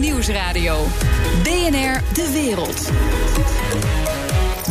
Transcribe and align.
Nieuwsradio. 0.00 0.86
BNR 1.42 2.02
De 2.12 2.30
Wereld. 2.32 2.90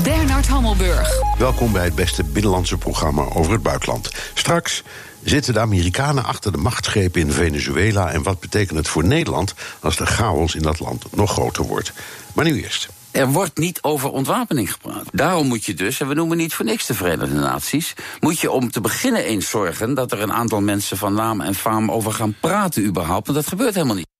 Bernard 0.03 0.47
Hammelburg. 0.47 1.09
Welkom 1.37 1.71
bij 1.71 1.83
het 1.83 1.95
beste 1.95 2.23
binnenlandse 2.23 2.77
programma 2.77 3.21
over 3.33 3.51
het 3.51 3.63
buitenland. 3.63 4.09
Straks 4.33 4.83
zitten 5.23 5.53
de 5.53 5.59
Amerikanen 5.59 6.23
achter 6.23 6.51
de 6.51 6.57
machtsgrepen 6.57 7.21
in 7.21 7.31
Venezuela 7.31 8.11
en 8.11 8.23
wat 8.23 8.39
betekent 8.39 8.77
het 8.77 8.87
voor 8.87 9.05
Nederland 9.05 9.53
als 9.79 9.95
de 9.95 10.05
chaos 10.05 10.55
in 10.55 10.61
dat 10.61 10.79
land 10.79 11.05
nog 11.15 11.31
groter 11.31 11.63
wordt. 11.63 11.93
Maar 12.33 12.45
nu 12.45 12.63
eerst. 12.63 12.89
Er 13.11 13.27
wordt 13.27 13.57
niet 13.57 13.81
over 13.81 14.11
ontwapening 14.11 14.71
gepraat. 14.71 15.05
Daarom 15.11 15.47
moet 15.47 15.65
je 15.65 15.73
dus, 15.73 15.99
en 15.99 16.07
we 16.07 16.13
noemen 16.13 16.37
niet 16.37 16.53
voor 16.53 16.65
niks 16.65 16.85
de 16.85 16.93
Verenigde 16.93 17.35
Naties, 17.35 17.93
moet 18.19 18.39
je 18.39 18.51
om 18.51 18.71
te 18.71 18.81
beginnen 18.81 19.23
eens 19.23 19.49
zorgen 19.49 19.93
dat 19.93 20.11
er 20.11 20.21
een 20.21 20.33
aantal 20.33 20.61
mensen 20.61 20.97
van 20.97 21.13
naam 21.13 21.41
en 21.41 21.55
faam 21.55 21.91
over 21.91 22.11
gaan 22.11 22.35
praten 22.39 22.85
überhaupt. 22.85 23.27
Want 23.27 23.37
dat 23.39 23.47
gebeurt 23.47 23.73
helemaal 23.73 23.95
niet. 23.95 24.13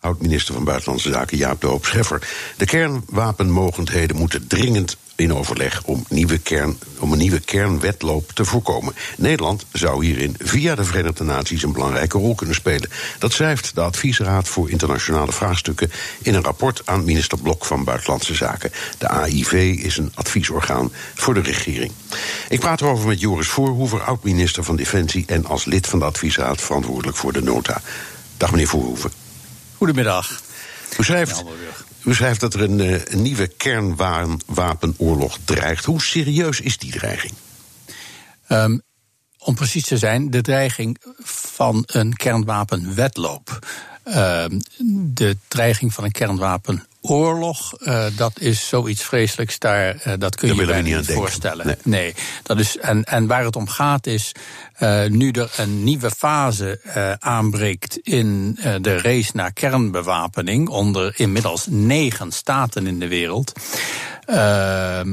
Oud-minister 0.00 0.54
van 0.54 0.64
Buitenlandse 0.64 1.12
Zaken 1.12 1.36
Jaap 1.36 1.60
de 1.60 1.66
Hoop 1.66 1.84
Scheffer. 1.84 2.28
De 2.56 2.64
kernwapenmogendheden 2.64 4.16
moeten 4.16 4.46
dringend 4.46 4.96
in 5.14 5.34
overleg 5.34 5.82
om, 5.84 6.04
nieuwe 6.08 6.38
kern, 6.38 6.78
om 6.98 7.12
een 7.12 7.18
nieuwe 7.18 7.40
kernwetloop 7.40 8.30
te 8.32 8.44
voorkomen. 8.44 8.94
Nederland 9.16 9.66
zou 9.72 10.04
hierin 10.04 10.34
via 10.38 10.74
de 10.74 10.84
Verenigde 10.84 11.24
Naties 11.24 11.62
een 11.62 11.72
belangrijke 11.72 12.18
rol 12.18 12.34
kunnen 12.34 12.54
spelen. 12.54 12.90
Dat 13.18 13.32
schrijft 13.32 13.74
de 13.74 13.80
Adviesraad 13.80 14.48
voor 14.48 14.70
Internationale 14.70 15.32
Vraagstukken 15.32 15.90
in 16.22 16.34
een 16.34 16.44
rapport 16.44 16.82
aan 16.84 17.04
minister 17.04 17.38
Blok 17.38 17.64
van 17.64 17.84
Buitenlandse 17.84 18.34
Zaken. 18.34 18.72
De 18.98 19.08
AIV 19.08 19.52
is 19.82 19.96
een 19.96 20.12
adviesorgaan 20.14 20.92
voor 21.14 21.34
de 21.34 21.42
regering. 21.42 21.92
Ik 22.48 22.60
praat 22.60 22.80
erover 22.80 23.08
met 23.08 23.20
Joris 23.20 23.48
Voorhoever, 23.48 24.02
oud-minister 24.02 24.64
van 24.64 24.76
Defensie 24.76 25.24
en 25.26 25.46
als 25.46 25.64
lid 25.64 25.86
van 25.86 25.98
de 25.98 26.04
Adviesraad 26.04 26.60
verantwoordelijk 26.60 27.16
voor 27.16 27.32
de 27.32 27.42
nota. 27.42 27.80
Dag 28.36 28.50
meneer 28.50 28.68
Voorhoeven. 28.68 29.19
Goedemiddag. 29.80 30.40
U 30.98 31.04
schrijft, 31.04 31.44
u 32.04 32.14
schrijft 32.14 32.40
dat 32.40 32.54
er 32.54 32.62
een, 32.62 32.80
eh, 32.80 33.04
een 33.04 33.22
nieuwe 33.22 33.46
kernwapenoorlog 33.46 35.38
dreigt. 35.44 35.84
Hoe 35.84 36.02
serieus 36.02 36.60
is 36.60 36.78
die 36.78 36.92
dreiging? 36.92 37.32
Um, 38.48 38.82
om 39.38 39.54
precies 39.54 39.84
te 39.84 39.98
zijn, 39.98 40.30
de 40.30 40.40
dreiging 40.40 41.00
van 41.22 41.82
een 41.86 42.16
kernwapenwetloop. 42.16 43.58
Uh, 44.04 44.44
de 45.04 45.36
dreiging 45.48 45.94
van 45.94 46.04
een 46.04 46.12
kernwapenoorlog, 47.00 47.72
uh, 47.80 48.04
dat 48.16 48.40
is 48.40 48.68
zoiets 48.68 49.02
vreselijks. 49.02 49.58
Daar, 49.58 50.02
uh, 50.06 50.12
dat 50.18 50.36
kun 50.36 50.54
je 50.54 50.66
je 50.66 50.82
niet 50.82 51.06
voorstellen. 51.06 51.66
Nee. 51.66 51.76
nee. 51.82 52.14
dat 52.42 52.58
is, 52.58 52.78
en, 52.78 53.04
en 53.04 53.26
waar 53.26 53.44
het 53.44 53.56
om 53.56 53.68
gaat 53.68 54.06
is, 54.06 54.32
uh, 54.78 55.06
nu 55.06 55.30
er 55.30 55.50
een 55.56 55.84
nieuwe 55.84 56.10
fase 56.10 56.80
aanbreekt 57.18 57.98
in 58.02 58.58
de 58.80 58.98
race 59.00 59.30
naar 59.34 59.52
kernbewapening 59.52 60.68
onder 60.68 61.12
inmiddels 61.16 61.66
negen 61.68 62.32
staten 62.32 62.86
in 62.86 62.98
de 62.98 63.08
wereld. 63.08 63.52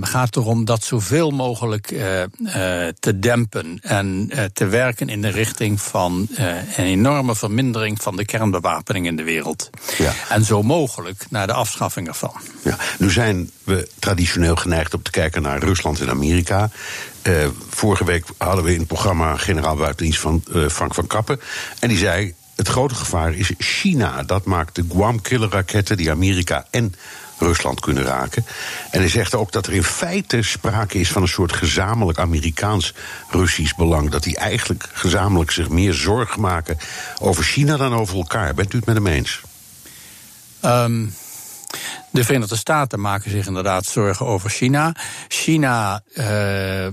Gaat 0.01 0.35
erom 0.35 0.65
dat 0.65 0.83
zoveel 0.83 1.31
mogelijk 1.31 1.87
te 2.99 3.19
dempen 3.19 3.79
en 3.81 4.31
te 4.53 4.65
werken 4.65 5.09
in 5.09 5.21
de 5.21 5.29
richting 5.29 5.81
van 5.81 6.27
een 6.75 6.85
enorme 6.85 7.35
vermindering 7.35 8.01
van 8.01 8.15
de 8.15 8.25
kernbewapening 8.25 9.05
in 9.05 9.15
de 9.15 9.23
wereld. 9.23 9.69
Ja. 9.97 10.13
En 10.29 10.45
zo 10.45 10.63
mogelijk 10.63 11.25
naar 11.29 11.47
de 11.47 11.53
afschaffing 11.53 12.07
ervan. 12.07 12.33
Ja. 12.63 12.77
Nu 12.99 13.11
zijn 13.11 13.51
we 13.63 13.89
traditioneel 13.99 14.55
geneigd 14.55 14.93
om 14.93 15.01
te 15.01 15.11
kijken 15.11 15.41
naar 15.41 15.59
Rusland 15.59 16.01
en 16.01 16.09
Amerika. 16.09 16.69
Uh, 17.23 17.47
vorige 17.69 18.05
week 18.05 18.25
hadden 18.37 18.63
we 18.63 18.73
in 18.73 18.79
het 18.79 18.87
programma 18.87 19.37
generaal 19.37 19.75
buitendienst 19.75 20.19
van 20.19 20.43
uh, 20.49 20.67
Frank 20.69 20.93
van 20.93 21.07
Kappen. 21.07 21.39
En 21.79 21.89
die 21.89 21.97
zei: 21.97 22.33
het 22.55 22.67
grote 22.67 22.95
gevaar 22.95 23.33
is 23.33 23.51
China. 23.57 24.23
Dat 24.23 24.45
maakt 24.45 24.75
de 24.75 24.85
Guam-killerraketten 24.89 25.97
die 25.97 26.11
Amerika 26.11 26.65
en 26.71 26.93
Rusland 27.37 27.79
kunnen 27.79 28.03
raken. 28.03 28.45
En 28.91 28.99
hij 28.99 29.09
zegt 29.09 29.35
ook 29.35 29.51
dat 29.51 29.67
er 29.67 29.73
in 29.73 29.83
feite 29.83 30.41
sprake 30.41 30.99
is 30.99 31.11
van 31.11 31.21
een 31.21 31.27
soort 31.27 31.53
gezamenlijk 31.53 32.19
Amerikaans-Russisch 32.19 33.75
belang. 33.75 34.09
Dat 34.09 34.23
die 34.23 34.37
eigenlijk 34.37 34.89
gezamenlijk 34.93 35.51
zich 35.51 35.69
meer 35.69 35.93
zorgen 35.93 36.41
maken 36.41 36.77
over 37.21 37.43
China 37.43 37.77
dan 37.77 37.93
over 37.93 38.15
elkaar. 38.15 38.53
Bent 38.53 38.73
u 38.73 38.77
het 38.77 38.85
met 38.85 38.95
hem 38.95 39.07
eens? 39.07 39.41
Um, 40.65 41.13
de 42.09 42.23
Verenigde 42.23 42.55
Staten 42.55 42.99
maken 42.99 43.31
zich 43.31 43.47
inderdaad 43.47 43.85
zorgen 43.85 44.25
over 44.25 44.49
China. 44.49 44.95
China 45.27 46.01
uh, 46.13 46.87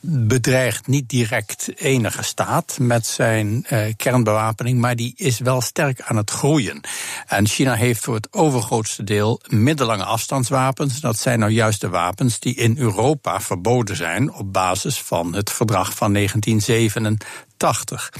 bedreigt 0.00 0.86
niet 0.86 1.08
direct 1.08 1.72
enige 1.76 2.22
staat 2.22 2.78
met 2.78 3.06
zijn 3.06 3.66
uh, 3.70 3.84
kernbewapening, 3.96 4.80
maar 4.80 4.96
die 4.96 5.12
is 5.16 5.38
wel 5.38 5.60
sterk 5.60 6.00
aan 6.00 6.16
het 6.16 6.30
groeien. 6.30 6.80
En 7.26 7.46
China 7.46 7.74
heeft 7.74 8.04
voor 8.04 8.14
het 8.14 8.32
overgrootste 8.32 9.04
deel 9.04 9.40
middellange 9.46 10.04
afstandswapens. 10.04 11.00
Dat 11.00 11.18
zijn 11.18 11.38
nou 11.38 11.52
juist 11.52 11.80
de 11.80 11.88
wapens 11.88 12.38
die 12.38 12.54
in 12.54 12.78
Europa 12.78 13.40
verboden 13.40 13.96
zijn 13.96 14.32
op 14.32 14.52
basis 14.52 14.98
van 14.98 15.34
het 15.34 15.50
verdrag 15.50 15.94
van 15.94 16.12
1987. 16.12 18.10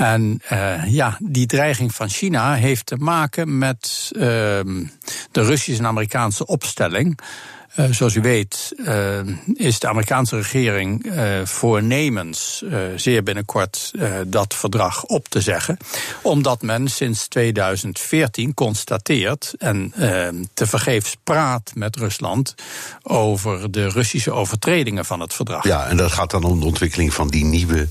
En 0.00 0.42
uh, 0.52 0.86
ja, 0.86 1.16
die 1.18 1.46
dreiging 1.46 1.94
van 1.94 2.08
China 2.08 2.54
heeft 2.54 2.86
te 2.86 2.96
maken 2.96 3.58
met 3.58 4.10
uh, 4.12 4.20
de 4.20 5.42
Russische 5.42 5.82
en 5.82 5.88
Amerikaanse 5.88 6.46
opstelling. 6.46 7.18
Uh, 7.76 7.86
zoals 7.90 8.14
u 8.14 8.20
weet 8.20 8.72
uh, 8.76 9.18
is 9.54 9.78
de 9.78 9.88
Amerikaanse 9.88 10.36
regering 10.36 11.12
voornemens 11.44 12.64
zeer 12.96 13.22
binnenkort 13.22 13.92
dat 14.26 14.54
verdrag 14.54 15.04
op 15.04 15.28
te 15.28 15.40
zeggen. 15.40 15.76
Omdat 16.22 16.62
men 16.62 16.88
sinds 16.88 17.28
2014 17.28 18.54
constateert 18.54 19.54
en 19.58 19.94
tevergeefs 20.54 21.16
praat 21.24 21.70
met 21.74 21.96
Rusland 21.96 22.54
over 23.02 23.70
de 23.70 23.88
Russische 23.88 24.32
overtredingen 24.32 25.04
van 25.04 25.20
het 25.20 25.34
verdrag. 25.34 25.64
Ja, 25.64 25.86
en 25.86 25.96
dat 25.96 26.12
gaat 26.12 26.30
dan 26.30 26.44
om 26.44 26.60
de 26.60 26.66
ontwikkeling 26.66 27.14
van 27.14 27.28
die 27.28 27.44
nieuwe 27.44 27.88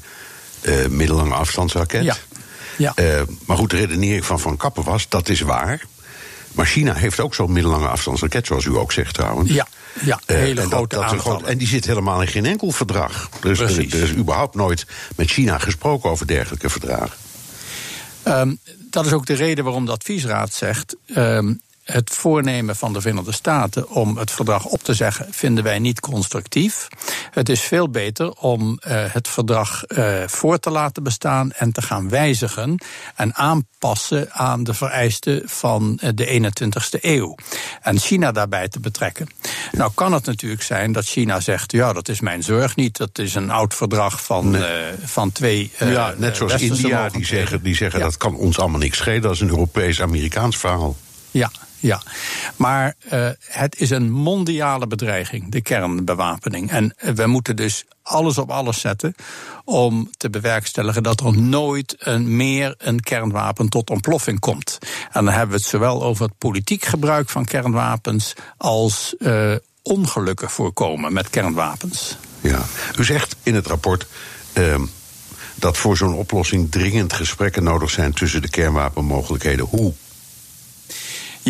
uh, 0.62 0.88
middellange 0.88 1.34
afstandsraket. 1.34 2.04
Ja. 2.04 2.16
ja. 2.78 2.94
Uh, 2.96 3.22
maar 3.46 3.58
goed, 3.58 3.70
de 3.70 3.78
redenering 3.78 4.26
van 4.26 4.40
Van 4.40 4.58
Kappen 4.58 4.84
was, 4.84 5.10
dat 5.10 5.30
is 5.30 5.42
waar. 5.42 5.86
Maar 6.52 6.66
China 6.66 6.94
heeft 6.94 7.20
ook 7.20 7.36
zo'n 7.36 7.52
middellange 7.52 7.88
afstandsraket, 7.88 8.48
zoals 8.48 8.66
u 8.66 8.76
ook 8.76 8.92
zegt 8.92 9.14
trouwens. 9.14 9.52
Ja, 9.52 9.68
ja 10.02 10.20
hele 10.26 10.62
uh, 10.62 10.68
grote 10.68 10.96
dat, 10.96 11.10
dat 11.10 11.20
groot, 11.20 11.44
En 11.44 11.58
die 11.58 11.68
zit 11.68 11.86
helemaal 11.86 12.22
in 12.22 12.28
geen 12.28 12.46
enkel 12.46 12.72
verdrag. 12.72 13.30
Dus 13.42 13.60
er, 13.60 13.70
er, 13.70 14.04
is 14.04 14.14
überhaupt 14.14 14.56
nooit 14.56 14.86
met 15.16 15.30
China 15.30 15.58
gesproken 15.58 16.10
over 16.10 16.28
dergelijke 16.28 16.70
verdragen. 16.70 17.18
Um, 18.28 18.60
dat 18.90 19.06
is 19.06 19.14
ook 19.14 19.26
de 19.26 19.34
reden 19.34 19.64
waarom 19.64 19.86
de 19.86 19.92
adviesraad 19.92 20.54
zegt... 20.54 20.96
Um, 21.16 21.62
het 21.92 22.10
voornemen 22.10 22.76
van 22.76 22.94
de 22.94 23.02
Verenigde 23.02 23.32
Staten 23.32 23.90
om 23.90 24.18
het 24.18 24.32
verdrag 24.32 24.66
op 24.66 24.84
te 24.84 24.94
zeggen, 24.94 25.28
vinden 25.32 25.64
wij 25.64 25.80
niet 25.80 26.00
constructief. 26.00 26.88
Het 27.32 27.50
is 27.50 27.62
veel 27.62 27.90
beter 27.90 28.32
om 28.32 28.80
uh, 28.88 29.04
het 29.08 29.28
verdrag 29.28 29.84
uh, 29.88 30.24
voor 30.26 30.60
te 30.60 30.70
laten 30.70 31.04
bestaan 31.04 31.52
en 31.52 31.72
te 31.72 31.82
gaan 31.82 32.10
wijzigen 32.10 32.84
en 33.16 33.36
aanpassen 33.36 34.32
aan 34.32 34.64
de 34.64 34.74
vereisten 34.74 35.42
van 35.46 36.00
uh, 36.04 36.10
de 36.16 36.52
21ste 36.54 37.02
eeuw. 37.02 37.36
En 37.82 38.00
China 38.00 38.32
daarbij 38.32 38.68
te 38.68 38.80
betrekken. 38.80 39.28
Nou 39.72 39.92
kan 39.94 40.14
het 40.14 40.26
natuurlijk 40.26 40.62
zijn 40.62 40.92
dat 40.92 41.06
China 41.06 41.40
zegt, 41.40 41.72
ja, 41.72 41.94
dat 41.94 42.10
is 42.10 42.20
mijn 42.20 42.44
zorg 42.44 42.76
niet. 42.76 42.98
Dat 42.98 43.20
is 43.20 43.36
een 43.36 43.50
oud 43.50 43.76
verdrag 43.76 44.24
van, 44.24 44.50
nee. 44.50 44.94
van 45.04 45.32
twee. 45.32 45.72
ja, 45.80 46.14
net 46.18 46.36
zoals 46.36 46.62
India, 46.62 47.10
die 47.10 47.26
zeggen, 47.26 47.64
die 47.64 47.76
zeggen 47.76 48.00
ja. 48.00 48.06
dat 48.06 48.18
kan 48.18 48.36
ons 48.36 48.60
allemaal 48.60 48.80
niks 48.80 48.98
schelen. 48.98 49.22
Dat 49.22 49.34
is 49.34 49.40
een 49.40 49.50
Europees-Amerikaans 49.50 50.58
verhaal. 50.58 50.96
Ja, 51.32 51.52
ja, 51.80 52.02
maar 52.56 52.96
uh, 53.14 53.30
het 53.40 53.80
is 53.80 53.90
een 53.90 54.12
mondiale 54.12 54.88
bedreiging, 54.88 55.52
de 55.52 55.62
kernbewapening. 55.62 56.72
En 56.72 56.94
we 57.16 57.28
moeten 57.28 57.56
dus 57.56 57.86
alles 58.02 58.38
op 58.38 58.50
alles 58.50 58.80
zetten 58.80 59.16
om 59.66 60.10
te 60.18 60.30
bewerkstelligen 60.30 61.04
dat 61.04 61.20
er 61.20 61.38
nooit 61.38 61.96
een, 62.00 62.36
meer 62.36 62.76
een 62.78 63.00
kernwapen 63.00 63.70
tot 63.70 63.90
ontploffing 63.90 64.40
komt. 64.40 64.78
En 65.12 65.26
dan 65.26 65.34
hebben 65.34 65.50
we 65.50 65.62
het 65.62 65.70
zowel 65.70 66.04
over 66.04 66.26
het 66.26 66.38
politiek 66.38 66.86
gebruik 66.86 67.30
van 67.30 67.46
kernwapens 67.46 68.34
als 68.58 69.16
uh, 69.20 69.56
ongelukken 69.82 70.50
voorkomen 70.50 71.14
met 71.14 71.30
kernwapens. 71.30 72.18
Ja, 72.42 72.66
u 72.98 73.04
zegt 73.04 73.36
in 73.44 73.56
het 73.56 73.68
rapport. 73.68 74.08
Uh, 74.54 74.76
dat 75.56 75.78
voor 75.78 75.98
zo'n 75.98 76.14
oplossing 76.14 76.72
dringend 76.72 77.14
gesprekken 77.14 77.64
nodig 77.64 77.90
zijn 77.90 78.14
tussen 78.14 78.42
de 78.42 78.50
kernwapenmogelijkheden. 78.50 79.66
Hoe 79.66 79.94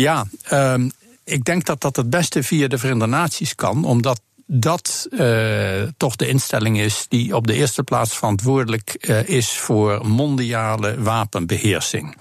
ja, 0.00 0.26
um, 0.52 0.92
ik 1.24 1.44
denk 1.44 1.64
dat 1.64 1.80
dat 1.80 1.96
het 1.96 2.10
beste 2.10 2.42
via 2.42 2.68
de 2.68 2.78
Verenigde 2.78 3.06
Naties 3.06 3.54
kan, 3.54 3.84
omdat 3.84 4.20
dat 4.52 5.06
uh, 5.10 5.82
toch 5.96 6.16
de 6.16 6.28
instelling 6.28 6.78
is 6.80 7.06
die 7.08 7.36
op 7.36 7.46
de 7.46 7.54
eerste 7.54 7.82
plaats 7.82 8.16
verantwoordelijk 8.16 8.96
uh, 9.00 9.28
is 9.28 9.50
voor 9.50 10.06
mondiale 10.06 11.02
wapenbeheersing. 11.02 12.16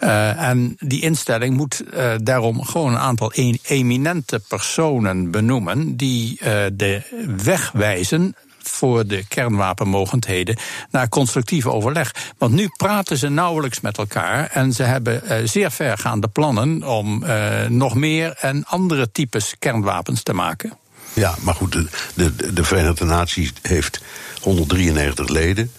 Uh, 0.00 0.42
en 0.42 0.76
die 0.78 1.02
instelling 1.02 1.56
moet 1.56 1.84
daarom 2.22 2.64
gewoon 2.64 2.92
een 2.92 2.98
aantal 2.98 3.32
eminente 3.62 4.42
personen 4.48 5.30
benoemen 5.30 5.96
die 5.96 6.38
de 6.72 7.02
weg 7.44 7.72
wijzen 7.72 8.34
voor 8.68 9.06
de 9.06 9.24
kernwapenmogendheden 9.28 10.56
naar 10.90 11.08
constructief 11.08 11.66
overleg. 11.66 12.14
Want 12.38 12.52
nu 12.52 12.68
praten 12.76 13.16
ze 13.16 13.28
nauwelijks 13.28 13.80
met 13.80 13.98
elkaar 13.98 14.50
en 14.50 14.72
ze 14.72 14.82
hebben 14.82 15.22
uh, 15.24 15.36
zeer 15.44 15.70
vergaande 15.70 16.28
plannen 16.28 16.82
om 16.82 17.24
uh, 17.24 17.66
nog 17.68 17.94
meer 17.94 18.36
en 18.40 18.64
andere 18.64 19.12
types 19.12 19.54
kernwapens 19.58 20.22
te 20.22 20.32
maken. 20.32 20.72
Ja, 21.12 21.34
maar 21.40 21.54
goed, 21.54 21.72
de, 21.72 21.86
de, 22.14 22.52
de 22.52 22.64
Verenigde 22.64 23.04
Naties 23.04 23.52
heeft 23.62 24.00
193 24.40 25.28
leden. 25.28 25.72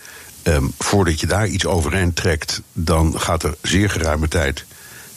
Um, 0.43 0.73
voordat 0.77 1.19
je 1.19 1.27
daar 1.27 1.47
iets 1.47 1.65
overeind 1.65 2.15
trekt, 2.15 2.61
dan 2.73 3.19
gaat 3.19 3.43
er 3.43 3.55
zeer 3.61 3.89
geruime 3.89 4.27
tijd 4.27 4.65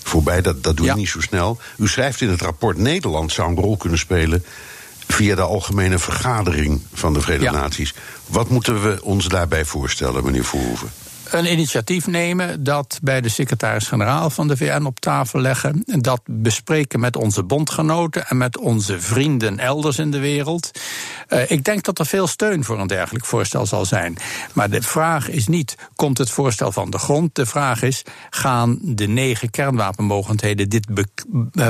voorbij. 0.02 0.42
Dat, 0.42 0.62
dat 0.62 0.76
doe 0.76 0.86
je 0.86 0.92
ja. 0.92 0.98
niet 0.98 1.08
zo 1.08 1.20
snel. 1.20 1.58
U 1.76 1.88
schrijft 1.88 2.20
in 2.20 2.28
het 2.28 2.40
rapport: 2.40 2.78
Nederland 2.78 3.32
zou 3.32 3.48
een 3.48 3.56
rol 3.56 3.76
kunnen 3.76 3.98
spelen 3.98 4.44
via 5.12 5.34
de 5.34 5.42
algemene 5.42 5.98
vergadering 5.98 6.82
van 6.92 7.12
de 7.12 7.20
Verenigde 7.20 7.56
ja. 7.56 7.60
Naties. 7.60 7.94
Wat 8.26 8.48
moeten 8.48 8.82
we 8.82 8.98
ons 9.02 9.28
daarbij 9.28 9.64
voorstellen, 9.64 10.24
meneer 10.24 10.44
Voorhoeven? 10.44 10.90
Een 11.32 11.52
initiatief 11.52 12.06
nemen, 12.06 12.64
dat 12.64 12.98
bij 13.02 13.20
de 13.20 13.28
secretaris-generaal 13.28 14.30
van 14.30 14.48
de 14.48 14.56
VN 14.56 14.84
op 14.84 15.00
tafel 15.00 15.40
leggen, 15.40 15.82
dat 15.84 16.20
bespreken 16.24 17.00
met 17.00 17.16
onze 17.16 17.42
bondgenoten 17.42 18.26
en 18.26 18.36
met 18.36 18.58
onze 18.58 19.00
vrienden 19.00 19.58
elders 19.58 19.98
in 19.98 20.10
de 20.10 20.18
wereld. 20.18 20.70
Uh, 21.28 21.50
ik 21.50 21.64
denk 21.64 21.84
dat 21.84 21.98
er 21.98 22.06
veel 22.06 22.26
steun 22.26 22.64
voor 22.64 22.80
een 22.80 22.86
dergelijk 22.86 23.24
voorstel 23.24 23.66
zal 23.66 23.84
zijn. 23.84 24.16
Maar 24.52 24.70
de 24.70 24.82
vraag 24.82 25.28
is 25.28 25.46
niet, 25.46 25.76
komt 25.94 26.18
het 26.18 26.30
voorstel 26.30 26.72
van 26.72 26.90
de 26.90 26.98
grond? 26.98 27.34
De 27.34 27.46
vraag 27.46 27.82
is, 27.82 28.02
gaan 28.30 28.78
de 28.82 29.06
negen 29.06 29.50
kernwapenmogendheden 29.50 30.68
dit 30.68 30.86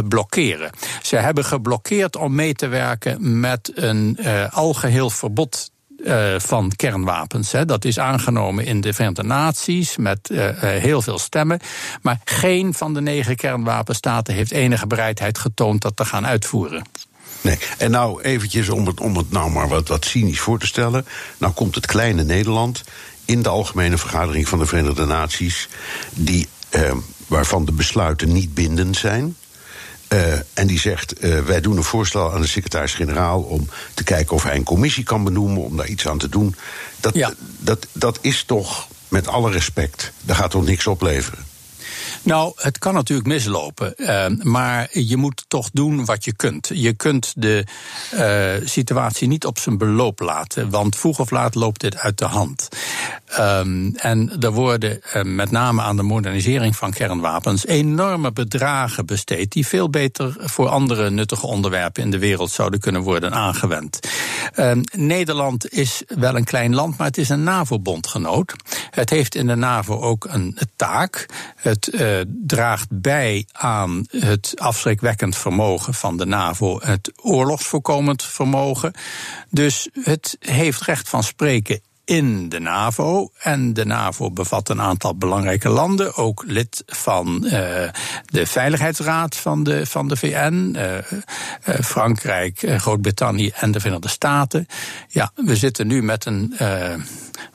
blokkeren? 0.08 0.70
Ze 1.02 1.16
hebben 1.16 1.44
geblokkeerd 1.44 2.16
om 2.16 2.34
mee 2.34 2.54
te 2.54 2.68
werken 2.68 3.40
met 3.40 3.70
een 3.74 4.18
uh, 4.20 4.52
algeheel 4.52 5.10
verbod 5.10 5.70
uh, 6.04 6.34
van 6.38 6.72
kernwapens. 6.76 7.52
Hè. 7.52 7.64
Dat 7.64 7.84
is 7.84 7.98
aangenomen 7.98 8.64
in 8.64 8.80
de 8.80 8.92
Verenigde 8.92 9.22
Naties 9.22 9.96
met 9.96 10.28
uh, 10.32 10.48
heel 10.58 11.02
veel 11.02 11.18
stemmen. 11.18 11.60
Maar 12.02 12.20
geen 12.24 12.74
van 12.74 12.94
de 12.94 13.00
negen 13.00 13.36
kernwapenstaten 13.36 14.34
heeft 14.34 14.50
enige 14.50 14.86
bereidheid 14.86 15.38
getoond 15.38 15.82
dat 15.82 15.96
te 15.96 16.04
gaan 16.04 16.26
uitvoeren. 16.26 16.82
Nee, 17.40 17.58
en 17.78 17.90
nou 17.90 18.22
eventjes 18.22 18.68
om 18.68 18.86
het, 18.86 19.00
om 19.00 19.16
het 19.16 19.30
nou 19.30 19.50
maar 19.50 19.68
wat, 19.68 19.88
wat 19.88 20.04
cynisch 20.04 20.40
voor 20.40 20.58
te 20.58 20.66
stellen. 20.66 21.06
Nou 21.38 21.52
komt 21.52 21.74
het 21.74 21.86
kleine 21.86 22.24
Nederland 22.24 22.82
in 23.24 23.42
de 23.42 23.48
Algemene 23.48 23.98
Vergadering 23.98 24.48
van 24.48 24.58
de 24.58 24.66
Verenigde 24.66 25.06
Naties, 25.06 25.68
die, 26.14 26.48
eh, 26.68 26.92
waarvan 27.26 27.64
de 27.64 27.72
besluiten 27.72 28.32
niet 28.32 28.54
bindend 28.54 28.96
zijn. 28.96 29.36
Uh, 30.12 30.32
en 30.52 30.66
die 30.66 30.78
zegt: 30.78 31.24
uh, 31.24 31.38
Wij 31.38 31.60
doen 31.60 31.76
een 31.76 31.82
voorstel 31.82 32.32
aan 32.32 32.40
de 32.40 32.46
secretaris-generaal 32.46 33.40
om 33.40 33.68
te 33.94 34.04
kijken 34.04 34.36
of 34.36 34.42
hij 34.42 34.56
een 34.56 34.62
commissie 34.62 35.04
kan 35.04 35.24
benoemen 35.24 35.62
om 35.62 35.76
daar 35.76 35.86
iets 35.86 36.08
aan 36.08 36.18
te 36.18 36.28
doen. 36.28 36.54
Dat, 37.00 37.14
ja. 37.14 37.32
dat, 37.58 37.86
dat 37.92 38.18
is 38.20 38.44
toch, 38.44 38.88
met 39.08 39.28
alle 39.28 39.50
respect, 39.50 40.12
daar 40.22 40.36
gaat 40.36 40.50
toch 40.50 40.64
niks 40.64 40.86
opleveren. 40.86 41.44
Nou, 42.22 42.52
het 42.56 42.78
kan 42.78 42.94
natuurlijk 42.94 43.28
mislopen. 43.28 43.94
Uh, 43.96 44.26
maar 44.42 44.88
je 44.92 45.16
moet 45.16 45.44
toch 45.48 45.70
doen 45.72 46.04
wat 46.04 46.24
je 46.24 46.32
kunt. 46.32 46.70
Je 46.72 46.92
kunt 46.92 47.32
de 47.36 47.64
uh, 48.14 48.68
situatie 48.68 49.28
niet 49.28 49.46
op 49.46 49.58
zijn 49.58 49.78
beloop 49.78 50.20
laten. 50.20 50.70
Want 50.70 50.96
vroeg 50.96 51.18
of 51.18 51.30
laat 51.30 51.54
loopt 51.54 51.80
dit 51.80 51.96
uit 51.96 52.18
de 52.18 52.24
hand. 52.24 52.68
Um, 53.38 53.96
en 53.96 54.32
er 54.40 54.52
worden 54.52 55.00
uh, 55.14 55.22
met 55.22 55.50
name 55.50 55.82
aan 55.82 55.96
de 55.96 56.02
modernisering 56.02 56.76
van 56.76 56.90
kernwapens 56.90 57.66
enorme 57.66 58.32
bedragen 58.32 59.06
besteed. 59.06 59.52
die 59.52 59.66
veel 59.66 59.90
beter 59.90 60.36
voor 60.38 60.68
andere 60.68 61.10
nuttige 61.10 61.46
onderwerpen 61.46 62.02
in 62.02 62.10
de 62.10 62.18
wereld 62.18 62.50
zouden 62.50 62.80
kunnen 62.80 63.02
worden 63.02 63.32
aangewend. 63.32 64.08
Um, 64.56 64.82
Nederland 64.92 65.72
is 65.72 66.02
wel 66.06 66.36
een 66.36 66.44
klein 66.44 66.74
land, 66.74 66.98
maar 66.98 67.06
het 67.06 67.18
is 67.18 67.28
een 67.28 67.42
NAVO-bondgenoot. 67.42 68.54
Het 68.90 69.10
heeft 69.10 69.34
in 69.34 69.46
de 69.46 69.54
NAVO 69.54 70.00
ook 70.00 70.26
een 70.30 70.58
taak. 70.76 71.26
Het 71.56 71.88
uh, 71.92 72.09
draagt 72.46 72.88
bij 72.90 73.46
aan 73.52 74.04
het 74.10 74.52
afschrikwekkend 74.56 75.36
vermogen 75.36 75.94
van 75.94 76.16
de 76.16 76.26
NAVO, 76.26 76.80
het 76.82 77.12
oorlogsvoorkomend 77.22 78.22
vermogen. 78.22 78.92
Dus 79.50 79.88
het 80.02 80.36
heeft 80.40 80.82
recht 80.82 81.08
van 81.08 81.22
spreken 81.22 81.80
in 82.10 82.48
de 82.48 82.60
NAVO. 82.60 83.30
En 83.38 83.72
de 83.72 83.84
NAVO 83.84 84.30
bevat 84.30 84.68
een 84.68 84.80
aantal 84.80 85.16
belangrijke 85.16 85.68
landen, 85.68 86.16
ook 86.16 86.44
lid 86.46 86.82
van 86.86 87.42
uh, 87.44 87.50
de 88.24 88.46
Veiligheidsraad 88.46 89.36
van 89.36 89.62
de, 89.62 89.86
van 89.86 90.08
de 90.08 90.16
VN, 90.16 90.74
uh, 90.76 90.94
uh, 90.94 91.74
Frankrijk, 91.84 92.74
Groot-Brittannië 92.76 93.52
en 93.54 93.70
de 93.70 93.80
Verenigde 93.80 94.08
Staten. 94.08 94.66
Ja, 95.08 95.32
we 95.34 95.56
zitten 95.56 95.86
nu 95.86 96.02
met 96.02 96.24
een 96.24 96.54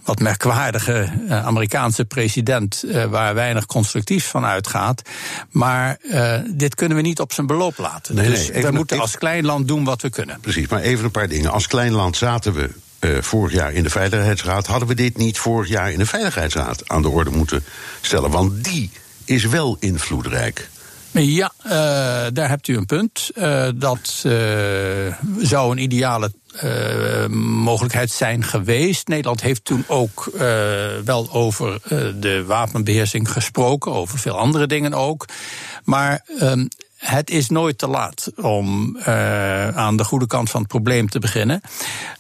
wat 0.04 0.20
merkwaardige 0.20 1.10
Amerikaanse 1.30 2.06
president, 2.06 2.84
waar 3.10 3.34
weinig 3.34 3.66
constructiefs 3.66 4.26
van 4.26 4.46
uitgaat. 4.46 5.02
Maar 5.50 5.98
dit 6.48 6.76
kunnen 6.76 6.98
we 6.98 7.04
niet 7.04 7.20
op 7.20 7.34
zijn 7.34 7.48
beloop 7.48 7.78
laten. 7.78 8.16
Nee, 8.16 8.30
dus 8.30 8.52
nee, 8.52 8.64
we 8.64 8.72
moeten 8.72 9.00
als 9.00 9.18
klein 9.18 9.46
land 9.46 9.68
doen 9.68 9.84
wat 9.84 10.02
we 10.02 10.10
kunnen. 10.10 10.40
Precies, 10.40 10.68
maar 10.68 10.82
even 10.82 11.06
een 11.06 11.12
paar 11.12 11.28
dingen. 11.28 11.52
Als 11.52 11.68
klein 11.68 11.92
land 11.92 12.18
zaten 12.18 12.54
we 12.54 12.70
uh, 13.06 13.22
vorig 13.22 13.54
jaar 13.54 13.74
in 13.74 13.84
de 13.84 13.90
Veiligheidsraad, 13.90 14.68
hadden 14.68 14.88
we 14.88 14.96
dit 14.96 15.18
niet 15.18 15.38
vorig 15.38 15.70
jaar 15.70 15.92
in 15.92 15.98
de 15.98 16.06
Veiligheidsraad 16.06 16.90
aan 16.90 17.02
de 17.02 17.10
orde 17.10 17.30
moeten 17.30 17.64
stellen. 18.02 18.32
Want 18.32 18.64
die 18.64 18.92
is 19.26 19.46
wel 19.46 19.78
invloedrijk. 19.80 20.70
Ja, 21.12 21.52
uh, 21.66 21.72
daar 22.34 22.50
hebt 22.50 22.68
u 22.68 22.78
een 22.78 22.86
punt. 22.86 23.30
Uh, 23.36 23.68
dat 23.76 24.26
zou 25.38 25.72
een 25.72 25.78
ideale 25.78 26.32
mogelijkheid 27.40 28.12
zijn 28.12 28.44
geweest. 28.44 29.08
Nederland 29.08 29.42
heeft 29.42 29.66
toen 29.66 29.84
ook 29.88 30.30
wel 31.06 31.32
over 31.32 31.80
de 32.20 32.44
wapenbeheersing 32.48 33.32
gesproken, 33.32 33.92
over 33.92 34.20
veel 34.20 34.38
andere 34.38 34.68
dingen 34.68 34.94
ook. 34.94 35.26
Maar 35.84 36.26
um, 36.42 36.68
het 37.06 37.30
is 37.30 37.50
nooit 37.50 37.78
te 37.78 37.88
laat 37.88 38.32
om 38.36 38.98
uh, 38.98 39.68
aan 39.70 39.98
de 39.98 40.04
goede 40.04 40.28
kant 40.28 40.50
van 40.50 40.60
het 40.60 40.70
probleem 40.70 41.10
te 41.10 41.20
beginnen. 41.20 41.62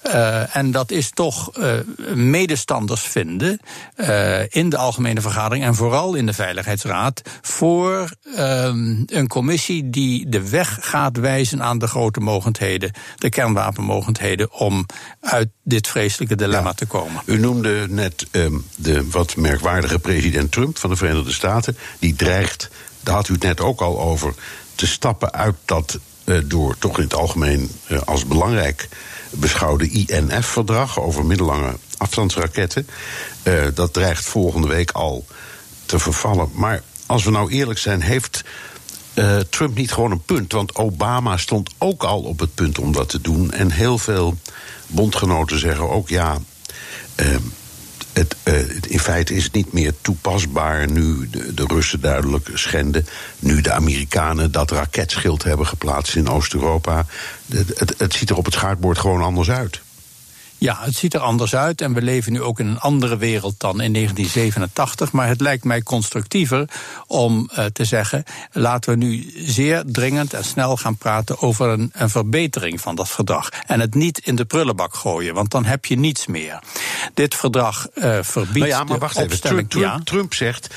Uh, 0.05 0.55
en 0.55 0.71
dat 0.71 0.91
is 0.91 1.09
toch 1.09 1.57
uh, 1.57 1.73
medestanders 2.15 3.01
vinden 3.01 3.59
in 4.49 4.69
de 4.69 4.77
Algemene 4.77 5.21
Vergadering 5.21 5.65
en 5.65 5.75
vooral 5.75 6.15
in 6.15 6.25
de 6.25 6.33
Veiligheidsraad 6.33 7.21
voor 7.41 8.11
een 9.05 9.27
commissie 9.27 9.89
die 9.89 10.29
de 10.29 10.49
weg 10.49 10.77
gaat 10.81 11.17
wijzen 11.17 11.63
aan 11.63 11.77
de 11.77 11.87
grote 11.87 12.19
mogendheden, 12.19 12.91
de 13.17 13.29
kernwapenmogendheden, 13.29 14.51
om 14.51 14.85
uit 15.19 15.49
dit 15.63 15.87
vreselijke 15.87 16.35
dilemma 16.35 16.69
ja, 16.69 16.73
te 16.73 16.85
komen. 16.85 17.21
U 17.25 17.39
noemde 17.39 17.85
net 17.89 18.27
um, 18.31 18.65
de 18.75 19.09
wat 19.09 19.35
merkwaardige 19.35 19.99
president 19.99 20.51
Trump 20.51 20.77
van 20.77 20.89
de 20.89 20.95
Verenigde 20.95 21.31
Staten, 21.31 21.77
die 21.99 22.15
dreigt, 22.15 22.69
daar 23.05 23.15
had 23.15 23.27
u 23.27 23.33
het 23.33 23.43
net 23.43 23.61
ook 23.61 23.81
al 23.81 23.99
over 23.99 24.33
te 24.75 24.87
stappen 24.87 25.33
uit 25.33 25.55
dat 25.65 25.99
uh, 26.25 26.41
door 26.45 26.77
toch 26.77 26.97
in 26.97 27.03
het 27.03 27.13
algemeen 27.13 27.71
uh, 27.87 28.01
als 28.01 28.25
belangrijk 28.25 28.89
beschouwde 29.31 29.89
INF-verdrag 29.89 30.99
over 30.99 31.25
middellange 31.25 31.77
afstandsraketten. 31.97 32.87
Uh, 33.43 33.65
dat 33.73 33.93
dreigt 33.93 34.25
volgende 34.25 34.67
week 34.67 34.91
al 34.91 35.25
te 35.85 35.99
vervallen. 35.99 36.49
Maar 36.53 36.81
als 37.05 37.23
we 37.23 37.31
nou 37.31 37.51
eerlijk 37.51 37.79
zijn, 37.79 38.01
heeft 38.01 38.43
Trump 39.49 39.77
niet 39.77 39.91
gewoon 39.91 40.11
een 40.11 40.23
punt? 40.23 40.51
Want 40.51 40.75
Obama 40.75 41.37
stond 41.37 41.69
ook 41.77 42.03
al 42.03 42.21
op 42.21 42.39
het 42.39 42.55
punt 42.55 42.79
om 42.79 42.91
dat 42.91 43.09
te 43.09 43.21
doen. 43.21 43.51
En 43.51 43.71
heel 43.71 43.97
veel 43.97 44.37
bondgenoten 44.87 45.59
zeggen 45.59 45.89
ook 45.89 46.09
ja 46.09 46.37
het, 48.15 48.35
uh, 48.43 48.53
in 48.87 48.99
feite 48.99 49.33
is 49.33 49.43
het 49.43 49.53
niet 49.53 49.73
meer 49.73 49.93
toepasbaar 50.01 50.91
nu 50.91 51.29
de, 51.29 51.53
de, 51.53 51.65
Russen 51.67 52.01
duidelijk 52.01 52.49
schenden. 52.53 53.07
Nu 53.39 53.61
de 53.61 53.71
Amerikanen 53.71 54.51
dat 54.51 54.71
raketschild 54.71 55.43
hebben 55.43 55.67
geplaatst 55.67 56.15
in 56.15 56.29
Oost-Europa. 56.29 57.05
Het, 57.51 57.79
het, 57.79 57.93
het 57.97 58.13
ziet 58.13 58.29
er 58.29 58.37
op 58.37 58.45
het 58.45 58.53
schaakbord 58.53 58.97
gewoon 58.97 59.21
anders 59.21 59.49
uit. 59.49 59.81
Ja, 60.65 60.77
het 60.79 60.95
ziet 60.95 61.13
er 61.13 61.19
anders 61.19 61.55
uit 61.55 61.81
en 61.81 61.93
we 61.93 62.01
leven 62.01 62.31
nu 62.31 62.41
ook 62.41 62.59
in 62.59 62.67
een 62.67 62.79
andere 62.79 63.17
wereld 63.17 63.59
dan 63.59 63.81
in 63.81 63.93
1987. 63.93 65.11
Maar 65.11 65.27
het 65.27 65.41
lijkt 65.41 65.63
mij 65.63 65.81
constructiever 65.81 66.69
om 67.07 67.49
uh, 67.57 67.65
te 67.65 67.85
zeggen: 67.85 68.23
laten 68.51 68.91
we 68.91 69.05
nu 69.05 69.33
zeer 69.35 69.83
dringend 69.85 70.33
en 70.33 70.43
snel 70.43 70.77
gaan 70.77 70.97
praten 70.97 71.41
over 71.41 71.69
een, 71.69 71.91
een, 71.93 72.09
verbetering 72.09 72.81
van 72.81 72.95
dat 72.95 73.09
verdrag. 73.09 73.49
En 73.67 73.79
het 73.79 73.93
niet 73.93 74.19
in 74.19 74.35
de 74.35 74.45
prullenbak 74.45 74.95
gooien, 74.95 75.33
want 75.33 75.51
dan 75.51 75.65
heb 75.65 75.85
je 75.85 75.95
niets 75.95 76.25
meer. 76.25 76.59
Dit 77.13 77.35
verdrag 77.35 77.87
uh, 77.93 78.17
verbiedt. 78.21 78.57
Nou 78.57 78.67
ja, 78.67 78.83
maar 78.83 78.99
wacht 78.99 79.17
even. 79.17 79.41
Trump, 79.41 79.69
Trump, 79.69 79.85
ja. 79.85 79.99
Trump 80.03 80.33
zegt 80.33 80.73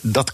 dat, 0.00 0.32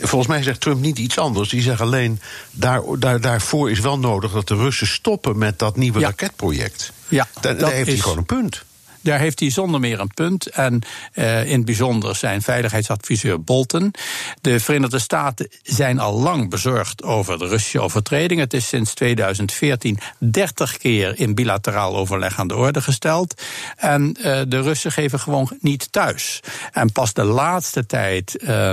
volgens 0.00 0.26
mij 0.26 0.42
zegt 0.42 0.60
Trump 0.60 0.80
niet 0.80 0.98
iets 0.98 1.18
anders. 1.18 1.48
Die 1.48 1.62
zegt 1.62 1.80
alleen, 1.80 2.20
daar, 2.50 2.82
daar, 2.98 3.20
daarvoor 3.20 3.70
is 3.70 3.80
wel 3.80 3.98
nodig 3.98 4.32
dat 4.32 4.48
de 4.48 4.54
Russen 4.54 4.86
stoppen 4.86 5.38
met 5.38 5.58
dat 5.58 5.76
nieuwe 5.76 6.00
ja. 6.00 6.06
raketproject. 6.06 6.92
Ja, 7.08 7.28
daar, 7.40 7.58
daar 7.58 7.72
heeft 7.72 7.86
is, 7.86 7.92
hij 7.92 8.02
gewoon 8.02 8.18
een 8.18 8.24
punt. 8.24 8.64
Daar 9.00 9.18
heeft 9.18 9.40
hij 9.40 9.50
zonder 9.50 9.80
meer 9.80 10.00
een 10.00 10.14
punt. 10.14 10.46
En 10.46 10.82
uh, 11.14 11.44
in 11.44 11.56
het 11.56 11.64
bijzonder 11.64 12.16
zijn 12.16 12.42
veiligheidsadviseur 12.42 13.42
Bolton. 13.42 13.94
De 14.40 14.60
Verenigde 14.60 14.98
Staten 14.98 15.48
zijn 15.62 15.98
al 15.98 16.20
lang 16.20 16.50
bezorgd 16.50 17.02
over 17.02 17.38
de 17.38 17.46
Russische 17.46 17.80
overtreding. 17.80 18.40
Het 18.40 18.54
is 18.54 18.68
sinds 18.68 18.94
2014 18.94 19.98
30 20.18 20.76
keer 20.76 21.20
in 21.20 21.34
bilateraal 21.34 21.96
overleg 21.96 22.38
aan 22.38 22.48
de 22.48 22.56
orde 22.56 22.82
gesteld. 22.82 23.42
En 23.76 24.16
uh, 24.18 24.40
de 24.48 24.60
Russen 24.60 24.92
geven 24.92 25.20
gewoon 25.20 25.50
niet 25.60 25.92
thuis. 25.92 26.40
En 26.72 26.92
pas 26.92 27.12
de 27.12 27.24
laatste 27.24 27.86
tijd 27.86 28.36
uh, 28.42 28.70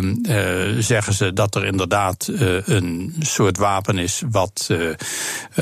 zeggen 0.79 1.13
ze 1.13 1.33
dat 1.33 1.55
er 1.55 1.65
inderdaad 1.65 2.27
een 2.27 3.15
soort 3.19 3.57
wapen 3.57 3.97
is 3.97 4.21
wat 4.29 4.69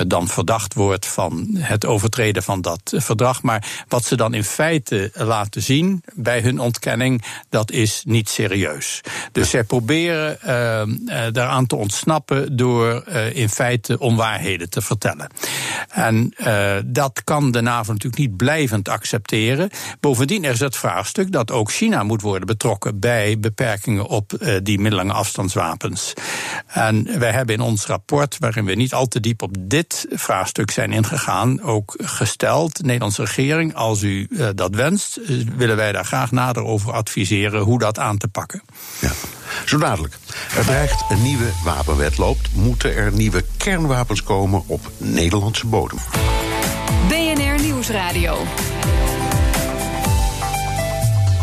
dan 0.07 0.27
verdacht 0.27 0.73
wordt 0.73 1.05
van 1.05 1.47
het 1.57 1.85
overtreden 1.85 2.43
van 2.43 2.61
dat 2.61 2.93
verdrag. 2.95 3.41
Maar 3.41 3.85
wat 3.87 4.05
ze 4.05 4.15
dan 4.15 4.33
in 4.33 4.43
feite 4.55 5.11
laten 5.13 5.61
zien 5.61 6.03
bij 6.13 6.41
hun 6.41 6.59
ontkenning, 6.59 7.23
dat 7.49 7.71
is 7.71 8.01
niet 8.05 8.29
serieus. 8.29 9.01
Dus 9.31 9.49
zij 9.49 9.63
proberen 9.63 10.37
uh, 10.45 11.23
daaraan 11.31 11.65
te 11.65 11.75
ontsnappen 11.75 12.55
door 12.55 13.03
uh, 13.07 13.35
in 13.35 13.49
feite 13.49 13.99
onwaarheden 13.99 14.69
te 14.69 14.81
vertellen. 14.81 15.29
En 15.89 16.33
dat 16.85 17.21
kan 17.23 17.51
de 17.51 17.61
NAVO 17.61 17.91
natuurlijk 17.91 18.21
niet 18.21 18.37
blijvend 18.37 18.89
accepteren. 18.89 19.69
Bovendien 19.99 20.43
is 20.43 20.59
het 20.59 20.75
vraagstuk 20.75 21.31
dat 21.31 21.51
ook 21.51 21.71
China 21.71 22.03
moet 22.03 22.21
worden 22.21 22.47
betrokken 22.47 22.99
bij 22.99 23.39
beperkingen 23.39 24.05
op 24.05 24.31
die 24.63 24.79
middellange 24.79 25.13
afstandswapens. 25.13 26.13
En 26.67 27.19
wij 27.19 27.31
hebben 27.31 27.55
in 27.55 27.61
ons 27.61 27.85
rapport, 27.85 28.37
waarin 28.39 28.65
we 28.65 28.73
niet 28.73 28.93
al 28.93 29.07
te 29.07 29.19
diep 29.19 29.41
op 29.41 29.55
dit 29.59 30.05
vraagstuk 30.09 30.71
zijn 30.71 30.91
ingegaan, 30.91 31.61
ook 31.61 31.95
gesteld, 31.97 32.77
de 32.77 32.83
Nederlandse 32.83 33.21
regering, 33.21 33.75
als 33.75 34.01
u 34.01 34.27
dat 34.53 34.75
wenst, 34.75 35.19
willen 35.57 35.75
wij 35.75 35.91
daar 35.91 36.05
graag 36.05 36.31
nader 36.31 36.63
over 36.63 36.93
adviseren 36.93 37.61
hoe 37.61 37.79
dat 37.79 37.99
aan 37.99 38.17
te 38.17 38.27
pakken. 38.27 38.61
Ja. 39.01 39.11
Zo 39.65 39.77
dadelijk. 39.77 40.17
Er 40.57 40.65
dreigt 40.65 41.03
een 41.09 41.21
nieuwe 41.21 41.51
wapenwet 41.63 42.17
loopt. 42.17 42.49
Moeten 42.53 42.95
er 42.95 43.11
nieuwe 43.11 43.43
kernwapens 43.57 44.23
komen 44.23 44.63
op 44.67 44.91
Nederlandse 44.97 45.67
bodem? 45.67 45.97
BNR 47.07 47.61
Nieuwsradio. 47.61 48.37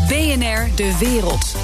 BNR 0.08 0.70
De 0.74 0.96
Wereld. 0.98 1.54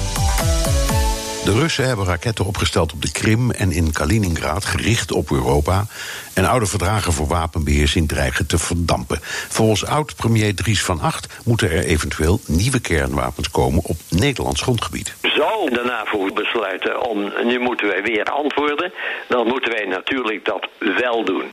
De 1.49 1.59
Russen 1.59 1.87
hebben 1.87 2.05
raketten 2.05 2.45
opgesteld 2.45 2.93
op 2.93 3.01
de 3.01 3.11
Krim 3.11 3.51
en 3.51 3.71
in 3.71 3.91
Kaliningrad, 3.91 4.65
gericht 4.65 5.11
op 5.11 5.31
Europa. 5.31 5.85
En 6.33 6.45
oude 6.45 6.65
verdragen 6.65 7.13
voor 7.13 7.27
wapenbeheersing 7.27 8.07
dreigen 8.07 8.47
te 8.47 8.57
verdampen. 8.57 9.19
Volgens 9.49 9.85
oud-premier 9.85 10.55
Dries 10.55 10.83
van 10.83 10.99
Acht 11.01 11.41
moeten 11.45 11.71
er 11.71 11.83
eventueel 11.83 12.39
nieuwe 12.47 12.79
kernwapens 12.79 13.51
komen 13.51 13.83
op 13.83 13.97
Nederlands 14.09 14.61
grondgebied. 14.61 15.15
Zou 15.21 15.69
de 15.69 15.83
NAVO 15.85 16.33
besluiten 16.33 17.09
om 17.09 17.31
nu 17.43 17.59
moeten 17.59 17.87
wij 17.87 18.01
weer 18.01 18.23
antwoorden, 18.23 18.93
dan 19.27 19.47
moeten 19.47 19.71
wij 19.71 19.85
natuurlijk 19.85 20.45
dat 20.45 20.67
wel 20.79 21.25
doen 21.25 21.51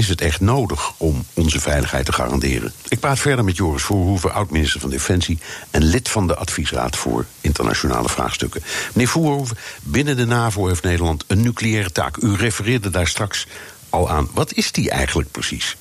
is 0.00 0.08
het 0.08 0.20
echt 0.20 0.40
nodig 0.40 0.92
om 0.96 1.24
onze 1.34 1.60
veiligheid 1.60 2.04
te 2.04 2.12
garanderen? 2.12 2.72
Ik 2.88 3.00
praat 3.00 3.18
verder 3.18 3.44
met 3.44 3.56
Joris 3.56 3.82
Voorhoeven, 3.82 4.32
oud-minister 4.32 4.80
van 4.80 4.90
Defensie 4.90 5.38
en 5.70 5.82
lid 5.82 6.08
van 6.08 6.26
de 6.26 6.36
Adviesraad 6.36 6.96
voor 6.96 7.26
Internationale 7.40 8.08
Vraagstukken. 8.08 8.62
Meneer 8.92 9.08
Voorhoeven, 9.08 9.56
binnen 9.82 10.16
de 10.16 10.26
NAVO 10.26 10.66
heeft 10.66 10.82
Nederland 10.82 11.24
een 11.26 11.40
nucleaire 11.40 11.92
taak. 11.92 12.16
U 12.16 12.34
refereerde 12.34 12.90
daar 12.90 13.06
straks 13.08 13.46
al 13.88 14.10
aan. 14.10 14.28
Wat 14.34 14.52
is 14.52 14.72
die 14.72 14.90
eigenlijk 14.90 15.30
precies? 15.30 15.76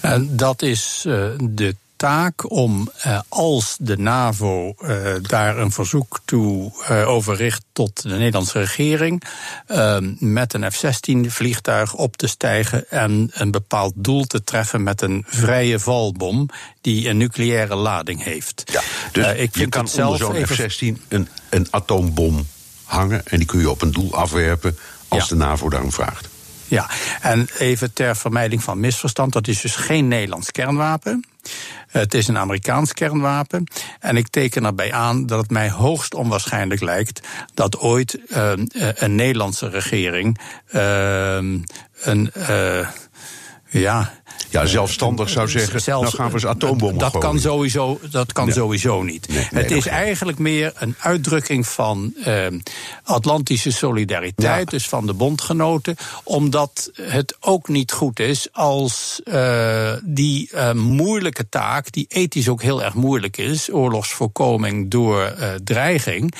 En 0.00 0.36
dat 0.36 0.62
is 0.62 1.04
uh, 1.06 1.26
de 1.40 1.76
taak 1.98 2.50
om, 2.50 2.90
uh, 3.06 3.20
als 3.28 3.76
de 3.80 3.98
NAVO 3.98 4.74
uh, 4.80 5.14
daar 5.22 5.58
een 5.58 5.70
verzoek 5.70 6.20
toe 6.24 6.72
uh, 6.90 7.08
over 7.08 7.36
richt 7.36 7.64
tot 7.72 8.02
de 8.02 8.08
Nederlandse 8.08 8.58
regering, 8.58 9.22
met 10.18 10.54
een 10.54 10.72
F-16 10.72 11.26
vliegtuig 11.26 11.94
op 11.94 12.16
te 12.16 12.26
stijgen 12.26 12.90
en 12.90 13.30
een 13.32 13.50
bepaald 13.50 13.92
doel 13.96 14.24
te 14.24 14.44
treffen 14.44 14.82
met 14.82 15.02
een 15.02 15.24
vrije 15.26 15.78
valbom 15.78 16.48
die 16.80 17.08
een 17.08 17.16
nucleaire 17.16 17.74
lading 17.74 18.22
heeft. 18.22 18.62
Ja, 18.64 18.80
dus 19.12 19.36
ik 19.36 19.56
je 19.56 19.68
kan 19.68 19.88
onder 19.96 20.18
zo'n 20.18 20.46
F-16 20.46 21.08
een, 21.08 21.28
een 21.50 21.66
atoombom 21.70 22.46
hangen 22.84 23.26
en 23.26 23.36
die 23.38 23.46
kun 23.46 23.60
je 23.60 23.70
op 23.70 23.82
een 23.82 23.92
doel 23.92 24.14
afwerpen 24.14 24.78
als 25.08 25.22
ja. 25.22 25.28
de 25.28 25.34
NAVO 25.34 25.68
daarom 25.68 25.92
vraagt. 25.92 26.27
Ja, 26.68 26.90
en 27.20 27.48
even 27.58 27.92
ter 27.92 28.16
vermijding 28.16 28.62
van 28.62 28.80
misverstand, 28.80 29.32
dat 29.32 29.48
is 29.48 29.60
dus 29.60 29.76
geen 29.76 30.08
Nederlands 30.08 30.50
kernwapen. 30.50 31.24
Het 31.88 32.14
is 32.14 32.28
een 32.28 32.38
Amerikaans 32.38 32.92
kernwapen. 32.92 33.64
En 34.00 34.16
ik 34.16 34.28
teken 34.28 34.64
erbij 34.64 34.92
aan 34.92 35.26
dat 35.26 35.40
het 35.40 35.50
mij 35.50 35.70
hoogst 35.70 36.14
onwaarschijnlijk 36.14 36.80
lijkt 36.80 37.20
dat 37.54 37.78
ooit 37.78 38.18
uh, 38.28 38.52
een 38.76 39.14
Nederlandse 39.14 39.68
regering 39.68 40.38
uh, 40.72 41.34
een. 42.02 42.30
Uh, 42.50 42.88
ja, 43.70 44.12
ja, 44.48 44.66
zelfstandig 44.66 45.28
zou 45.28 45.48
zeggen, 45.48 45.80
Zelfs, 45.80 46.02
nou 46.02 46.16
gaan 46.16 46.26
we 46.26 46.32
eens 46.32 46.46
atoombommen 46.46 46.98
dat 46.98 47.10
gooien. 47.10 47.28
Kan 47.28 47.40
sowieso, 47.40 48.00
dat 48.10 48.32
kan 48.32 48.52
sowieso 48.52 49.02
niet. 49.02 49.28
Nee, 49.28 49.48
nee, 49.50 49.62
het 49.62 49.72
is 49.72 49.86
eigenlijk 49.86 50.38
meer 50.38 50.72
een 50.74 50.94
uitdrukking 50.98 51.66
van 51.66 52.14
uh, 52.26 52.46
Atlantische 53.02 53.72
solidariteit, 53.72 54.70
ja. 54.70 54.76
dus 54.76 54.88
van 54.88 55.06
de 55.06 55.12
bondgenoten, 55.12 55.96
omdat 56.22 56.90
het 57.02 57.36
ook 57.40 57.68
niet 57.68 57.92
goed 57.92 58.20
is 58.20 58.48
als 58.52 59.20
uh, 59.24 59.92
die 60.02 60.50
uh, 60.54 60.72
moeilijke 60.72 61.48
taak, 61.48 61.92
die 61.92 62.06
ethisch 62.08 62.48
ook 62.48 62.62
heel 62.62 62.82
erg 62.82 62.94
moeilijk 62.94 63.36
is, 63.36 63.72
oorlogsvoorkoming 63.72 64.90
door 64.90 65.34
dreiging, 65.64 66.34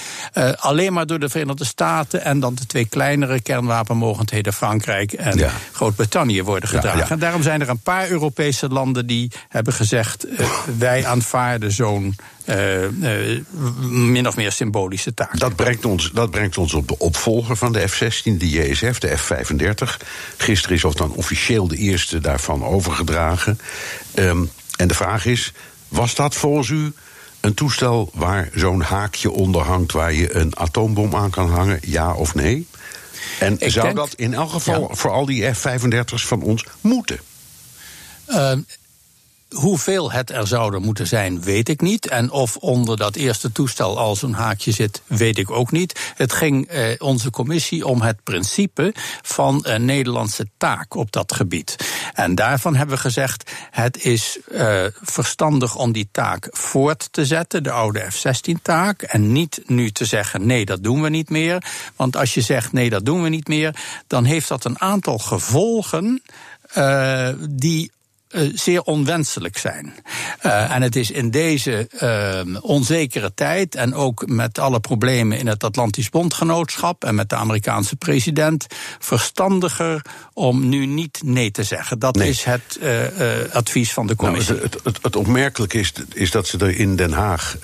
alleen 0.57 0.93
maar 0.93 1.07
door 1.07 1.19
de 1.19 1.29
Verenigde 1.29 1.65
Staten 1.65 2.25
en 2.25 2.41
dan 2.41 2.55
de 2.55 2.67
twee 2.67 2.85
kleinere 2.85 3.41
kernwapenmogendheden 3.41 4.53
Frankrijk 4.53 5.13
en 5.13 5.39
ja. 5.39 5.51
Groot-Brittannië 5.73 6.43
worden 6.43 6.69
gedragen. 6.69 7.09
En 7.09 7.19
daarom 7.19 7.43
zijn 7.43 7.61
er 7.61 7.69
een 7.69 7.81
paar 7.81 7.98
Europese 8.07 8.69
landen 8.69 9.07
die 9.07 9.31
hebben 9.49 9.73
gezegd: 9.73 10.27
uh, 10.27 10.51
wij 10.79 11.07
aanvaarden 11.07 11.73
zo'n 11.73 12.17
uh, 12.47 12.83
uh, 12.83 13.41
min 13.91 14.27
of 14.27 14.37
meer 14.37 14.53
symbolische 14.53 15.15
taak. 15.15 15.39
Dat 15.39 15.57
brengt, 15.57 15.85
ons, 15.85 16.11
dat 16.13 16.31
brengt 16.31 16.59
ons 16.59 16.75
op 16.75 16.89
de 16.89 16.99
opvolger 16.99 17.57
van 17.57 17.73
de 17.73 17.89
F-16, 17.89 18.23
de 18.23 18.49
JSF, 18.49 18.99
de 18.99 19.17
F-35. 19.17 20.07
Gisteren 20.37 20.77
is 20.77 20.85
of 20.85 20.95
dan 20.95 21.13
officieel 21.13 21.69
de 21.69 21.77
eerste 21.77 22.21
daarvan 22.21 22.65
overgedragen. 22.65 23.59
Um, 24.15 24.51
en 24.77 24.89
de 24.89 24.95
vraag 24.95 25.27
is: 25.27 25.53
was 25.89 26.15
dat 26.15 26.35
volgens 26.35 26.69
u 26.69 26.93
een 27.41 27.55
toestel 27.55 28.11
waar 28.15 28.49
zo'n 28.55 28.81
haakje 28.81 29.31
onder 29.31 29.63
hangt 29.63 29.93
waar 29.93 30.13
je 30.13 30.35
een 30.35 30.59
atoombom 30.59 31.15
aan 31.15 31.31
kan 31.31 31.51
hangen, 31.51 31.79
ja 31.83 32.15
of 32.15 32.35
nee? 32.35 32.67
En 33.39 33.57
Ik 33.59 33.71
zou 33.71 33.85
denk, 33.85 33.97
dat 33.97 34.15
in 34.15 34.35
elk 34.35 34.51
geval 34.51 34.81
ja. 34.89 34.95
voor 34.95 35.11
al 35.11 35.27
die 35.27 35.55
F-35's 35.55 36.27
van 36.27 36.43
ons 36.43 36.65
moeten? 36.81 37.19
Uh, 38.29 38.53
Hoeveel 39.49 40.13
het 40.13 40.31
er 40.31 40.47
zouden 40.47 40.83
moeten 40.83 41.07
zijn, 41.07 41.43
weet 41.43 41.69
ik 41.69 41.81
niet. 41.81 42.09
En 42.09 42.31
of 42.31 42.57
onder 42.57 42.97
dat 42.97 43.17
eerste 43.17 43.53
toestel 43.53 43.99
al 43.99 44.17
zo'n 44.17 44.33
haakje 44.33 44.73
zit, 44.73 45.03
weet 45.07 45.39
ik 45.39 45.51
ook 45.51 45.71
niet. 45.71 46.13
Het 46.15 46.33
ging 46.33 46.67
eh, 46.67 46.95
onze 46.99 47.31
commissie 47.31 47.87
om 47.87 48.03
het 48.03 48.23
principe 48.23 48.95
van 49.23 49.61
een 49.63 49.85
Nederlandse 49.85 50.47
taak 50.57 50.95
op 50.95 51.13
dat 51.13 51.33
gebied. 51.33 51.77
En 52.15 52.35
daarvan 52.35 52.77
hebben 52.77 52.97
we 52.97 53.01
gezegd: 53.01 53.51
het 53.71 54.05
is 54.05 54.39
uh, 54.53 54.85
verstandig 55.03 55.77
om 55.77 55.93
die 55.93 56.09
taak 56.13 56.49
voort 56.51 57.09
te 57.13 57.27
zetten, 57.27 57.63
de 57.63 57.71
oude 57.71 58.07
F-16-taak. 58.11 59.03
En 59.03 59.33
niet 59.33 59.61
nu 59.67 59.91
te 59.91 60.05
zeggen: 60.05 60.47
nee, 60.47 60.65
dat 60.65 60.83
doen 60.83 61.03
we 61.03 61.09
niet 61.09 61.31
meer. 61.31 61.65
Want 61.97 62.17
als 62.17 62.35
je 62.35 62.41
zegt: 62.41 62.73
nee, 62.73 62.91
dat 62.91 63.05
doen 63.05 63.23
we 63.23 63.29
niet 63.29 63.49
meer, 63.49 63.75
dan 64.07 64.25
heeft 64.25 64.49
dat 64.49 64.65
een 64.65 64.81
aantal 64.81 65.19
gevolgen. 65.19 66.23
Uh, 66.77 67.29
die 67.51 67.91
uh, 68.31 68.51
zeer 68.55 68.83
onwenselijk 68.83 69.59
zijn. 69.59 69.95
Uh, 70.43 70.75
en 70.75 70.83
het 70.83 70.97
is 70.97 71.11
in 71.11 71.31
deze 71.31 71.89
uh, 72.03 72.63
onzekere 72.63 73.35
tijd 73.35 73.75
en 73.75 73.95
ook 73.95 74.27
met 74.27 74.59
alle 74.59 74.81
problemen 74.81 75.39
in 75.39 75.47
het 75.47 75.65
Atlantisch 75.65 76.09
Bondgenootschap 76.09 77.05
en 77.05 77.15
met 77.15 77.29
de 77.29 77.37
Amerikaanse 77.37 77.97
president 77.97 78.67
verstandiger 78.99 80.03
om 80.33 80.69
nu 80.69 80.87
niet 80.87 81.21
nee 81.25 81.51
te 81.51 81.63
zeggen. 81.63 81.99
Dat 81.99 82.17
nee. 82.17 82.29
is 82.29 82.45
het 82.45 82.79
advies 83.53 83.93
van 83.93 84.07
de 84.07 84.15
nou, 84.17 84.29
commissie. 84.29 84.55
Nou, 84.55 84.67
het, 84.67 84.85
het, 84.85 84.99
het 85.03 85.17
opmerkelijke 85.17 85.79
is, 85.79 85.93
is 86.15 86.31
dat 86.31 86.47
ze 86.47 86.59
er 86.59 86.79
in 86.79 86.97
Den 86.97 87.13
Haag, 87.13 87.57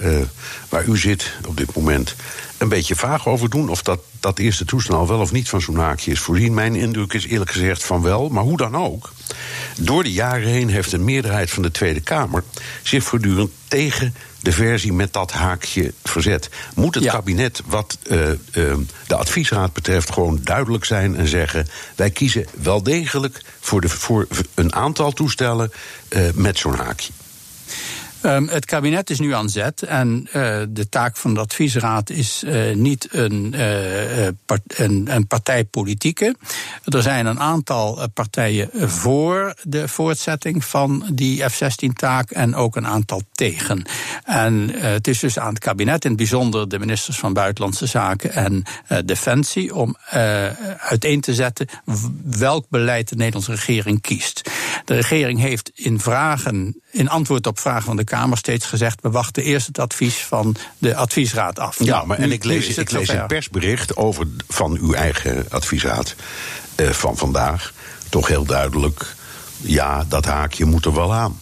waar 0.68 0.84
u 0.84 0.98
zit 0.98 1.32
op 1.46 1.56
dit 1.56 1.74
moment, 1.74 2.14
een 2.58 2.68
beetje 2.68 2.96
vaag 2.96 3.28
over 3.28 3.50
doen 3.50 3.68
of 3.68 3.82
dat, 3.82 4.00
dat 4.20 4.38
eerste 4.38 4.64
toestel 4.64 5.08
wel 5.08 5.20
of 5.20 5.32
niet 5.32 5.48
van 5.48 5.60
zo'n 5.60 5.76
haakje 5.76 6.10
is 6.10 6.20
voorzien. 6.20 6.54
Mijn 6.54 6.74
indruk 6.74 7.12
is 7.12 7.26
eerlijk 7.26 7.50
gezegd 7.50 7.84
van 7.84 8.02
wel, 8.02 8.28
maar 8.28 8.42
hoe 8.42 8.56
dan 8.56 8.76
ook. 8.76 9.12
Door 9.80 10.02
de 10.02 10.12
jaren 10.12 10.48
heen 10.48 10.68
heeft 10.68 10.92
een 10.92 11.04
meerderheid 11.04 11.50
van 11.50 11.62
de 11.62 11.70
Tweede 11.70 12.00
Kamer 12.00 12.42
zich 12.82 13.04
voortdurend 13.04 13.50
tegen 13.68 14.14
de 14.40 14.52
versie 14.52 14.92
met 14.92 15.12
dat 15.12 15.32
haakje 15.32 15.92
verzet. 16.02 16.50
Moet 16.74 16.94
het 16.94 17.04
ja. 17.04 17.12
kabinet, 17.12 17.62
wat 17.66 17.98
uh, 18.06 18.28
uh, 18.28 18.74
de 19.06 19.14
adviesraad 19.14 19.72
betreft, 19.72 20.12
gewoon 20.12 20.40
duidelijk 20.42 20.84
zijn 20.84 21.16
en 21.16 21.28
zeggen: 21.28 21.66
wij 21.96 22.10
kiezen 22.10 22.46
wel 22.62 22.82
degelijk 22.82 23.42
voor, 23.60 23.80
de, 23.80 23.88
voor 23.88 24.26
een 24.54 24.74
aantal 24.74 25.12
toestellen 25.12 25.72
uh, 26.08 26.22
met 26.34 26.58
zo'n 26.58 26.76
haakje? 26.76 27.12
Um, 28.26 28.48
het 28.48 28.64
kabinet 28.64 29.10
is 29.10 29.20
nu 29.20 29.34
aan 29.34 29.48
zet 29.48 29.82
en 29.82 30.26
uh, 30.26 30.32
de 30.68 30.88
taak 30.88 31.16
van 31.16 31.34
de 31.34 31.40
adviesraad 31.40 32.10
is 32.10 32.42
uh, 32.44 32.74
niet 32.74 33.08
een, 33.10 33.54
uh, 33.56 34.28
part, 34.46 34.60
een, 34.66 35.08
een, 35.10 35.26
partijpolitieke. 35.26 36.36
Er 36.84 37.02
zijn 37.02 37.26
een 37.26 37.40
aantal 37.40 38.08
partijen 38.14 38.70
voor 38.72 39.54
de 39.62 39.88
voortzetting 39.88 40.64
van 40.64 41.06
die 41.12 41.48
F-16-taak 41.48 42.30
en 42.30 42.54
ook 42.54 42.76
een 42.76 42.86
aantal 42.86 43.22
tegen. 43.32 43.84
En 44.24 44.70
het 44.74 45.08
is 45.08 45.18
dus 45.18 45.38
aan 45.38 45.54
het 45.54 45.58
kabinet, 45.58 46.04
in 46.04 46.10
het 46.10 46.18
bijzonder 46.18 46.68
de 46.68 46.78
ministers 46.78 47.18
van 47.18 47.32
Buitenlandse 47.32 47.86
Zaken 47.86 48.32
en 48.32 48.62
Defensie, 49.04 49.74
om 49.74 49.96
uiteen 50.78 51.20
te 51.20 51.34
zetten 51.34 51.68
welk 52.24 52.66
beleid 52.68 53.08
de 53.08 53.16
Nederlandse 53.16 53.50
regering 53.50 54.00
kiest. 54.00 54.50
De 54.84 54.94
regering 54.94 55.40
heeft 55.40 55.70
in 55.74 56.00
vragen, 56.00 56.80
in 56.90 57.08
antwoord 57.08 57.46
op 57.46 57.58
vragen 57.58 57.82
van 57.82 57.96
de 57.96 58.04
Kamer 58.04 58.38
steeds 58.38 58.66
gezegd: 58.66 59.00
we 59.02 59.10
wachten 59.10 59.42
eerst 59.42 59.66
het 59.66 59.78
advies 59.78 60.16
van 60.16 60.56
de 60.78 60.96
adviesraad 60.96 61.58
af. 61.58 61.78
Ja, 61.78 61.84
nou, 61.84 62.06
maar 62.06 62.18
en 62.18 62.32
ik 62.32 62.44
lees, 62.44 62.68
ik 62.78 62.90
lees 62.90 63.08
een 63.08 63.26
persbericht 63.26 63.96
over 63.96 64.26
van 64.48 64.78
uw 64.80 64.92
eigen 64.92 65.46
adviesraad 65.50 66.14
uh, 66.76 66.90
van 66.90 67.16
vandaag. 67.16 67.72
Toch 68.08 68.28
heel 68.28 68.44
duidelijk. 68.44 69.14
Ja, 69.60 70.04
dat 70.08 70.24
haakje 70.24 70.64
moet 70.64 70.84
er 70.84 70.94
wel 70.94 71.14
aan. 71.14 71.40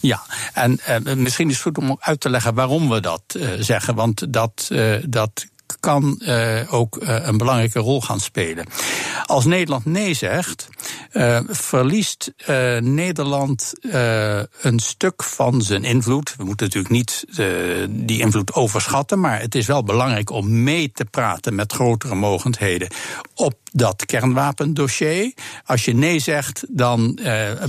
Ja, 0.00 0.22
en 0.54 0.80
uh, 1.06 1.14
misschien 1.14 1.48
is 1.48 1.54
het 1.54 1.62
goed 1.62 1.78
om 1.78 1.96
uit 2.00 2.20
te 2.20 2.30
leggen 2.30 2.54
waarom 2.54 2.88
we 2.88 3.00
dat 3.00 3.22
uh, 3.36 3.48
zeggen. 3.58 3.94
Want 3.94 4.32
dat, 4.32 4.70
dat 5.06 5.46
kan 5.80 6.20
uh, 6.22 6.60
ook 6.70 6.96
uh, 6.96 7.26
een 7.26 7.36
belangrijke 7.36 7.78
rol 7.78 8.00
gaan 8.00 8.20
spelen. 8.20 8.66
Als 9.24 9.44
Nederland 9.44 9.84
nee 9.84 10.14
zegt, 10.14 10.68
uh, 11.12 11.40
verliest 11.46 12.32
Nederland 12.80 13.72
een 14.60 14.78
stuk 14.78 15.22
van 15.22 15.62
zijn 15.62 15.84
invloed. 15.84 16.34
We 16.36 16.44
moeten 16.44 16.66
natuurlijk 16.66 16.94
niet 16.94 17.24
die 17.90 18.20
invloed 18.20 18.54
overschatten, 18.54 19.20
maar 19.20 19.40
het 19.40 19.54
is 19.54 19.66
wel 19.66 19.84
belangrijk 19.84 20.30
om 20.30 20.62
mee 20.62 20.92
te 20.92 21.04
praten 21.04 21.54
met 21.54 21.72
grotere 21.72 22.14
mogendheden 22.14 22.88
op 23.34 23.54
dat 23.72 24.06
kernwapendossier. 24.06 25.32
Als 25.64 25.84
je 25.84 25.94
nee 25.94 26.18
zegt, 26.18 26.64
dan 26.68 27.18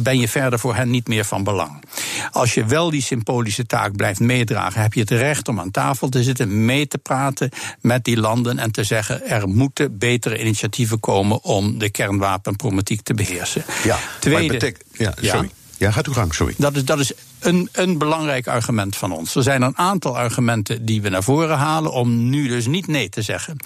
ben 0.01 0.20
je 0.20 0.27
verder 0.27 0.60
voor 0.60 0.75
hen 0.75 0.89
niet 0.89 1.08
meer 1.08 1.25
van 1.25 1.44
belang. 1.44 1.84
Als 2.32 2.53
je 2.53 2.65
wel 2.65 2.89
die 2.89 3.01
symbolische 3.01 3.65
taak 3.65 3.96
blijft 3.96 4.20
meedragen, 4.20 4.82
heb 4.82 4.94
je 4.94 5.00
het 5.00 5.12
recht 5.12 5.48
om 5.48 5.60
aan 5.60 5.72
tafel 5.72 6.10
te 6.10 6.24
zitten, 6.24 6.65
mee 6.65 6.88
te 6.88 6.98
praten 6.98 7.50
met 7.89 8.03
die 8.03 8.17
landen 8.17 8.60
en 8.60 8.72
te 8.72 8.84
zeggen: 8.84 9.27
er 9.27 9.48
moeten 9.48 9.98
betere 9.98 10.39
initiatieven 10.39 11.00
komen 11.00 11.43
om 11.43 11.79
de 11.79 11.89
kernwapenproblematiek 11.89 13.01
te 13.01 13.13
beheersen. 13.13 13.63
Ja, 13.84 13.98
Tweede, 14.19 14.75
ja, 14.91 15.13
sorry. 15.22 15.50
Ja, 15.77 15.91
gaat 15.91 16.08
uw 16.08 16.13
gang, 16.13 16.34
sorry. 16.34 16.53
Dat 16.58 16.75
is, 16.75 16.86
dat 16.86 17.00
is 17.00 17.13
een, 17.39 17.69
een 17.72 17.98
belangrijk 17.98 18.48
argument 18.48 18.96
van 18.96 19.12
ons. 19.12 19.36
Er 19.36 19.43
zijn 19.43 19.62
een 19.62 19.77
aantal 19.77 20.17
argumenten 20.17 20.86
die 20.86 21.01
we 21.01 21.10
naar 21.10 21.24
voren 21.24 21.58
halen 21.58 21.91
om 21.91 22.29
nu 22.29 22.48
dus 22.48 22.67
niet 22.67 22.88
nee 22.88 23.10
te 23.10 23.22
zeggen. 23.22 23.58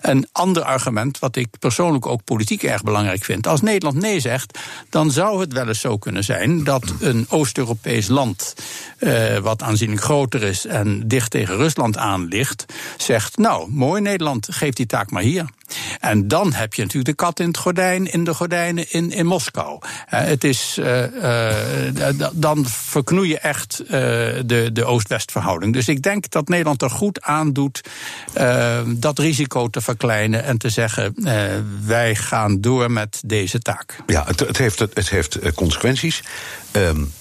Een 0.00 0.28
ander 0.32 0.62
argument, 0.62 1.18
wat 1.18 1.36
ik 1.36 1.48
persoonlijk 1.58 2.06
ook 2.06 2.24
politiek 2.24 2.62
erg 2.62 2.82
belangrijk 2.82 3.24
vind. 3.24 3.46
Als 3.46 3.60
Nederland 3.60 4.00
nee 4.00 4.20
zegt, 4.20 4.58
dan 4.88 5.10
zou 5.10 5.40
het 5.40 5.52
wel 5.52 5.68
eens 5.68 5.80
zo 5.80 5.98
kunnen 5.98 6.24
zijn 6.24 6.64
dat 6.64 6.94
een 7.00 7.26
Oost-Europees 7.28 8.08
land, 8.08 8.54
eh, 8.98 9.38
wat 9.38 9.62
aanzienlijk 9.62 10.02
groter 10.02 10.42
is 10.42 10.66
en 10.66 11.08
dicht 11.08 11.30
tegen 11.30 11.56
Rusland 11.56 11.96
aan 11.96 12.24
ligt, 12.24 12.64
zegt: 12.96 13.36
Nou, 13.36 13.70
mooi 13.70 14.00
Nederland, 14.00 14.48
geef 14.50 14.74
die 14.74 14.86
taak 14.86 15.10
maar 15.10 15.22
hier. 15.22 15.46
En 16.00 16.28
dan 16.28 16.52
heb 16.52 16.74
je 16.74 16.82
natuurlijk 16.82 17.18
de 17.18 17.24
kat 17.24 17.40
in 17.40 17.46
het 17.46 17.56
gordijn, 17.58 18.12
in 18.12 18.24
de 18.24 18.34
gordijnen 18.34 18.92
in, 18.92 19.10
in 19.10 19.26
Moskou. 19.26 19.78
Uh, 19.82 20.20
het 20.20 20.44
is, 20.44 20.78
uh, 20.80 21.04
dan 22.32 22.66
je 23.22 23.38
echt 23.38 23.82
de, 23.86 24.70
de 24.72 24.84
Oost-West 24.84 25.32
verhouding. 25.32 25.72
Dus 25.72 25.88
ik 25.88 26.02
denk 26.02 26.30
dat 26.30 26.48
Nederland 26.48 26.82
er 26.82 26.90
goed 26.90 27.22
aan 27.22 27.52
doet 27.52 27.80
dat 28.86 29.18
risico 29.18 29.68
te 29.68 29.80
verkleinen 29.80 30.44
en 30.44 30.58
te 30.58 30.68
zeggen: 30.68 31.14
wij 31.84 32.14
gaan 32.14 32.60
door 32.60 32.90
met 32.90 33.22
deze 33.26 33.58
taak. 33.58 33.96
Ja, 34.06 34.24
het, 34.26 34.40
het 34.40 34.58
heeft, 34.58 34.78
het, 34.78 35.10
heeft 35.10 35.38
consequenties. 35.54 36.22
Um, 36.72 37.12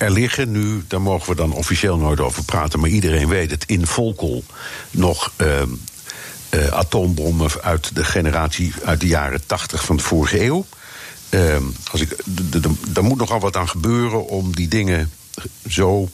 er 0.00 0.10
liggen 0.10 0.50
nu, 0.50 0.84
daar 0.88 1.00
mogen 1.00 1.30
we 1.30 1.36
dan 1.36 1.52
officieel 1.52 1.96
nooit 1.96 2.20
over 2.20 2.44
praten, 2.44 2.80
maar 2.80 2.90
iedereen 2.90 3.28
weet 3.28 3.50
het, 3.50 3.64
in 3.66 3.86
Volkel 3.86 4.44
nog 4.90 5.32
uh, 5.36 5.62
uh, 6.50 6.66
atoombommen 6.66 7.50
uit 7.62 7.94
de 7.94 8.04
generatie 8.04 8.72
uit 8.84 9.00
de 9.00 9.06
jaren 9.06 9.46
80 9.46 9.84
van 9.84 9.96
de 9.96 10.02
vorige 10.02 10.44
eeuw. 10.44 10.66
Uh, 11.30 11.56
als 11.90 12.00
ik, 12.00 12.16
er 12.94 13.04
moet 13.04 13.18
nogal 13.18 13.40
wat 13.40 13.56
aan 13.56 13.68
gebeuren 13.68 14.26
om 14.26 14.54
die 14.54 14.68
dingen 14.68 15.10
zo 15.68 16.08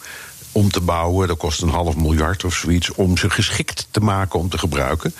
om 0.53 0.71
te 0.71 0.81
bouwen. 0.81 1.29
Dat 1.29 1.37
kost 1.37 1.62
een 1.62 1.69
half 1.69 1.97
miljard 1.97 2.45
of 2.45 2.55
zoiets. 2.55 2.93
Om 2.93 3.17
ze 3.17 3.31
geschikt 3.31 3.89
te 3.91 4.01
maken 4.01 4.39
om 4.39 4.49
te 4.49 4.59
gebruiken. 4.59 5.15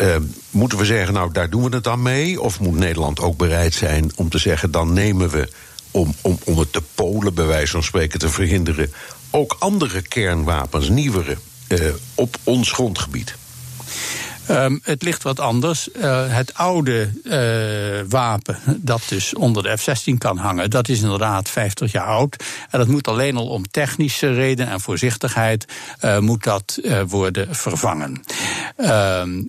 Uh, 0.00 0.16
moeten 0.50 0.78
we 0.78 0.84
zeggen, 0.84 1.14
nou 1.14 1.32
daar 1.32 1.50
doen 1.50 1.64
we 1.70 1.74
het 1.74 1.84
dan 1.84 2.02
mee? 2.02 2.40
Of 2.40 2.60
moet 2.60 2.74
Nederland 2.74 3.20
ook 3.20 3.36
bereid 3.36 3.74
zijn 3.74 4.12
om 4.16 4.28
te 4.28 4.38
zeggen, 4.38 4.70
dan 4.70 4.92
nemen 4.92 5.30
we 5.30 5.48
om, 5.90 6.14
om, 6.20 6.38
om 6.44 6.58
het 6.58 6.72
te 6.72 6.82
Polen, 6.94 7.34
bij 7.34 7.46
wijze 7.46 7.72
van 7.72 7.82
spreken, 7.82 8.18
te 8.18 8.28
verhinderen, 8.28 8.92
ook 9.30 9.56
andere 9.58 10.02
kernwapens, 10.02 10.88
nieuwere, 10.88 11.36
uh, 11.68 11.80
op 12.14 12.36
ons 12.44 12.72
grondgebied? 12.72 13.36
Um, 14.50 14.80
het 14.82 15.02
ligt 15.02 15.22
wat 15.22 15.40
anders. 15.40 15.88
Uh, 15.96 16.24
het 16.28 16.54
oude 16.54 17.10
uh, 17.24 18.10
wapen, 18.10 18.58
dat 18.76 19.02
dus 19.08 19.34
onder 19.34 19.62
de 19.62 19.76
F-16 19.76 20.18
kan 20.18 20.36
hangen, 20.36 20.70
dat 20.70 20.88
is 20.88 21.00
inderdaad 21.00 21.48
50 21.48 21.92
jaar 21.92 22.06
oud. 22.06 22.44
En 22.70 22.78
dat 22.78 22.88
moet 22.88 23.08
alleen 23.08 23.36
al 23.36 23.46
om 23.46 23.68
technische 23.70 24.32
redenen 24.32 24.72
en 24.72 24.80
voorzichtigheid 24.80 25.64
uh, 26.04 26.18
moet 26.18 26.44
dat 26.44 26.80
worden 27.08 27.54
vervangen. 27.54 28.22
Ehm, 28.76 29.42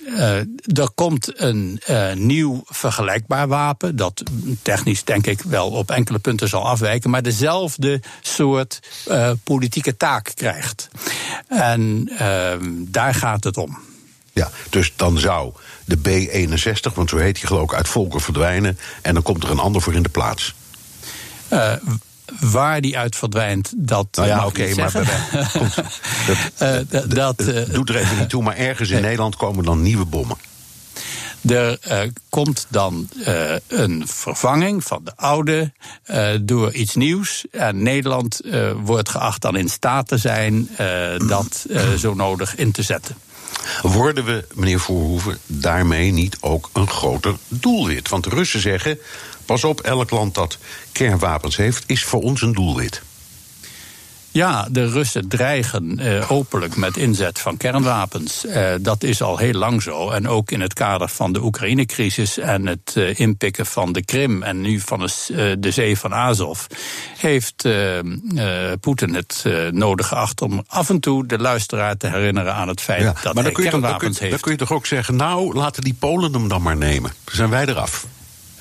er 0.65 0.89
komt 0.95 1.41
een 1.41 1.79
nieuw 2.13 2.63
vergelijkbaar 2.65 3.47
wapen, 3.47 3.95
dat 3.95 4.23
technisch 4.61 5.03
denk 5.03 5.27
ik 5.27 5.41
wel 5.41 5.69
op 5.69 5.91
enkele 5.91 6.19
punten 6.19 6.47
zal 6.47 6.67
afwijken, 6.67 7.09
maar 7.09 7.21
dezelfde 7.21 8.01
soort 8.21 8.79
politieke 9.43 9.97
taak 9.97 10.31
krijgt. 10.35 10.87
En 11.47 12.11
ehm, 12.17 12.69
daar 12.87 13.13
gaat 13.13 13.43
het 13.43 13.57
om. 13.57 13.77
Ja, 14.37 14.51
dus 14.69 14.93
dan 14.95 15.17
zou 15.17 15.53
de 15.85 15.97
B61, 15.97 16.93
want 16.93 17.09
zo 17.09 17.17
heet 17.17 17.35
die 17.35 17.47
geloof 17.47 17.63
ik, 17.63 17.73
uit 17.73 17.87
Volker 17.87 18.21
verdwijnen. 18.21 18.79
En 19.01 19.13
dan 19.13 19.23
komt 19.23 19.43
er 19.43 19.51
een 19.51 19.59
ander 19.59 19.81
voor 19.81 19.93
in 19.93 20.03
de 20.03 20.09
plaats. 20.09 20.53
Uh, 21.53 21.73
waar 22.39 22.81
die 22.81 22.97
uit 22.97 23.15
verdwijnt, 23.15 23.73
dat. 23.75 24.07
Nou 24.11 24.27
ja, 24.27 24.45
oké, 24.45 24.61
okay, 24.61 24.73
maar. 24.73 24.91
dat, 26.27 26.93
uh, 26.93 27.09
dat 27.09 27.41
uh, 27.41 27.73
doet 27.73 27.89
er 27.89 27.95
even 27.95 28.17
niet 28.17 28.29
toe, 28.29 28.43
maar 28.43 28.55
ergens 28.55 28.89
in 28.89 29.01
Nederland 29.01 29.35
komen 29.35 29.63
dan 29.63 29.81
nieuwe 29.81 30.05
bommen. 30.05 30.37
Er 31.41 31.79
uh, 31.87 31.99
komt 32.29 32.65
dan 32.69 33.09
uh, 33.15 33.55
een 33.67 34.03
vervanging 34.07 34.83
van 34.83 35.01
de 35.03 35.15
oude 35.15 35.71
uh, 36.05 36.29
door 36.41 36.73
iets 36.73 36.95
nieuws. 36.95 37.45
En 37.51 37.83
Nederland 37.83 38.41
wordt 38.83 39.09
geacht 39.09 39.41
dan 39.41 39.55
in 39.55 39.69
staat 39.69 40.07
te 40.07 40.17
zijn 40.17 40.69
dat 41.27 41.65
zo 41.97 42.13
nodig 42.13 42.55
in 42.55 42.71
te 42.71 42.81
zetten. 42.81 43.15
Worden 43.81 44.25
we, 44.25 44.45
meneer 44.53 44.79
Voorhoeven, 44.79 45.37
daarmee 45.45 46.11
niet 46.11 46.37
ook 46.39 46.69
een 46.73 46.89
groter 46.89 47.35
doelwit? 47.47 48.09
Want 48.09 48.23
de 48.23 48.29
Russen 48.29 48.61
zeggen: 48.61 48.99
pas 49.45 49.63
op, 49.63 49.81
elk 49.81 50.09
land 50.09 50.35
dat 50.35 50.57
kernwapens 50.91 51.57
heeft, 51.57 51.83
is 51.87 52.03
voor 52.03 52.21
ons 52.21 52.41
een 52.41 52.53
doelwit. 52.53 53.01
Ja, 54.31 54.67
de 54.71 54.89
Russen 54.89 55.27
dreigen 55.27 55.99
uh, 56.01 56.31
openlijk 56.31 56.75
met 56.75 56.97
inzet 56.97 57.39
van 57.39 57.57
kernwapens. 57.57 58.45
Uh, 58.45 58.73
dat 58.81 59.03
is 59.03 59.21
al 59.21 59.37
heel 59.37 59.53
lang 59.53 59.81
zo. 59.81 60.09
En 60.09 60.27
ook 60.27 60.51
in 60.51 60.61
het 60.61 60.73
kader 60.73 61.09
van 61.09 61.33
de 61.33 61.43
Oekraïne-crisis 61.43 62.37
en 62.37 62.65
het 62.65 62.93
uh, 62.97 63.19
inpikken 63.19 63.65
van 63.65 63.91
de 63.91 64.05
Krim 64.05 64.43
en 64.43 64.61
nu 64.61 64.79
van 64.79 64.99
de, 64.99 65.55
de 65.59 65.71
zee 65.71 65.97
van 65.97 66.13
Azov, 66.13 66.65
heeft 67.17 67.67
Poetin 68.79 69.13
het 69.13 69.43
nodig 69.71 70.07
geacht 70.07 70.41
om 70.41 70.63
af 70.67 70.89
en 70.89 70.99
toe 70.99 71.25
de 71.25 71.37
luisteraar 71.37 71.97
te 71.97 72.07
herinneren 72.07 72.53
aan 72.53 72.67
het 72.67 72.81
feit 72.81 73.01
ja, 73.01 73.15
dat 73.23 73.33
maar 73.33 73.43
hij 73.43 73.53
kernwapens 73.53 74.01
toch, 74.01 74.01
dan 74.01 74.17
heeft. 74.19 74.31
Dan 74.31 74.39
kun 74.39 74.51
je 74.51 74.57
toch 74.57 74.71
ook 74.71 74.85
zeggen, 74.85 75.15
nou, 75.15 75.53
laten 75.53 75.83
die 75.83 75.95
Polen 75.99 76.33
hem 76.33 76.47
dan 76.47 76.61
maar 76.61 76.77
nemen. 76.77 77.11
Dan 77.23 77.35
zijn 77.35 77.49
wij 77.49 77.65
eraf. 77.65 78.05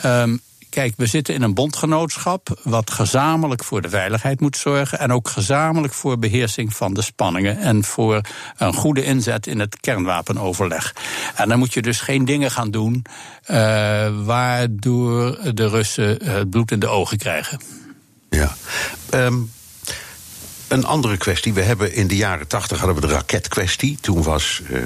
Um, 0.04 0.40
Kijk, 0.68 0.94
we 0.96 1.06
zitten 1.06 1.34
in 1.34 1.42
een 1.42 1.54
bondgenootschap 1.54 2.60
wat 2.62 2.90
gezamenlijk 2.90 3.64
voor 3.64 3.82
de 3.82 3.88
veiligheid 3.88 4.40
moet 4.40 4.56
zorgen 4.56 4.98
en 4.98 5.12
ook 5.12 5.28
gezamenlijk 5.28 5.94
voor 5.94 6.18
beheersing 6.18 6.74
van 6.74 6.94
de 6.94 7.02
spanningen 7.02 7.58
en 7.58 7.84
voor 7.84 8.20
een 8.56 8.74
goede 8.74 9.04
inzet 9.04 9.46
in 9.46 9.60
het 9.60 9.80
kernwapenoverleg. 9.80 10.94
En 11.34 11.48
dan 11.48 11.58
moet 11.58 11.74
je 11.74 11.82
dus 11.82 12.00
geen 12.00 12.24
dingen 12.24 12.50
gaan 12.50 12.70
doen 12.70 13.04
uh, 13.50 14.08
waardoor 14.24 15.38
de 15.54 15.68
Russen 15.68 16.24
het 16.24 16.50
bloed 16.50 16.70
in 16.70 16.78
de 16.78 16.88
ogen 16.88 17.18
krijgen. 17.18 17.60
Ja. 18.30 18.56
Um, 19.14 19.50
een 20.68 20.84
andere 20.84 21.16
kwestie. 21.16 21.54
We 21.54 21.62
hebben 21.62 21.94
in 21.94 22.06
de 22.06 22.16
jaren 22.16 22.46
tachtig 22.46 22.78
hadden 22.78 23.00
we 23.00 23.06
de 23.06 23.12
raketkwestie. 23.12 23.98
Toen 24.00 24.22
was 24.22 24.62
uh, 24.70 24.82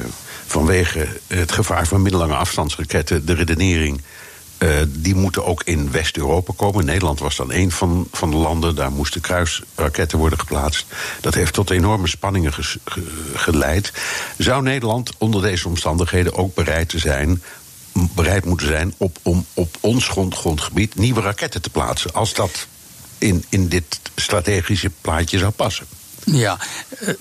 vanwege 0.47 1.09
het 1.27 1.53
gevaar 1.53 1.87
van 1.87 2.03
middellange 2.03 2.35
afstandsraketten 2.35 3.27
de 3.27 3.35
redenering 3.35 4.01
Uh, 4.62 4.68
die 4.88 5.14
moeten 5.14 5.44
ook 5.44 5.62
in 5.64 5.90
West-Europa 5.90 6.53
komen. 6.57 6.85
Nederland 6.85 7.18
was 7.18 7.37
dan 7.37 7.53
een 7.53 7.70
van, 7.70 8.09
van 8.12 8.31
de 8.31 8.37
landen. 8.37 8.75
Daar 8.75 8.92
moesten 8.92 9.20
kruisraketten 9.20 10.18
worden 10.18 10.38
geplaatst. 10.38 10.87
Dat 11.20 11.35
heeft 11.35 11.53
tot 11.53 11.70
enorme 11.70 12.09
spanningen 12.09 12.53
ge 12.53 12.79
geleid. 13.35 13.92
Zou 14.38 14.62
Nederland 14.62 15.12
onder 15.18 15.42
deze 15.42 15.68
omstandigheden 15.68 16.35
ook 16.35 16.55
bereid 16.55 16.88
te 16.88 16.99
zijn 16.99 17.42
bereid 17.92 18.44
moeten 18.44 18.66
zijn 18.66 18.94
op, 18.96 19.18
om 19.23 19.46
op 19.55 19.77
ons 19.81 20.09
grond, 20.09 20.35
grondgebied 20.35 20.94
nieuwe 20.94 21.20
raketten 21.20 21.62
te 21.62 21.70
plaatsen. 21.70 22.12
Als 22.12 22.35
dat 22.35 22.66
in, 23.18 23.44
in 23.49 23.68
dit 23.68 24.01
strategische 24.16 24.90
plaatje 25.01 25.38
zou 25.38 25.51
passen. 25.51 25.87
Ja, 26.25 26.59
eh, 26.99 27.14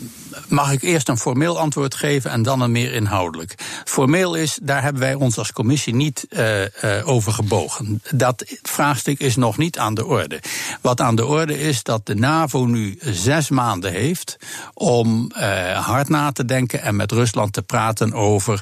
mag 0.48 0.72
ik 0.72 0.82
eerst 0.82 1.10
een 1.10 1.18
formeel 1.18 1.60
antwoord 1.60 1.96
geven 1.96 2.32
en 2.32 2.44
dan 2.44 2.62
een 2.62 2.72
meer 2.72 2.94
inhoudelijk. 2.94 3.56
Formeel 3.86 4.36
is, 4.36 4.60
daar 4.62 4.84
hebben 4.84 5.02
wij 5.02 5.14
ons 5.14 5.38
als 5.38 5.52
commissie 5.52 5.96
niet 5.96 6.26
uh, 6.30 6.62
uh, 6.62 6.68
over 7.04 7.32
gebogen. 7.32 8.02
Dat 8.12 8.46
vraagstuk 8.62 9.20
is 9.20 9.36
nog 9.36 9.58
niet 9.58 9.78
aan 9.78 9.94
de 9.94 10.06
orde. 10.06 10.42
Wat 10.82 11.02
aan 11.02 11.16
de 11.16 11.26
orde 11.26 11.60
is 11.60 11.84
dat 11.84 12.06
de 12.06 12.16
NAVO 12.16 12.66
nu 12.66 12.98
zes 13.02 13.50
maanden 13.50 13.92
heeft 13.92 14.38
om 14.74 15.32
uh, 15.38 15.86
hard 15.86 16.10
na 16.10 16.32
te 16.32 16.46
denken 16.46 16.82
en 16.82 16.96
met 16.96 17.12
Rusland 17.12 17.54
te 17.54 17.62
praten 17.62 18.14
over 18.14 18.62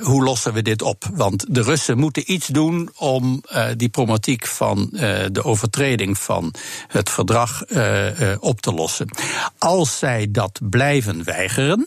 hoe 0.00 0.24
lossen 0.24 0.52
we 0.52 0.62
dit 0.62 0.82
op. 0.82 1.04
Want 1.14 1.44
de 1.48 1.62
Russen 1.62 1.98
moeten 1.98 2.32
iets 2.32 2.46
doen 2.46 2.90
om 2.96 3.42
die 3.76 3.88
problematiek 3.88 4.46
van 4.46 4.88
de 5.32 5.40
overtreding 5.44 6.18
van 6.18 6.54
het 6.88 7.10
verdrag 7.10 7.62
op 8.38 8.60
te 8.60 8.72
lossen. 8.72 9.08
Als 9.58 9.98
zij 9.98 10.26
dat 10.30 10.60
blijven 10.62 10.93
blijven 11.00 11.24
weigeren 11.24 11.86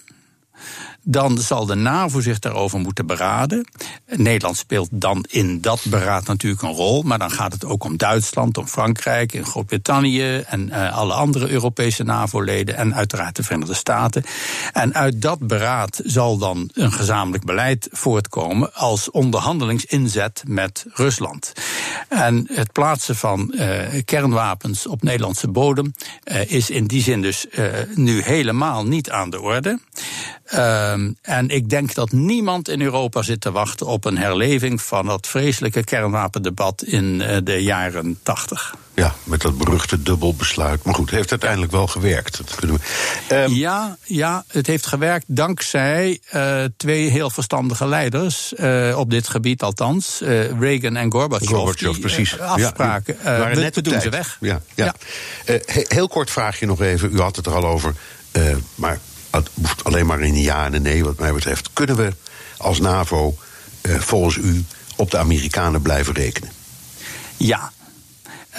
dan 1.10 1.38
zal 1.38 1.66
de 1.66 1.76
NAVO 1.76 2.20
zich 2.22 2.40
daarover 2.40 2.80
moeten 2.80 3.06
beraden. 3.06 3.68
Nederland 4.06 4.58
speelt 4.58 4.90
dan 4.92 5.26
in 5.30 5.62
dat 5.62 5.82
beraad 5.90 6.28
natuurlijk 6.28 6.62
een 6.62 6.74
rol, 6.74 7.02
maar 7.02 7.20
dan 7.20 7.32
gaat 7.32 7.54
het 7.54 7.66
ook 7.66 7.84
om 7.84 7.98
Duitsland, 7.98 8.58
om 8.58 8.68
Frankrijk, 8.68 9.34
en 9.34 9.46
Groot-Brittannië 9.46 10.38
en 10.38 10.68
uh, 10.68 10.98
alle 10.98 11.14
andere 11.14 11.50
Europese 11.50 12.04
NAVO-leden 12.04 12.76
en 12.76 12.96
uiteraard 12.96 13.36
de 13.36 13.44
Verenigde 13.44 13.74
Staten. 13.74 14.24
En 14.74 14.94
uit 14.94 15.22
dat 15.22 15.40
beraad 15.40 16.02
zal 16.04 16.38
dan 16.38 16.70
een 16.74 16.92
gezamenlijk 16.92 17.46
beleid 17.46 17.88
voortkomen 17.92 18.74
als 18.74 19.12
onderhandelingsinzet 19.12 20.44
met 20.48 20.86
Rusland. 20.94 21.54
En 22.10 22.48
het 22.52 22.72
plaatsen 22.72 23.16
van 23.16 23.54
uh, 23.56 23.80
kernwapens 24.06 24.88
op 24.88 25.04
Nederlandse 25.04 25.48
bodem 25.48 25.94
uh, 26.24 26.52
is 26.52 26.70
in 26.70 26.88
die 26.88 27.02
zin 27.02 27.22
dus 27.22 27.46
nu 27.94 28.22
helemaal 28.22 28.86
niet 28.86 29.10
aan 29.10 29.30
de 29.30 29.42
orde. 29.42 29.80
Um, 30.98 31.18
en 31.22 31.50
ik 31.50 31.70
denk 31.70 31.94
dat 31.94 32.12
niemand 32.12 32.70
in 32.70 32.82
Europa 32.82 33.22
zit 33.22 33.42
te 33.42 33.52
wachten 33.52 33.86
op 33.86 34.06
een 34.06 34.18
herleving 34.18 34.82
van 34.82 35.06
dat 35.06 35.28
vreselijke 35.28 35.84
kernwapendebat 35.84 36.84
in 36.84 37.20
uh, 37.20 37.38
de 37.44 37.64
jaren 37.64 38.20
tachtig. 38.24 38.76
Ja, 38.94 39.16
met 39.24 39.42
dat 39.42 39.58
beruchte 39.58 40.02
dubbelbesluit. 40.02 40.84
Maar 40.84 40.94
goed, 40.94 41.06
het 41.06 41.16
heeft 41.16 41.32
uiteindelijk 41.32 41.72
wel 41.72 41.88
gewerkt. 41.88 42.38
Dat 42.38 42.56
kunnen 42.56 42.80
we. 43.28 43.36
Um, 43.36 43.54
ja, 43.54 43.98
ja, 44.04 44.44
het 44.48 44.68
heeft 44.68 44.86
gewerkt 44.86 45.26
dankzij 45.28 46.20
uh, 46.36 46.64
twee 46.78 47.10
heel 47.10 47.30
verstandige 47.30 47.88
leiders. 47.88 48.54
Uh, 48.56 48.98
op 48.98 49.10
dit 49.10 49.28
gebied 49.28 49.62
althans. 49.62 50.22
Uh, 50.22 50.60
Reagan 50.60 50.96
en 50.96 51.12
Gorbachev. 51.12 51.48
Gorbachev, 51.48 51.92
die, 51.92 52.00
precies. 52.00 52.40
afspraken. 52.40 53.18
Ja, 53.24 53.50
we, 53.50 53.60
net 53.60 53.76
we 53.76 53.82
doen 53.82 54.02
ze 54.02 54.10
weg. 54.10 54.38
Ja, 54.40 54.62
ja. 54.76 54.96
ja. 55.46 55.60
heel 55.88 56.08
kort 56.08 56.32
vraagje 56.32 56.66
nog 56.66 56.82
even. 56.82 57.14
U 57.14 57.20
had 57.20 57.36
het 57.36 57.46
er 57.46 57.56
al 57.56 57.66
over. 57.66 57.94
maar 58.76 59.00
hoeft 59.62 59.84
alleen 59.84 60.06
maar 60.06 60.22
in 60.22 60.34
een 60.34 60.42
ja 60.42 60.66
en 60.66 60.74
een 60.74 60.82
nee, 60.82 61.04
wat 61.04 61.20
mij 61.20 61.34
betreft. 61.34 61.70
Kunnen 61.74 61.96
we 61.96 62.14
als 62.58 62.80
NAVO 62.80 63.38
eh, 63.82 64.00
volgens 64.00 64.36
u 64.36 64.66
op 64.96 65.12
de 65.12 65.18
Amerikanen 65.18 65.82
blijven 65.82 66.14
rekenen? 66.14 66.52
Ja. 67.38 67.72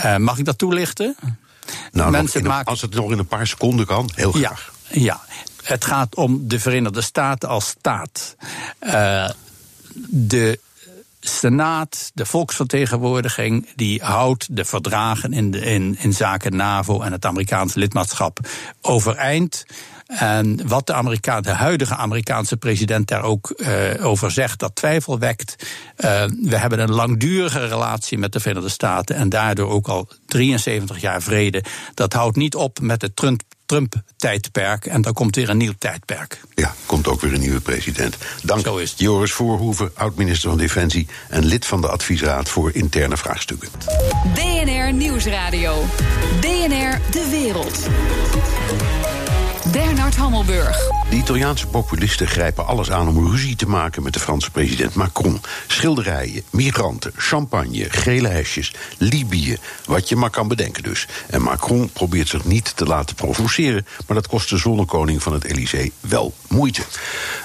Uh, 0.05 0.17
mag 0.17 0.39
ik 0.39 0.45
dat 0.45 0.59
toelichten? 0.59 1.17
Nou, 1.93 2.11
Mensen 2.11 2.43
maken... 2.43 2.71
als 2.71 2.81
het 2.81 2.95
nog 2.95 3.11
in 3.13 3.19
een 3.19 3.27
paar 3.27 3.47
seconden 3.47 3.87
kan, 3.87 4.11
heel 4.15 4.33
graag. 4.33 4.73
Ja, 4.89 5.01
ja. 5.01 5.21
het 5.63 5.85
gaat 5.85 6.17
om 6.17 6.49
de 6.49 6.61
Verenigde 6.61 7.01
Staten 7.01 7.49
als 7.49 7.67
staat. 7.67 8.37
Uh, 8.81 9.29
de 10.09 10.59
Senaat, 11.21 12.11
de 12.15 12.27
volksvertegenwoordiging, 12.27 13.69
die 13.77 14.03
houdt 14.03 14.57
de 14.57 14.65
verdragen 14.65 15.33
in, 15.33 15.51
de, 15.51 15.61
in, 15.61 15.97
in 15.99 16.13
zaken 16.13 16.57
NAVO 16.57 17.01
en 17.01 17.13
het 17.13 17.25
Amerikaanse 17.25 17.79
lidmaatschap 17.79 18.39
overeind. 18.81 19.67
En 20.09 20.69
wat 20.69 20.87
de, 20.87 20.95
Amerika 20.95 21.41
de 21.41 21.51
huidige 21.51 21.97
Amerikaanse 21.97 22.57
president 22.57 23.09
daar 23.09 23.23
ook 23.23 23.55
uh, 23.57 24.07
over 24.07 24.31
zegt, 24.31 24.59
dat 24.59 24.75
twijfel 24.75 25.19
wekt. 25.19 25.57
Uh, 25.97 26.25
we 26.43 26.57
hebben 26.57 26.79
een 26.79 26.93
langdurige 26.93 27.67
relatie 27.67 28.19
met 28.19 28.33
de 28.33 28.41
Verenigde 28.41 28.69
Staten 28.69 29.17
en 29.17 29.29
daardoor 29.29 29.71
ook 29.71 29.89
al 29.89 30.09
73 30.27 31.01
jaar 31.01 31.23
vrede. 31.23 31.65
Dat 31.95 32.13
houdt 32.13 32.37
niet 32.37 32.55
op 32.55 32.81
met 32.81 33.03
het 33.03 33.17
Trump 33.17 33.43
Trump-tijdperk. 33.69 34.87
En 34.87 35.03
dan 35.03 35.13
komt 35.13 35.37
weer 35.37 35.49
een 35.49 35.57
nieuw 35.57 35.73
tijdperk. 35.79 36.41
Ja, 36.55 36.75
komt 36.87 37.07
ook 37.09 37.21
weer 37.21 37.35
een 37.35 37.41
nieuwe 37.41 37.61
president. 37.61 38.17
Dank 38.43 38.65
Zo 38.65 38.77
is 38.77 38.95
Joris 38.97 39.33
Voorhoeven, 39.33 39.91
oud-minister 39.95 40.49
van 40.49 40.59
Defensie... 40.59 41.07
en 41.29 41.45
lid 41.45 41.67
van 41.67 41.81
de 41.81 41.89
adviesraad 41.89 42.49
voor 42.49 42.75
interne 42.75 43.17
vraagstukken. 43.17 43.69
DNR 44.35 44.93
Nieuwsradio. 44.93 45.85
DNR 46.41 47.01
De 47.11 47.29
Wereld. 47.31 47.89
Bernard 49.73 50.17
Hammelburg. 50.17 50.79
De 51.11 51.17
Italiaanse 51.17 51.67
populisten 51.67 52.27
grijpen 52.27 52.67
alles 52.67 52.91
aan 52.91 53.09
om 53.09 53.31
ruzie 53.31 53.57
te 53.57 53.69
maken 53.69 54.03
met 54.03 54.13
de 54.13 54.21
Franse 54.21 54.51
president 54.51 54.95
Macron. 54.95 55.41
Schilderijen, 55.67 56.43
migranten, 56.51 57.13
champagne, 57.17 57.87
gele 57.91 58.29
hesjes, 58.29 58.75
Libië, 58.99 59.57
wat 59.85 60.09
je 60.09 60.17
maar 60.17 60.31
kan 60.31 60.49
bedenken 60.49 60.83
dus. 60.83 61.07
En 61.27 61.43
Macron 61.43 61.91
probeert 61.93 62.29
zich 62.29 62.45
niet 62.45 62.77
te 62.77 62.85
laten 62.85 63.17
provoceren, 63.17 63.87
maar 64.07 64.17
dat 64.17 64.29
kost 64.29 64.49
de 64.51 64.57
zonnekoning 64.57 65.23
van 65.23 65.33
het 65.33 65.45
Elysée 65.45 65.93
wel 66.01 66.35
moeite. 66.49 66.83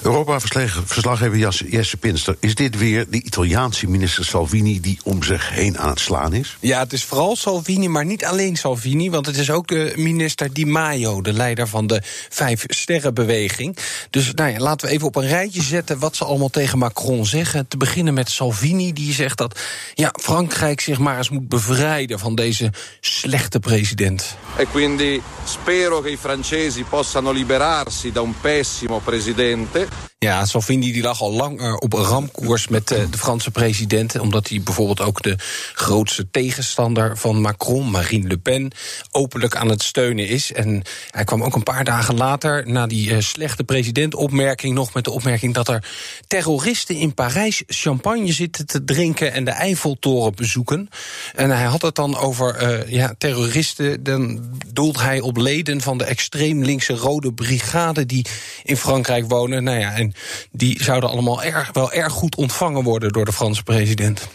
Europa-verslaggever 0.01 1.37
Jesse 1.69 1.97
Pinster, 1.97 2.35
is 2.39 2.55
dit 2.55 2.77
weer 2.77 3.05
de 3.09 3.21
Italiaanse 3.21 3.87
minister 3.87 4.25
Salvini 4.25 4.79
die 4.79 4.99
om 5.03 5.23
zich 5.23 5.49
heen 5.49 5.77
aan 5.77 5.89
het 5.89 5.99
slaan 5.99 6.33
is? 6.33 6.57
Ja, 6.59 6.79
het 6.79 6.93
is 6.93 7.03
vooral 7.03 7.35
Salvini, 7.35 7.87
maar 7.87 8.05
niet 8.05 8.25
alleen 8.25 8.55
Salvini, 8.55 9.09
want 9.09 9.25
het 9.25 9.37
is 9.37 9.51
ook 9.51 9.67
de 9.67 9.93
minister 9.95 10.53
Di 10.53 10.65
Maio, 10.65 11.21
de 11.21 11.33
leider 11.33 11.67
van 11.67 11.87
de 11.87 12.01
Vijf 12.29 12.63
Sterrenbeweging. 12.67 13.77
Dus 14.09 14.33
nou 14.33 14.51
ja, 14.51 14.59
laten 14.59 14.87
we 14.87 14.93
even 14.93 15.07
op 15.07 15.15
een 15.15 15.27
rijtje 15.27 15.61
zetten 15.61 15.99
wat 15.99 16.15
ze 16.15 16.25
allemaal 16.25 16.49
tegen 16.49 16.77
Macron 16.77 17.25
zeggen. 17.25 17.67
Te 17.67 17.77
beginnen 17.77 18.13
met 18.13 18.29
Salvini, 18.29 18.93
die 18.93 19.13
zegt 19.13 19.37
dat 19.37 19.59
ja, 19.93 20.13
Frankrijk 20.21 20.81
zich 20.81 20.99
maar 20.99 21.17
eens 21.17 21.29
moet 21.29 21.49
bevrijden 21.49 22.19
van 22.19 22.35
deze 22.35 22.71
slechte 22.99 23.59
president. 23.59 24.35
En 24.57 24.67
quindi 24.71 25.21
spero 25.45 26.01
che 26.01 26.09
i 26.09 26.17
francesi 26.17 26.83
possano 26.83 27.31
liberarsi 27.31 28.11
da 28.11 28.21
un 28.21 28.33
pessimo 28.41 28.99
presidente. 28.99 29.87
Ja, 30.23 30.45
Salvini 30.45 30.91
die 30.91 31.01
lag 31.01 31.21
al 31.21 31.31
lang 31.31 31.61
uh, 31.61 31.75
op 31.79 31.93
ramkoers 31.93 32.67
met 32.67 32.91
uh, 32.91 32.99
de 33.11 33.17
Franse 33.17 33.51
president. 33.51 34.19
Omdat 34.19 34.47
hij 34.47 34.61
bijvoorbeeld 34.61 35.01
ook 35.01 35.21
de 35.21 35.35
grootste 35.73 36.29
tegenstander 36.31 37.17
van 37.17 37.41
Macron, 37.41 37.91
Marine 37.91 38.27
Le 38.27 38.37
Pen, 38.37 38.71
openlijk 39.11 39.55
aan 39.55 39.69
het 39.69 39.83
steunen 39.83 40.27
is. 40.27 40.51
En 40.51 40.81
hij 41.09 41.23
kwam 41.23 41.43
ook 41.43 41.55
een 41.55 41.63
paar 41.63 41.83
dagen 41.83 42.15
later, 42.15 42.67
na 42.67 42.87
die 42.87 43.09
uh, 43.09 43.19
slechte 43.19 43.63
presidentopmerking, 43.63 44.75
nog 44.75 44.93
met 44.93 45.03
de 45.03 45.11
opmerking 45.11 45.53
dat 45.53 45.67
er 45.67 45.87
terroristen 46.27 46.95
in 46.95 47.13
Parijs 47.13 47.63
champagne 47.67 48.31
zitten 48.31 48.65
te 48.65 48.83
drinken 48.83 49.33
en 49.33 49.43
de 49.43 49.51
Eiffeltoren 49.51 50.35
bezoeken. 50.35 50.89
En 51.35 51.49
hij 51.49 51.65
had 51.65 51.81
het 51.81 51.95
dan 51.95 52.17
over 52.17 52.91
ja, 52.91 53.15
terroristen. 53.17 54.03
Dan 54.03 54.41
doelt 54.73 54.99
hij 54.99 55.19
op 55.19 55.37
leden 55.37 55.81
van 55.81 55.97
de 55.97 56.03
extreem 56.03 56.63
linkse 56.63 56.93
Rode 56.93 57.33
Brigade 57.33 58.05
die 58.05 58.25
in 58.63 58.77
Frankrijk 58.77 59.29
wonen. 59.29 59.63
Nou 59.63 59.79
ja, 59.79 59.93
en 59.93 60.12
die 60.51 60.83
zouden 60.83 61.09
allemaal 61.09 61.43
erg, 61.43 61.69
wel 61.73 61.91
erg 61.91 62.13
goed 62.13 62.35
ontvangen 62.35 62.83
worden 62.83 63.11
door 63.11 63.25
de 63.25 63.33
Franse 63.33 63.63
president. 63.63 64.27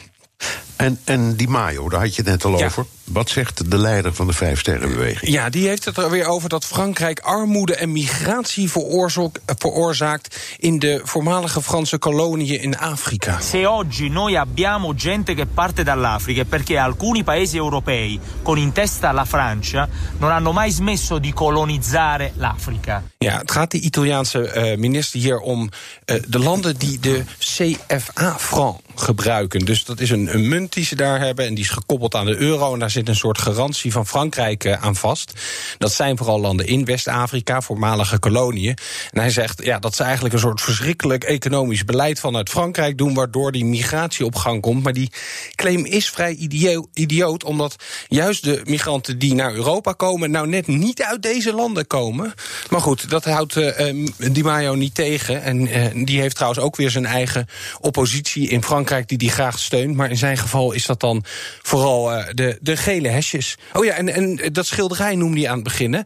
En, 0.79 0.99
en 1.05 1.37
die 1.37 1.49
Mayo, 1.49 1.88
daar 1.88 2.01
had 2.01 2.14
je 2.14 2.23
het 2.23 2.31
net 2.31 2.45
al 2.45 2.64
over. 2.64 2.87
Wat 3.05 3.31
zegt 3.31 3.71
de 3.71 3.79
leider 3.79 4.14
van 4.14 4.27
de 4.27 4.33
Vijf 4.33 4.61
Sterrenbeweging? 4.61 5.33
Ja, 5.33 5.49
die 5.49 5.69
heeft 5.69 5.85
het 5.85 5.97
er 5.97 6.11
weer 6.11 6.27
over 6.27 6.49
dat 6.49 6.64
Frankrijk 6.64 7.21
armoede 7.21 7.75
en 7.75 7.93
migratie 7.93 8.71
veroorzaakt 8.71 10.37
in 10.59 10.79
de 10.79 11.01
voormalige 11.05 11.62
Franse 11.62 11.99
koloniën 11.99 12.61
in 12.61 12.79
Afrika. 12.79 13.41
Se 13.41 13.69
oggi 13.69 14.09
noi 14.09 14.37
abbiamo 14.37 14.95
gente 14.95 15.35
che 15.35 15.47
parte 15.47 15.83
dall'Africa 15.83 16.45
perché 16.45 16.79
alcuni 16.79 17.25
paesi 17.25 17.57
europei, 17.57 18.21
con 18.43 18.59
in 18.59 18.73
testa 18.73 19.12
la 19.12 19.25
Francia, 19.25 19.88
non 20.19 20.31
hanno 20.31 20.53
mai 20.53 20.71
smesso 20.71 21.19
di 21.19 21.33
colonizzare 21.33 22.33
l'Africa. 22.37 23.03
Ja, 23.19 23.38
het 23.38 23.51
gaat 23.51 23.71
de 23.71 23.81
Italiaanse 23.81 24.53
uh, 24.55 24.77
minister 24.79 25.21
hier 25.21 25.38
om 25.38 25.62
uh, 25.62 26.17
de 26.29 26.38
landen 26.38 26.77
die 26.77 26.99
de 26.99 27.25
CFA-franc 27.38 28.81
gebruiken. 28.95 29.64
Dus 29.64 29.85
dat 29.85 30.01
is 30.01 30.11
een, 30.11 30.35
een 30.35 30.49
munt 30.49 30.68
die 30.73 30.85
ze 30.85 30.95
daar 30.95 31.21
hebben 31.21 31.47
en 31.47 31.55
die 31.55 31.65
is 31.65 31.71
gekoppeld 31.71 32.15
aan 32.15 32.27
de 32.27 32.37
euro 32.37 32.73
en 32.73 32.79
daar 32.79 32.91
zit 32.91 33.09
een 33.09 33.17
soort 33.17 33.39
garantie 33.39 33.93
van 33.93 34.07
Frankrijk 34.07 34.65
uh, 34.65 34.85
aan 34.85 34.97
vast. 34.97 35.33
Dat 35.79 35.93
zijn 35.93 36.17
vooral 36.17 36.41
landen 36.41 36.67
in 36.67 36.85
West-Afrika, 36.85 37.61
voormalige 37.61 38.19
koloniën. 38.19 38.77
En 39.11 39.21
hij 39.21 39.31
zegt 39.31 39.65
ja, 39.65 39.79
dat 39.79 39.95
ze 39.95 40.03
eigenlijk 40.03 40.35
een 40.35 40.41
soort 40.41 40.61
verschrikkelijk 40.61 41.25
economisch 41.25 41.85
beleid 41.85 42.21
vanuit 42.21 42.51
Frankrijk 42.51 42.99
doen, 42.99 43.15
waardoor 43.15 43.53
die 43.53 43.65
migratie 43.65 44.25
op 44.25 44.35
gang 44.35 44.61
komt. 44.61 44.83
Maar 44.83 44.93
die 44.93 45.13
claim 45.55 45.85
is 45.85 46.11
vrij 46.11 46.51
idioot, 46.93 47.45
omdat 47.45 47.77
juist 48.09 48.45
de 48.45 48.61
migranten 48.65 49.19
die 49.19 49.35
naar 49.35 49.55
Europa 49.55 49.93
komen, 49.93 50.31
nou 50.31 50.49
net 50.49 50.67
niet 50.67 51.03
uit 51.03 51.23
deze 51.23 51.53
landen 51.53 51.87
komen. 51.87 52.35
Maar 52.71 52.81
goed, 52.81 53.11
dat 53.11 53.25
houdt 53.25 53.57
uh, 53.57 54.07
Di 54.33 54.43
Maio 54.43 54.75
niet 54.75 54.95
tegen. 54.95 55.43
En 55.43 56.05
die 56.05 56.21
heeft 56.21 56.35
trouwens 56.35 56.63
ook 56.63 56.77
weer 56.77 56.91
zijn 56.91 57.07
eigen 57.07 57.47
oppositie 57.81 58.49
in 58.49 58.63
Frankrijk 58.63 59.09
die 59.09 59.19
die 59.19 59.31
graag 59.31 59.59
steunt. 59.59 59.97
Maar 59.97 60.11
in 60.11 60.17
zijn 60.17 60.37
geval 60.37 60.58
is 60.66 60.87
dat 60.87 61.01
dan 61.01 61.25
vooral 61.62 62.12
uh, 62.12 62.25
de, 62.33 62.59
de 62.61 62.77
gele 62.77 63.09
hesjes. 63.09 63.57
Oh 63.73 63.85
ja, 63.85 63.92
en, 63.92 64.09
en 64.09 64.53
dat 64.53 64.66
schilderij 64.66 65.14
noemde 65.14 65.40
hij 65.40 65.49
aan 65.49 65.55
het 65.55 65.64
begin. 65.64 65.92
Hè. 65.92 66.01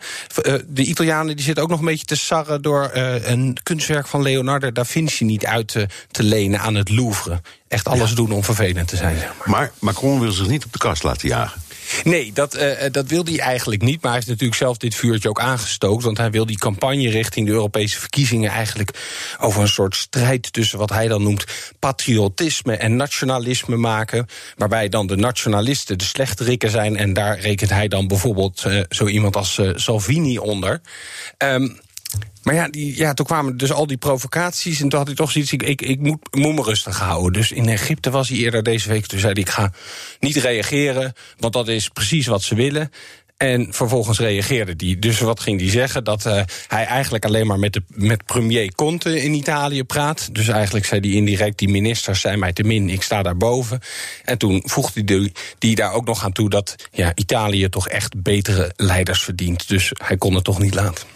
de 0.66 0.84
Italianen 0.84 1.36
die 1.36 1.44
zitten 1.44 1.62
ook 1.62 1.70
nog 1.70 1.78
een 1.78 1.84
beetje 1.84 2.06
te 2.06 2.16
sarren 2.16 2.62
door 2.62 2.90
een 2.92 3.56
kunstwerk 3.62 4.06
van 4.06 4.22
Leonardo 4.22 4.72
da 4.72 4.84
Vinci 4.84 5.24
niet 5.24 5.46
uit 5.46 5.68
te, 5.68 5.86
te 6.10 6.22
lenen 6.22 6.60
aan 6.60 6.74
het 6.74 6.90
Louvre. 6.90 7.40
Echt 7.68 7.88
alles 7.88 8.10
ja. 8.10 8.16
doen 8.16 8.32
om 8.32 8.44
vervelend 8.44 8.88
te 8.88 8.96
zijn. 8.96 9.18
Zeg 9.18 9.32
maar. 9.38 9.48
maar 9.48 9.72
Macron 9.78 10.20
wil 10.20 10.32
zich 10.32 10.48
niet 10.48 10.64
op 10.64 10.72
de 10.72 10.78
kast 10.78 11.02
laten 11.02 11.28
jagen. 11.28 11.60
Nee, 12.04 12.32
dat, 12.32 12.56
uh, 12.56 12.70
dat 12.90 13.06
wil 13.06 13.24
hij 13.24 13.38
eigenlijk 13.38 13.82
niet. 13.82 14.02
Maar 14.02 14.10
hij 14.10 14.14
heeft 14.14 14.26
natuurlijk 14.26 14.58
zelf 14.58 14.76
dit 14.76 14.94
vuurtje 14.94 15.28
ook 15.28 15.40
aangestookt. 15.40 16.04
Want 16.04 16.18
hij 16.18 16.30
wil 16.30 16.46
die 16.46 16.58
campagne 16.58 17.10
richting 17.10 17.46
de 17.46 17.52
Europese 17.52 17.98
verkiezingen 17.98 18.50
eigenlijk 18.50 18.90
over 19.40 19.60
een 19.62 19.68
soort 19.68 19.96
strijd 19.96 20.52
tussen 20.52 20.78
wat 20.78 20.90
hij 20.90 21.08
dan 21.08 21.22
noemt 21.22 21.44
patriotisme 21.78 22.76
en 22.76 22.96
nationalisme 22.96 23.76
maken. 23.76 24.26
Waarbij 24.56 24.88
dan 24.88 25.06
de 25.06 25.16
nationalisten 25.16 25.98
de 25.98 26.04
slechterikken 26.04 26.70
zijn. 26.70 26.96
En 26.96 27.12
daar 27.12 27.38
rekent 27.38 27.70
hij 27.70 27.88
dan 27.88 28.08
bijvoorbeeld 28.08 28.64
uh, 28.66 28.80
zo 28.88 29.06
iemand 29.06 29.36
als 29.36 29.60
Salvini 29.74 30.38
onder. 30.38 30.80
Um, 31.38 31.80
maar 32.42 32.54
ja, 32.54 32.68
die, 32.68 32.96
ja, 32.96 33.14
toen 33.14 33.26
kwamen 33.26 33.56
dus 33.56 33.72
al 33.72 33.86
die 33.86 33.96
provocaties. 33.96 34.80
En 34.80 34.88
toen 34.88 34.98
had 34.98 35.06
hij 35.06 35.16
toch 35.16 35.30
zoiets. 35.30 35.52
Ik, 35.52 35.82
ik, 35.82 36.00
moet, 36.00 36.18
moet 36.30 36.54
me 36.54 36.62
rustig 36.62 36.98
houden. 36.98 37.32
Dus 37.32 37.52
in 37.52 37.68
Egypte 37.68 38.10
was 38.10 38.28
hij 38.28 38.38
eerder 38.38 38.62
deze 38.62 38.88
week. 38.88 39.06
Toen 39.06 39.18
zei 39.18 39.32
hij: 39.32 39.42
Ik 39.42 39.48
ga 39.48 39.72
niet 40.20 40.36
reageren. 40.36 41.12
Want 41.38 41.52
dat 41.52 41.68
is 41.68 41.88
precies 41.88 42.26
wat 42.26 42.42
ze 42.42 42.54
willen. 42.54 42.90
En 43.36 43.66
vervolgens 43.70 44.18
reageerde 44.18 44.86
hij. 44.86 44.96
Dus 44.98 45.20
wat 45.20 45.40
ging 45.40 45.60
hij 45.60 45.70
zeggen? 45.70 46.04
Dat 46.04 46.26
uh, 46.26 46.42
hij 46.66 46.84
eigenlijk 46.84 47.24
alleen 47.24 47.46
maar 47.46 47.58
met, 47.58 47.72
de, 47.72 47.82
met 47.88 48.24
premier 48.24 48.74
Conte 48.74 49.22
in 49.22 49.34
Italië 49.34 49.84
praat. 49.84 50.34
Dus 50.34 50.48
eigenlijk 50.48 50.86
zei 50.86 51.00
hij 51.00 51.10
indirect: 51.10 51.58
die 51.58 51.68
ministers 51.68 52.20
zijn 52.20 52.38
mij 52.38 52.52
te 52.52 52.62
min, 52.62 52.90
ik 52.90 53.02
sta 53.02 53.22
daarboven. 53.22 53.80
En 54.24 54.38
toen 54.38 54.62
voegde 54.64 55.02
hij 55.04 55.32
die 55.58 55.74
daar 55.74 55.92
ook 55.92 56.06
nog 56.06 56.24
aan 56.24 56.32
toe 56.32 56.50
dat 56.50 56.74
ja, 56.92 57.12
Italië 57.14 57.68
toch 57.68 57.88
echt 57.88 58.22
betere 58.22 58.72
leiders 58.76 59.22
verdient. 59.22 59.68
Dus 59.68 59.92
hij 60.04 60.16
kon 60.16 60.34
het 60.34 60.44
toch 60.44 60.58
niet 60.58 60.74
laten. 60.74 61.11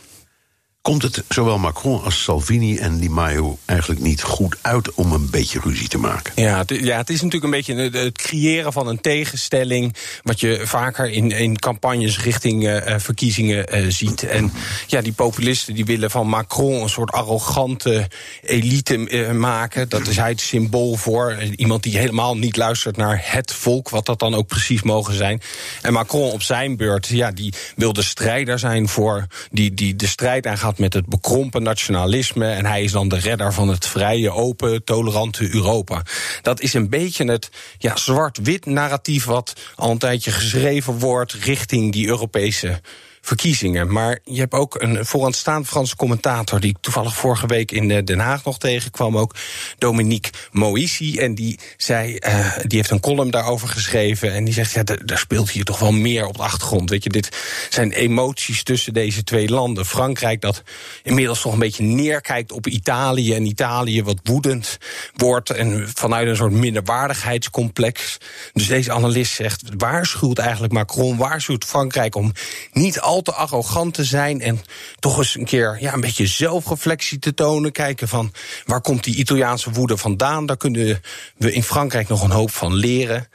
Komt 0.87 1.03
het 1.03 1.25
zowel 1.29 1.59
Macron 1.59 2.03
als 2.03 2.23
Salvini 2.23 2.77
en 2.77 2.99
Di 2.99 3.11
Maio 3.11 3.59
eigenlijk 3.65 4.01
niet 4.01 4.23
goed 4.23 4.57
uit 4.61 4.95
om 4.95 5.13
een 5.13 5.31
beetje 5.31 5.61
ruzie 5.63 5.89
te 5.89 5.99
maken? 5.99 6.33
Ja, 6.37 6.59
het, 6.59 6.71
ja, 6.81 6.97
het 6.97 7.11
is 7.11 7.23
natuurlijk 7.23 7.45
een 7.45 7.51
beetje 7.51 8.01
het 8.01 8.19
creëren 8.19 8.73
van 8.73 8.87
een 8.87 9.01
tegenstelling. 9.01 9.95
wat 10.23 10.41
je 10.41 10.61
vaker 10.65 11.11
in, 11.11 11.31
in 11.31 11.59
campagnes 11.59 12.23
richting 12.23 12.65
uh, 12.65 12.99
verkiezingen 12.99 13.77
uh, 13.77 13.91
ziet. 13.91 14.23
En 14.23 14.53
ja, 14.87 15.01
die 15.01 15.13
populisten 15.13 15.75
die 15.75 15.85
willen 15.85 16.11
van 16.11 16.29
Macron 16.29 16.83
een 16.83 16.89
soort 16.89 17.13
arrogante 17.13 18.09
elite 18.43 18.97
maken. 19.33 19.89
Dat 19.89 20.07
is 20.07 20.17
hij 20.17 20.31
het 20.31 20.41
symbool 20.41 20.95
voor. 20.95 21.43
Iemand 21.57 21.83
die 21.83 21.99
helemaal 21.99 22.37
niet 22.37 22.57
luistert 22.57 22.97
naar 22.97 23.21
het 23.25 23.53
volk, 23.53 23.89
wat 23.89 24.07
dat 24.07 24.19
dan 24.19 24.35
ook 24.35 24.47
precies 24.47 24.83
mogen 24.83 25.15
zijn. 25.15 25.41
En 25.83 25.93
Macron 25.93 26.31
op 26.31 26.43
zijn 26.43 26.77
beurt, 26.77 27.07
ja, 27.07 27.31
die 27.31 27.53
wil 27.77 27.93
de 27.93 28.03
strijder 28.03 28.59
zijn 28.59 28.89
voor. 28.89 29.27
die, 29.51 29.75
die 29.75 29.97
de 29.97 30.07
strijd 30.07 30.47
met 30.79 30.93
het 30.93 31.07
bekrompen 31.07 31.63
nationalisme. 31.63 32.51
En 32.51 32.67
hij 32.67 32.83
is 32.83 32.93
dan 32.93 33.09
de 33.09 33.19
redder 33.19 33.53
van 33.53 33.69
het 33.69 33.87
vrije, 33.87 34.31
open, 34.31 34.85
tolerante 34.85 35.55
Europa. 35.55 36.03
Dat 36.43 36.61
is 36.61 36.75
een 36.75 36.89
beetje 36.89 37.25
het 37.25 37.51
ja, 37.79 37.97
zwart-wit 37.97 38.67
narratief 38.67 39.25
wat 39.25 39.53
al 39.75 39.91
een 39.91 39.99
tijdje 39.99 40.31
geschreven 40.31 40.99
wordt 40.99 41.33
richting 41.33 41.93
die 41.93 42.07
Europese 42.07 42.81
verkiezingen. 43.27 43.93
Maar 43.93 44.19
je 44.25 44.39
hebt 44.39 44.53
ook 44.53 44.83
een 44.83 45.07
vooraanstaand 45.07 45.67
Franse 45.67 45.97
commentator... 45.97 46.61
die 46.61 46.71
ik 46.71 46.77
toevallig 46.81 47.17
vorige 47.17 47.47
week 47.47 47.73
in 47.73 47.91
eh, 47.91 48.05
Den 48.05 48.19
Haag 48.19 48.45
nog 48.45 48.59
tegenkwam 48.59 49.19
ook. 49.19 49.35
Dominique 49.79 50.33
Moïsi. 50.53 51.19
En 51.19 51.35
die, 51.35 51.59
zei, 51.77 52.19
uh, 52.27 52.59
die 52.63 52.79
heeft 52.79 52.91
een 52.91 53.01
column 53.01 53.31
daarover 53.31 53.69
geschreven. 53.69 54.33
En 54.33 54.45
die 54.45 54.55
zegt, 54.55 54.73
ja, 54.73 54.83
er 54.85 55.19
speelt 55.19 55.51
hier 55.51 55.65
toch 55.65 55.79
wel 55.79 55.93
meer 55.93 56.27
op 56.27 56.37
de 56.37 56.43
achtergrond. 56.43 56.91
Weet 56.91 57.03
je, 57.03 57.11
dit 57.11 57.37
zijn 57.71 57.93
emoties 57.93 58.63
tussen 58.63 58.93
deze 58.93 59.25
twee 59.25 59.49
landen. 59.49 59.87
Frankrijk 59.87 60.41
dat 60.41 60.63
inmiddels 61.03 61.41
toch 61.41 61.53
een 61.53 61.59
beetje 61.59 61.83
neerkijkt 61.83 62.53
op 62.53 62.67
Italië... 62.67 63.35
en 63.35 63.47
Italië 63.47 64.03
wat 64.03 64.21
woedend 64.23 64.79
wordt... 65.17 65.51
en 65.51 65.89
vanuit 65.95 66.29
een 66.29 66.37
soort 66.37 66.53
minderwaardigheidscomplex. 66.53 68.19
Dus 68.53 68.67
deze 68.67 68.93
analist 68.93 69.35
zegt, 69.35 69.63
waarschuwt 69.77 70.39
eigenlijk 70.39 70.73
Macron... 70.73 71.17
waarschuwt 71.17 71.65
Frankrijk 71.65 72.15
om 72.15 72.33
niet 72.73 73.01
al 73.01 73.15
al 73.17 73.23
te 73.23 73.33
arrogant 73.33 73.95
te 73.95 74.05
zijn 74.05 74.41
en 74.41 74.61
toch 74.99 75.19
eens 75.19 75.37
een 75.37 75.45
keer 75.45 75.77
ja, 75.81 75.93
een 75.93 76.01
beetje 76.01 76.27
zelfreflectie 76.27 77.19
te 77.19 77.35
tonen. 77.35 77.73
Kijken 77.73 78.09
van 78.09 78.33
waar 78.65 78.81
komt 78.81 79.05
die 79.05 79.17
Italiaanse 79.17 79.71
woede 79.71 79.97
vandaan? 79.97 80.47
Daar 80.47 80.57
kunnen 80.57 81.01
we 81.37 81.53
in 81.53 81.63
Frankrijk 81.63 82.09
nog 82.09 82.23
een 82.23 82.31
hoop 82.31 82.51
van 82.51 82.75
leren. 82.75 83.29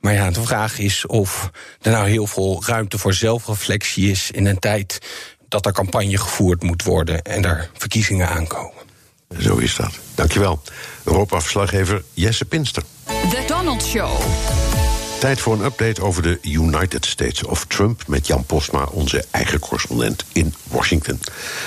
Maar 0.00 0.12
ja, 0.12 0.30
de 0.30 0.42
vraag 0.42 0.78
is 0.78 1.06
of 1.06 1.50
er 1.80 1.90
nou 1.90 2.08
heel 2.08 2.26
veel 2.26 2.62
ruimte 2.66 2.98
voor 2.98 3.14
zelfreflectie 3.14 4.10
is 4.10 4.30
in 4.30 4.46
een 4.46 4.58
tijd 4.58 4.98
dat 5.48 5.66
er 5.66 5.72
campagne 5.72 6.18
gevoerd 6.18 6.62
moet 6.62 6.82
worden 6.82 7.22
en 7.22 7.44
er 7.44 7.70
verkiezingen 7.76 8.28
aankomen. 8.28 8.86
Zo 9.38 9.56
is 9.56 9.76
dat. 9.76 9.92
Dankjewel. 10.14 10.62
Europa-verslaggever 11.04 12.02
Jesse 12.14 12.44
Pinster. 12.44 12.82
The 13.06 13.44
Donald 13.46 13.84
Show. 13.84 14.10
Tijd 15.18 15.40
voor 15.40 15.54
een 15.54 15.64
update 15.64 16.02
over 16.02 16.22
de 16.22 16.38
United 16.42 17.06
States 17.06 17.44
of 17.44 17.64
Trump 17.64 18.02
met 18.06 18.26
Jan 18.26 18.44
Postma, 18.44 18.84
onze 18.84 19.24
eigen 19.30 19.58
correspondent 19.58 20.24
in 20.32 20.54
Washington. 20.70 21.20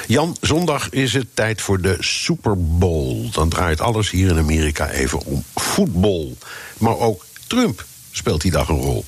Jan, 0.07 0.35
zondag 0.41 0.89
is 0.89 1.13
het 1.13 1.27
tijd 1.33 1.61
voor 1.61 1.81
de 1.81 1.95
Super 1.99 2.77
Bowl. 2.77 3.29
Dan 3.31 3.49
draait 3.49 3.81
alles 3.81 4.09
hier 4.09 4.29
in 4.29 4.37
Amerika 4.37 4.89
even 4.89 5.25
om 5.25 5.43
voetbal. 5.55 6.37
Maar 6.77 6.97
ook 6.97 7.25
Trump 7.47 7.85
speelt 8.11 8.41
die 8.41 8.51
dag 8.51 8.69
een 8.69 8.81
rol. 8.81 9.05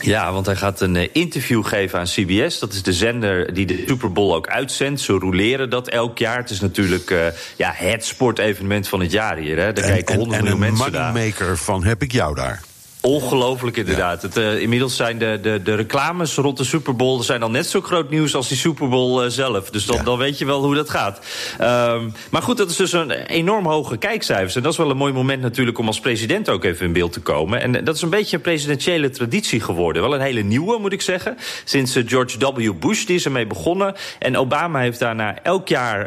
Ja, 0.00 0.32
want 0.32 0.46
hij 0.46 0.56
gaat 0.56 0.80
een 0.80 0.94
uh, 0.94 1.08
interview 1.12 1.64
geven 1.64 1.98
aan 1.98 2.06
CBS. 2.06 2.58
Dat 2.58 2.72
is 2.72 2.82
de 2.82 2.92
zender 2.92 3.54
die 3.54 3.66
de 3.66 3.84
Super 3.86 4.12
Bowl 4.12 4.34
ook 4.34 4.48
uitzendt. 4.48 5.00
Ze 5.00 5.12
roleren 5.12 5.70
dat 5.70 5.88
elk 5.88 6.18
jaar. 6.18 6.36
Het 6.36 6.50
is 6.50 6.60
natuurlijk 6.60 7.10
uh, 7.10 7.26
ja, 7.56 7.72
het 7.74 8.04
sportevenement 8.04 8.88
van 8.88 9.00
het 9.00 9.12
jaar 9.12 9.36
hier. 9.36 9.58
Hè. 9.58 9.72
Daar 9.72 9.84
en, 9.84 9.90
kijken 9.90 10.14
honderd 10.14 10.40
miljoen 10.42 10.60
mensen 10.60 10.92
naar. 10.92 11.00
En 11.00 11.06
een 11.06 11.12
moneymaker 11.12 11.58
van 11.58 11.84
heb 11.84 12.02
ik 12.02 12.12
jou 12.12 12.34
daar. 12.34 12.62
Ongelooflijk 13.02 13.76
inderdaad. 13.76 14.22
Ja. 14.22 14.28
Het, 14.28 14.36
uh, 14.36 14.60
inmiddels 14.60 14.96
zijn 14.96 15.18
de, 15.18 15.38
de, 15.42 15.60
de 15.62 15.74
reclames 15.74 16.34
rond 16.34 16.56
de 16.56 16.64
Super 16.64 16.96
Bowl 16.96 17.22
zijn 17.22 17.42
al 17.42 17.50
net 17.50 17.66
zo 17.66 17.80
groot 17.80 18.10
nieuws 18.10 18.34
als 18.34 18.48
die 18.48 18.56
Super 18.56 18.88
Bowl 18.88 19.22
uh, 19.22 19.30
zelf. 19.30 19.70
Dus 19.70 19.86
dan, 19.86 19.96
ja. 19.96 20.02
dan 20.02 20.18
weet 20.18 20.38
je 20.38 20.44
wel 20.44 20.64
hoe 20.64 20.74
dat 20.74 20.90
gaat. 20.90 21.20
Um, 21.60 22.12
maar 22.30 22.42
goed, 22.42 22.56
dat 22.56 22.70
is 22.70 22.76
dus 22.76 22.92
een 22.92 23.10
enorm 23.10 23.66
hoge 23.66 23.96
kijkcijfers. 23.96 24.56
En 24.56 24.62
dat 24.62 24.72
is 24.72 24.78
wel 24.78 24.90
een 24.90 24.96
mooi 24.96 25.12
moment 25.12 25.42
natuurlijk 25.42 25.78
om 25.78 25.86
als 25.86 26.00
president 26.00 26.48
ook 26.48 26.64
even 26.64 26.86
in 26.86 26.92
beeld 26.92 27.12
te 27.12 27.20
komen. 27.20 27.60
En 27.60 27.84
dat 27.84 27.96
is 27.96 28.02
een 28.02 28.10
beetje 28.10 28.36
een 28.36 28.42
presidentiële 28.42 29.10
traditie 29.10 29.60
geworden. 29.60 30.02
Wel 30.02 30.14
een 30.14 30.20
hele 30.20 30.42
nieuwe, 30.42 30.78
moet 30.78 30.92
ik 30.92 31.02
zeggen. 31.02 31.36
Sinds 31.64 31.98
George 32.06 32.52
W. 32.54 32.72
Bush 32.80 33.04
die 33.04 33.16
is 33.16 33.24
ermee 33.24 33.46
begonnen. 33.46 33.94
En 34.18 34.36
Obama 34.36 34.80
heeft 34.80 34.98
daarna 34.98 35.42
elk 35.42 35.68
jaar 35.68 36.06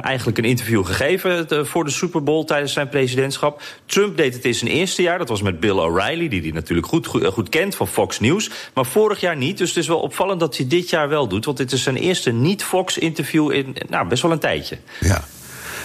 eigenlijk 0.00 0.38
een 0.38 0.44
interview 0.44 0.84
gegeven 0.86 1.66
voor 1.66 1.84
de 1.84 1.90
Super 1.90 2.22
Bowl 2.22 2.44
tijdens 2.44 2.72
zijn 2.72 2.88
presidentschap. 2.88 3.62
Trump 3.86 4.16
deed 4.16 4.34
het 4.34 4.44
in 4.44 4.54
zijn 4.54 4.70
eerste 4.70 5.02
jaar. 5.02 5.18
Dat 5.18 5.28
was 5.28 5.42
met 5.42 5.60
Bill 5.60 5.78
O'Reilly 5.78 6.28
die 6.40 6.50
hij 6.50 6.60
natuurlijk 6.60 6.86
goed, 6.86 7.06
goed, 7.06 7.48
kent 7.48 7.74
van 7.74 7.88
Fox 7.88 8.20
News. 8.20 8.50
Maar 8.74 8.86
vorig 8.86 9.20
jaar 9.20 9.36
niet. 9.36 9.58
Dus 9.58 9.68
het 9.68 9.78
is 9.78 9.88
wel 9.88 10.00
opvallend 10.00 10.40
dat 10.40 10.56
hij 10.56 10.66
dit 10.66 10.90
jaar 10.90 11.08
wel 11.08 11.28
doet. 11.28 11.44
Want 11.44 11.56
dit 11.56 11.72
is 11.72 11.82
zijn 11.82 11.96
eerste 11.96 12.30
niet-Fox-interview 12.30 13.52
in 13.52 13.76
nou, 13.88 14.08
best 14.08 14.22
wel 14.22 14.32
een 14.32 14.38
tijdje. 14.38 14.78
Ja. 15.00 15.24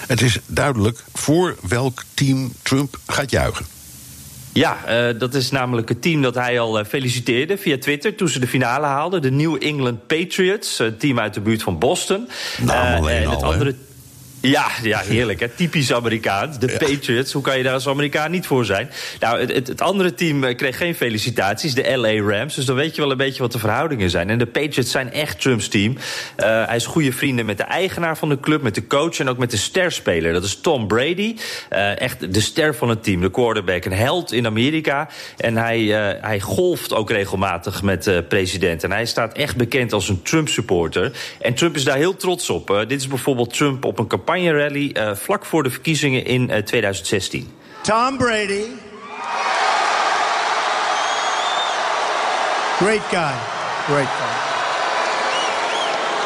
Het 0.08 0.22
is 0.22 0.40
duidelijk 0.46 1.04
voor 1.14 1.56
welk 1.68 2.04
team 2.14 2.52
Trump 2.62 3.00
gaat 3.08 3.32
juichen. 3.32 3.66
Ja, 4.54 4.78
uh, 5.10 5.20
dat 5.20 5.34
is 5.34 5.52
namelijk 5.52 5.90
het 5.90 6.02
team 6.02 6.22
dat 6.22 6.36
hij 6.36 6.60
al 6.60 6.80
uh, 6.80 6.86
feliciteerde 6.86 7.58
via 7.58 7.78
Twitter 7.78 8.16
toen 8.16 8.30
ze 8.30 8.40
de 8.40 8.48
finale 8.48 8.86
haalden. 8.86 9.22
De 9.22 9.32
New 9.32 9.64
England 9.64 10.08
Patriots, 10.08 10.80
een 10.80 10.98
team 10.98 11.20
uit 11.20 11.34
de 11.34 11.42
buurt 11.42 11.64
van 11.64 11.80
Boston. 11.80 12.30
Nou, 12.62 13.10
uh, 13.10 13.22
en 13.22 13.30
het 13.30 13.44
andere. 13.44 13.76
Ja, 14.42 14.68
ja, 14.84 15.00
heerlijk. 15.00 15.40
Hè? 15.40 15.50
Typisch 15.50 15.94
Amerikaans. 15.94 16.60
De 16.60 16.78
Patriots. 16.80 17.34
Hoe 17.34 17.42
kan 17.42 17.58
je 17.58 17.64
daar 17.64 17.74
als 17.74 17.88
Amerikaan 17.88 18.32
niet 18.32 18.48
voor 18.48 18.66
zijn? 18.66 18.90
Nou, 19.20 19.40
het, 19.40 19.68
het, 19.68 19.82
andere 19.82 20.14
team 20.14 20.44
eh, 20.44 20.56
kreeg 20.56 20.78
geen 20.78 20.96
felicitaties. 20.96 21.74
De 21.74 21.98
LA 21.98 22.32
Rams. 22.32 22.56
Dus 22.56 22.66
dan 22.66 22.76
weet 22.76 22.96
je 22.96 23.02
wel 23.02 23.12
een 23.12 23.18
beetje 23.18 23.42
wat 23.42 23.52
de 23.52 23.60
verhoudingen 23.60 24.10
zijn. 24.10 24.30
En 24.30 24.38
de 24.38 24.46
Patriots 24.46 24.92
zijn 24.92 25.12
echt 25.12 25.42
Trumps 25.42 25.68
team. 25.68 25.92
Uh, 25.92 26.66
hij 26.66 26.76
is 26.76 26.86
goede 26.86 27.12
vrienden 27.12 27.46
met 27.46 27.58
de 27.58 27.64
eigenaar 27.64 28.18
van 28.18 28.30
de 28.30 28.40
club, 28.40 28.62
met 28.62 28.76
de 28.76 28.88
coach 28.88 29.20
en 29.20 29.30
ook 29.30 29.38
met 29.38 29.52
de 29.52 29.58
sterspeler. 29.58 30.34
Dat 30.34 30.44
is 30.44 30.60
Tom 30.62 30.88
Brady. 30.88 31.36
Uh, 31.72 32.02
echt 32.02 32.34
de 32.34 32.42
ster 32.42 32.76
van 32.76 32.90
het 32.90 33.04
team. 33.04 33.22
De 33.22 33.32
quarterback. 33.32 33.86
Een 33.86 33.92
held 33.92 34.32
in 34.32 34.46
Amerika. 34.46 35.10
En 35.38 35.58
hij, 35.58 35.80
uh, 35.80 36.22
hij 36.22 36.40
golft 36.40 36.94
ook 36.94 37.10
regelmatig 37.10 37.84
met 37.84 38.04
de 38.04 38.24
president. 38.30 38.84
En 38.84 38.92
hij 38.92 39.06
staat 39.06 39.34
echt 39.34 39.56
bekend 39.56 39.94
als 39.94 40.10
een 40.10 40.22
Trump-supporter. 40.22 41.12
En 41.42 41.54
Trump 41.54 41.76
is 41.76 41.84
daar 41.84 41.98
heel 41.98 42.16
trots 42.16 42.50
op. 42.50 42.86
dit 42.88 43.00
is 43.00 43.08
bijvoorbeeld 43.08 43.54
Trump 43.54 43.86
op 43.86 44.00
een 44.00 44.08
campagne 44.08 44.28
uh, 44.38 45.16
vlak 45.16 45.46
voor 45.46 45.64
de 45.64 45.70
verkiezingen 45.70 46.26
in 46.26 46.50
uh, 46.50 46.58
2016. 46.58 47.54
Tom 47.82 48.18
Brady. 48.18 48.66
Great 52.78 53.02
guy. 53.10 53.34
Great 53.86 54.08
guy. 54.08 54.40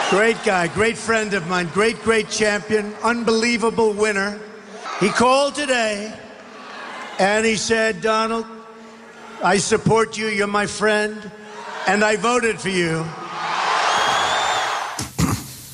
Great 0.09 0.37
guy, 0.43 0.67
great 0.67 0.97
friend 0.97 1.33
of 1.33 1.47
mine, 1.47 1.67
great, 1.73 1.97
great 2.03 2.29
champion, 2.29 2.93
unbelievable 3.03 3.93
winner. 3.93 4.39
He 4.99 5.09
called 5.09 5.55
today 5.55 6.13
and 7.17 7.43
he 7.43 7.55
said, 7.55 8.01
Donald, 8.01 8.45
I 9.43 9.57
support 9.57 10.15
you, 10.15 10.27
you're 10.27 10.45
my 10.45 10.67
friend, 10.67 11.31
and 11.87 12.03
I 12.03 12.17
voted 12.17 12.59
for 12.59 12.69
you. 12.69 13.03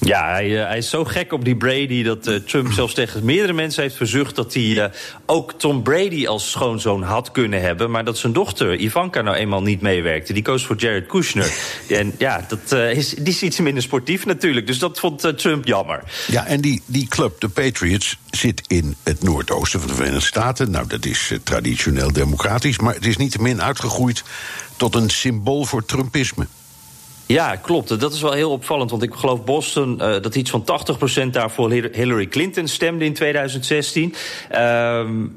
Ja, 0.09 0.31
hij, 0.31 0.49
uh, 0.49 0.67
hij, 0.67 0.77
is 0.77 0.89
zo 0.89 1.05
gek 1.05 1.33
op 1.33 1.45
die 1.45 1.55
Brady 1.55 2.03
dat 2.03 2.27
uh, 2.27 2.35
Trump 2.35 2.71
zelfs 2.79 2.93
tegen 2.93 3.25
meerdere 3.25 3.53
mensen 3.53 3.83
heeft 3.83 3.95
verzucht 3.95 4.35
dat 4.35 4.53
hij 4.53 4.63
uh, 4.63 4.85
ook 5.25 5.53
Tom 5.53 5.83
Brady 5.83 6.27
als 6.27 6.51
schoonzoon 6.51 7.03
had 7.03 7.31
kunnen 7.31 7.61
hebben, 7.61 7.91
maar 7.91 8.05
dat 8.05 8.17
zijn 8.17 8.33
dochter 8.33 8.75
Ivanka 8.75 9.21
nou 9.21 9.37
eenmaal 9.37 9.61
niet 9.61 9.81
meewerkte. 9.81 10.33
Die 10.33 10.43
koos 10.43 10.65
voor 10.65 10.75
Jared 10.75 11.07
Kushner. 11.07 11.53
en 11.89 12.15
ja, 12.17 12.45
dat 12.47 12.71
is, 12.71 13.09
die 13.09 13.27
is 13.27 13.43
iets 13.43 13.59
minder 13.59 13.83
sportief 13.83 14.25
natuurlijk, 14.25 14.67
dus 14.67 14.79
dat 14.79 14.99
vond 14.99 15.37
Trump 15.37 15.65
jammer. 15.65 16.03
Ja, 16.27 16.45
en 16.45 16.61
die, 16.61 16.81
die 16.85 17.07
club, 17.07 17.39
de 17.39 17.49
Patriots, 17.49 18.17
zit 18.29 18.61
in 18.67 18.95
het 19.03 19.23
noordoosten 19.23 19.79
van 19.79 19.89
de 19.89 19.95
Verenigde 19.95 20.25
Staten. 20.25 20.71
Nou, 20.71 20.87
dat 20.87 21.05
is 21.05 21.33
traditioneel 21.43 22.11
democratisch, 22.11 22.79
maar 22.79 22.93
het 22.93 23.05
is 23.05 23.17
niettemin 23.17 23.61
uitgegroeid 23.61 24.23
tot 24.77 24.95
een 24.95 25.09
symbool 25.09 25.65
voor 25.65 25.85
Trumpisme. 25.85 26.47
Ja, 27.31 27.55
klopt. 27.55 27.99
Dat 27.99 28.13
is 28.13 28.21
wel 28.21 28.31
heel 28.31 28.51
opvallend. 28.51 28.91
Want 28.91 29.03
ik 29.03 29.13
geloof 29.13 29.43
Boston 29.43 29.99
uh, 30.01 30.21
dat 30.21 30.35
iets 30.35 30.49
van 30.49 30.65
80% 31.25 31.29
daarvoor 31.31 31.71
Hillary 31.71 32.27
Clinton 32.27 32.67
stemde 32.67 33.05
in 33.05 33.13
2016. 33.13 34.13
Uh, 34.51 34.57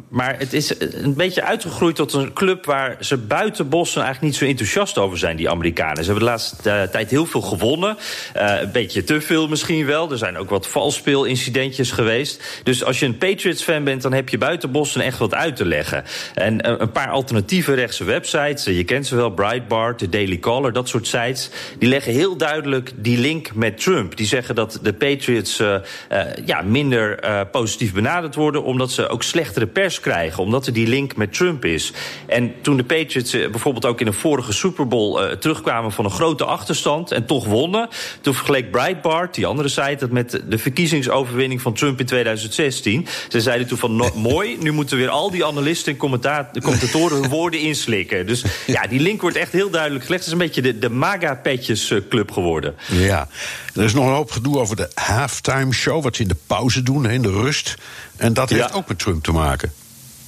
maar 0.08 0.38
het 0.38 0.52
is 0.52 0.80
een 0.80 1.14
beetje 1.14 1.42
uitgegroeid 1.42 1.96
tot 1.96 2.12
een 2.12 2.32
club 2.32 2.64
waar 2.64 2.96
ze 3.00 3.16
buiten 3.16 3.68
Boston 3.68 4.02
eigenlijk 4.02 4.32
niet 4.32 4.42
zo 4.42 4.48
enthousiast 4.48 4.98
over 4.98 5.18
zijn, 5.18 5.36
die 5.36 5.50
Amerikanen. 5.50 5.96
Ze 5.96 6.10
hebben 6.10 6.24
de 6.24 6.30
laatste 6.30 6.70
uh, 6.70 6.82
tijd 6.82 7.10
heel 7.10 7.26
veel 7.26 7.40
gewonnen. 7.40 7.96
Uh, 8.36 8.60
een 8.60 8.72
beetje 8.72 9.04
te 9.04 9.20
veel 9.20 9.48
misschien 9.48 9.86
wel. 9.86 10.10
Er 10.10 10.18
zijn 10.18 10.38
ook 10.38 10.50
wat 10.50 10.68
valsspeelincidentjes 10.68 11.90
geweest. 11.90 12.60
Dus 12.62 12.84
als 12.84 12.98
je 12.98 13.06
een 13.06 13.18
Patriots-fan 13.18 13.84
bent, 13.84 14.02
dan 14.02 14.12
heb 14.12 14.28
je 14.28 14.38
buiten 14.38 14.70
Boston 14.70 15.02
echt 15.02 15.18
wat 15.18 15.34
uit 15.34 15.56
te 15.56 15.64
leggen. 15.64 16.04
En 16.34 16.82
een 16.82 16.92
paar 16.92 17.10
alternatieve 17.10 17.74
rechtse 17.74 18.04
websites, 18.04 18.64
je 18.64 18.84
kent 18.84 19.06
ze 19.06 19.16
wel, 19.16 19.30
Breitbart, 19.30 19.98
de 19.98 20.08
Daily 20.08 20.38
Caller, 20.38 20.72
dat 20.72 20.88
soort 20.88 21.06
sites 21.06 21.50
die 21.82 21.90
leggen 21.90 22.12
heel 22.12 22.36
duidelijk 22.36 22.92
die 22.96 23.18
link 23.18 23.54
met 23.54 23.80
Trump. 23.80 24.16
Die 24.16 24.26
zeggen 24.26 24.54
dat 24.54 24.78
de 24.82 24.92
Patriots 24.92 25.60
uh, 25.60 25.74
uh, 26.12 26.20
ja, 26.44 26.60
minder 26.60 27.24
uh, 27.24 27.40
positief 27.52 27.92
benaderd 27.92 28.34
worden... 28.34 28.64
omdat 28.64 28.90
ze 28.90 29.08
ook 29.08 29.22
slechtere 29.22 29.66
pers 29.66 30.00
krijgen, 30.00 30.42
omdat 30.42 30.66
er 30.66 30.72
die 30.72 30.86
link 30.86 31.16
met 31.16 31.32
Trump 31.32 31.64
is. 31.64 31.92
En 32.26 32.54
toen 32.60 32.76
de 32.76 32.84
Patriots 32.84 33.30
bijvoorbeeld 33.30 33.86
ook 33.86 34.00
in 34.00 34.06
een 34.06 34.12
vorige 34.12 34.52
Super 34.52 34.88
Bowl... 34.88 35.36
terugkwamen 35.36 35.92
van 35.92 36.04
een 36.04 36.10
grote 36.10 36.44
achterstand 36.44 37.10
en 37.12 37.26
toch 37.26 37.46
wonnen... 37.46 37.88
toen 38.20 38.34
vergeleek 38.34 38.70
Breitbart, 38.70 39.34
die 39.34 39.46
andere 39.46 39.68
site, 39.68 39.96
dat 39.98 40.10
met 40.10 40.42
de 40.48 40.58
verkiezingsoverwinning 40.58 41.60
van 41.60 41.74
Trump 41.74 42.00
in 42.00 42.06
2016. 42.06 43.06
Ze 43.28 43.40
zeiden 43.40 43.66
toen 43.66 43.78
van, 43.78 43.92
mooi, 44.14 44.56
nu 44.60 44.72
moeten 44.72 44.96
weer 44.96 45.08
al 45.08 45.30
die 45.30 45.44
analisten 45.44 45.92
en 45.92 45.98
commentatoren 45.98 47.20
hun 47.20 47.30
woorden 47.30 47.60
inslikken. 47.60 48.26
Dus 48.26 48.44
ja, 48.66 48.86
die 48.86 49.00
link 49.00 49.20
wordt 49.20 49.36
echt 49.36 49.52
heel 49.52 49.70
duidelijk 49.70 50.04
gelegd. 50.04 50.24
Het 50.24 50.34
is 50.34 50.40
een 50.40 50.46
beetje 50.46 50.62
de, 50.62 50.78
de 50.78 50.90
MAGA-petje 50.90 51.70
club 52.08 52.30
geworden. 52.30 52.74
Ja, 52.88 53.28
er 53.74 53.82
is 53.82 53.92
nog 53.92 54.06
een 54.06 54.12
hoop 54.12 54.30
gedoe 54.30 54.58
over 54.58 54.76
de 54.76 54.90
halftime 54.94 55.72
show, 55.72 56.02
wat 56.02 56.16
ze 56.16 56.22
in 56.22 56.28
de 56.28 56.36
pauze 56.46 56.82
doen, 56.82 57.10
in 57.10 57.22
de 57.22 57.30
rust. 57.30 57.74
En 58.16 58.32
dat 58.32 58.50
heeft 58.50 58.68
ja. 58.68 58.76
ook 58.76 58.88
met 58.88 58.98
Trump 58.98 59.22
te 59.22 59.32
maken. 59.32 59.72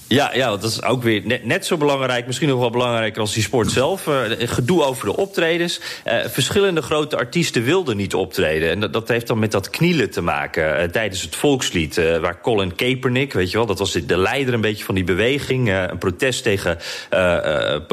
Ja, 0.08 0.30
ja, 0.34 0.50
dat 0.50 0.62
is 0.62 0.82
ook 0.82 1.02
weer 1.02 1.40
net, 1.42 1.66
zo 1.66 1.76
belangrijk, 1.76 2.26
misschien 2.26 2.48
nog 2.48 2.58
wel 2.58 2.70
belangrijker 2.70 3.20
als 3.20 3.34
die 3.34 3.42
sport 3.42 3.70
zelf. 3.70 4.06
Uh, 4.06 4.20
gedoe 4.38 4.84
over 4.84 5.06
de 5.06 5.16
optredens. 5.16 5.80
Uh, 6.06 6.18
verschillende 6.26 6.82
grote 6.82 7.16
artiesten 7.16 7.64
wilden 7.64 7.96
niet 7.96 8.14
optreden. 8.14 8.70
En 8.70 8.90
dat, 8.90 9.08
heeft 9.08 9.26
dan 9.26 9.38
met 9.38 9.52
dat 9.52 9.70
knielen 9.70 10.10
te 10.10 10.20
maken 10.20 10.90
tijdens 10.90 11.22
het 11.22 11.36
volkslied. 11.36 11.94
waar 12.20 12.40
Colin 12.40 12.74
Kaepernick, 12.74 13.32
weet 13.32 13.50
je 13.50 13.56
wel, 13.56 13.66
dat 13.66 13.78
was 13.78 13.92
de 13.92 14.16
leider 14.16 14.54
een 14.54 14.60
beetje 14.60 14.84
van 14.84 14.94
die 14.94 15.04
beweging. 15.04 15.68
een 15.68 15.98
protest 15.98 16.42
tegen 16.42 16.78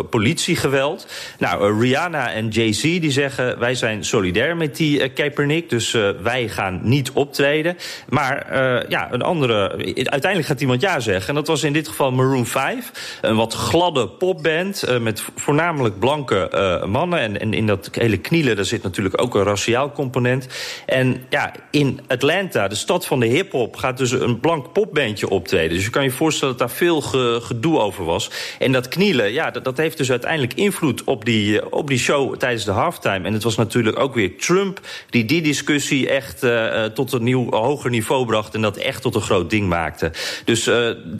politiegeweld. 0.10 1.08
Nou, 1.40 1.82
Rihanna 1.82 2.32
en 2.32 2.48
Jay-Z 2.48 2.82
die 2.82 3.12
zeggen, 3.12 3.60
wij 3.60 3.76
zijn 3.76 4.04
solidair 4.04 4.58
met 4.58 4.76
die 4.76 5.10
Kaepernick. 5.10 5.70
Dus 5.70 5.92
wij 6.22 6.48
gaan 6.48 6.80
niet 6.84 7.12
optreden. 7.12 7.78
Maar 8.10 8.46
ja, 8.90 9.08
een 9.12 9.22
andere, 9.22 9.70
uiteindelijk 9.96 10.46
gaat 10.46 10.62
iemand 10.62 10.82
ja 10.82 11.00
zeggen. 11.00 11.30
En 11.30 11.36
dat 11.36 11.48
was 11.48 11.64
in 11.64 11.74
dit 11.74 11.88
geval 11.88 12.01
Maroon 12.10 12.46
5. 12.46 13.18
Een 13.22 13.36
wat 13.36 13.54
gladde 13.54 14.08
popband 14.08 14.84
uh, 14.90 14.98
met 14.98 15.24
voornamelijk 15.36 16.00
blanke 16.00 16.52
uh, 16.54 16.90
mannen. 16.90 17.40
En, 17.40 17.54
in 17.54 17.68
dat 17.68 17.90
hele 17.92 18.18
knielen 18.18 18.56
daar 18.56 18.66
zit 18.66 18.84
natuurlijk 18.84 19.22
ook 19.22 19.36
een 19.36 19.44
raciaal 19.44 19.92
component. 19.92 20.48
En 20.86 21.26
ja, 21.30 21.52
in 21.72 22.00
Atlanta, 22.08 22.68
de 22.68 22.76
stad 22.76 23.06
van 23.06 23.20
de 23.20 23.26
hip-hop, 23.26 23.76
gaat 23.76 23.98
dus 23.98 24.12
een 24.12 24.40
blank 24.40 24.74
popbandje 24.74 25.30
optreden. 25.30 25.76
Dus 25.76 25.86
je 25.86 25.90
kan 25.90 26.04
je 26.04 26.12
voorstellen 26.12 26.58
dat 26.58 26.68
daar 26.68 26.78
veel 26.78 27.02
ge, 27.02 27.40
gedoe 27.42 27.80
over 27.80 28.06
was. 28.06 28.30
En 28.60 28.72
dat 28.72 28.88
knielen, 28.88 29.32
ja, 29.32 29.52
dat, 29.52 29.64
dat 29.64 29.78
heeft 29.78 29.98
dus 29.98 30.10
uiteindelijk 30.10 30.54
invloed 30.54 31.04
op 31.04 31.26
die, 31.26 31.72
op 31.72 31.88
die 31.88 32.00
show 32.00 32.36
tijdens 32.36 32.66
de 32.66 32.72
halftime. 32.72 33.28
En 33.28 33.34
het 33.34 33.44
was 33.44 33.56
natuurlijk 33.56 34.00
ook 34.00 34.14
weer 34.14 34.38
Trump 34.38 34.80
die 35.10 35.26
die 35.26 35.42
discussie 35.42 36.10
echt 36.10 36.46
tot 36.94 37.14
een 37.14 37.24
nieuw 37.24 37.52
hoger 37.52 37.90
niveau 37.90 38.26
bracht. 38.26 38.54
En 38.54 38.62
dat 38.62 38.78
echt 38.78 39.02
tot 39.02 39.16
een 39.16 39.22
groot 39.22 39.50
ding 39.50 39.68
maakte. 39.68 40.12
Dus 40.46 40.70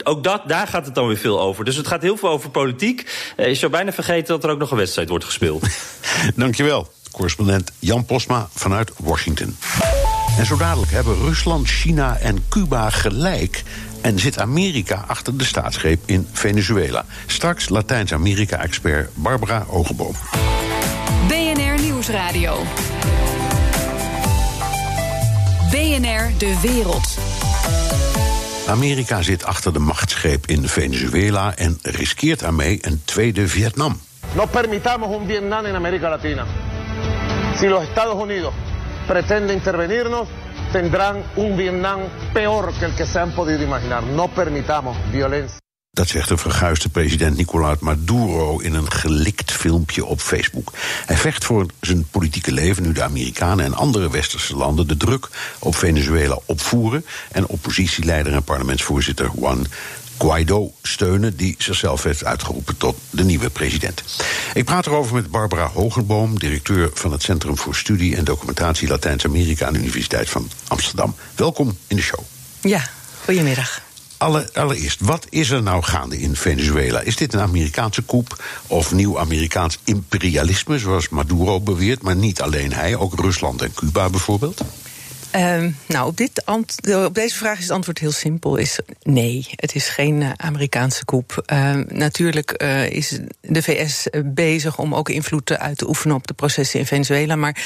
ook 0.04 0.24
dat, 0.24 0.42
daar 0.46 0.66
gaat 0.72 0.86
het 0.86 0.94
dan 0.94 1.06
weer 1.06 1.16
veel 1.16 1.40
over. 1.40 1.64
Dus 1.64 1.76
het 1.76 1.86
gaat 1.86 2.02
heel 2.02 2.16
veel 2.16 2.28
over 2.28 2.50
politiek. 2.50 3.10
Uh, 3.36 3.46
je 3.46 3.54
zou 3.54 3.72
bijna 3.72 3.92
vergeten 3.92 4.26
dat 4.26 4.44
er 4.44 4.50
ook 4.50 4.58
nog 4.58 4.70
een 4.70 4.76
wedstrijd 4.76 5.08
wordt 5.08 5.24
gespeeld. 5.24 5.66
Dankjewel, 6.34 6.92
correspondent 7.10 7.72
Jan 7.78 8.04
Posma 8.04 8.48
vanuit 8.54 8.92
Washington. 8.96 9.56
En 10.38 10.46
zo 10.46 10.56
dadelijk 10.56 10.90
hebben 10.90 11.18
Rusland, 11.18 11.66
China 11.66 12.16
en 12.16 12.44
Cuba 12.48 12.90
gelijk. 12.90 13.62
En 14.00 14.18
zit 14.18 14.38
Amerika 14.38 15.04
achter 15.06 15.38
de 15.38 15.44
staatsgreep 15.44 16.02
in 16.06 16.28
Venezuela? 16.32 17.04
Straks 17.26 17.68
Latijns-Amerika-expert 17.68 19.10
Barbara 19.14 19.66
Ogenboom. 19.68 20.14
BNR 21.28 21.80
Nieuwsradio. 21.80 22.62
BNR 25.70 26.30
De 26.38 26.58
Wereld. 26.62 27.31
Amerika 28.72 29.22
zit 29.22 29.44
achter 29.44 29.72
de 29.72 29.78
machtsgreep 29.78 30.46
in 30.46 30.68
Venezuela 30.68 31.56
en 31.56 31.78
riskeert 31.82 32.40
daarmee 32.40 32.78
een 32.80 33.02
tweede 33.04 33.46
Vietnam. 33.46 34.00
No 34.34 34.46
permitamos 34.46 35.16
un 35.16 35.26
Vietnam 35.26 35.64
en 35.64 35.74
América 35.74 36.08
Latina. 36.08 36.46
Si 37.56 37.66
los 37.66 37.82
Estados 37.82 38.14
Unidos 38.22 38.54
pretenden 39.06 39.56
intervenirnos, 39.56 40.28
tendrán 40.70 41.22
un 41.34 41.56
Vietnam 41.56 42.00
peor 42.32 42.72
que 42.78 42.84
el 42.84 42.94
que 42.94 43.06
se 43.06 43.18
han 43.18 43.34
podido 43.34 43.62
imaginar. 43.62 44.02
No 44.02 44.28
permitamos 44.28 44.96
violencia. 45.12 45.61
Dat 45.94 46.08
zegt 46.08 46.28
de 46.28 46.36
verguisde 46.36 46.88
president 46.88 47.36
Nicolás 47.36 47.78
Maduro 47.78 48.58
in 48.58 48.74
een 48.74 48.92
gelikt 48.92 49.52
filmpje 49.52 50.04
op 50.04 50.20
Facebook. 50.20 50.72
Hij 51.06 51.16
vecht 51.16 51.44
voor 51.44 51.66
zijn 51.80 52.06
politieke 52.10 52.52
leven 52.52 52.82
nu 52.82 52.92
de 52.92 53.02
Amerikanen 53.02 53.64
en 53.64 53.74
andere 53.74 54.10
westerse 54.10 54.56
landen 54.56 54.88
de 54.88 54.96
druk 54.96 55.28
op 55.58 55.76
Venezuela 55.76 56.38
opvoeren 56.46 57.04
en 57.32 57.46
oppositieleider 57.46 58.32
en 58.32 58.42
parlementsvoorzitter 58.42 59.30
Juan 59.34 59.66
Guaido 60.18 60.72
steunen, 60.82 61.36
die 61.36 61.54
zichzelf 61.58 62.02
heeft 62.02 62.24
uitgeroepen 62.24 62.76
tot 62.76 62.96
de 63.10 63.24
nieuwe 63.24 63.50
president. 63.50 64.02
Ik 64.54 64.64
praat 64.64 64.86
erover 64.86 65.14
met 65.14 65.30
Barbara 65.30 65.66
Hogenboom, 65.66 66.38
directeur 66.38 66.90
van 66.94 67.12
het 67.12 67.22
Centrum 67.22 67.58
voor 67.58 67.74
Studie 67.74 68.16
en 68.16 68.24
Documentatie 68.24 68.88
Latijns-Amerika 68.88 69.66
aan 69.66 69.72
de 69.72 69.78
Universiteit 69.78 70.30
van 70.30 70.50
Amsterdam. 70.68 71.14
Welkom 71.34 71.76
in 71.86 71.96
de 71.96 72.02
show. 72.02 72.20
Ja, 72.60 72.88
goedemiddag. 73.24 73.82
Alle, 74.22 74.48
allereerst, 74.52 75.00
wat 75.00 75.26
is 75.28 75.50
er 75.50 75.62
nou 75.62 75.82
gaande 75.82 76.20
in 76.20 76.36
Venezuela? 76.36 77.00
Is 77.00 77.16
dit 77.16 77.34
een 77.34 77.40
Amerikaanse 77.40 78.02
koep 78.02 78.44
of 78.66 78.92
nieuw 78.92 79.18
Amerikaans 79.18 79.78
imperialisme, 79.84 80.78
zoals 80.78 81.08
Maduro 81.08 81.60
beweert, 81.60 82.02
maar 82.02 82.16
niet 82.16 82.40
alleen 82.40 82.72
hij, 82.72 82.96
ook 82.96 83.20
Rusland 83.20 83.62
en 83.62 83.74
Cuba 83.74 84.10
bijvoorbeeld? 84.10 84.60
Ehm, 85.32 85.70
nou, 85.86 86.06
op, 86.06 86.16
dit 86.16 86.42
op 87.06 87.14
deze 87.14 87.36
vraag 87.36 87.56
is 87.56 87.62
het 87.62 87.72
antwoord 87.72 87.98
heel 87.98 88.12
simpel: 88.12 88.56
is 88.56 88.78
nee. 89.02 89.46
Het 89.50 89.74
is 89.74 89.88
geen 89.88 90.22
eh, 90.22 90.30
Amerikaanse 90.36 91.04
koep. 91.04 91.42
Ehm, 91.46 91.84
natuurlijk 91.88 92.50
eh, 92.50 92.90
is 92.90 93.18
de 93.40 93.62
VS 93.62 94.06
bezig 94.24 94.78
om 94.78 94.94
ook 94.94 95.08
invloed 95.08 95.58
uit 95.58 95.78
te 95.78 95.88
oefenen 95.88 96.16
op 96.16 96.26
de 96.26 96.34
processen 96.34 96.78
in 96.78 96.86
Venezuela. 96.86 97.36
Maar 97.36 97.56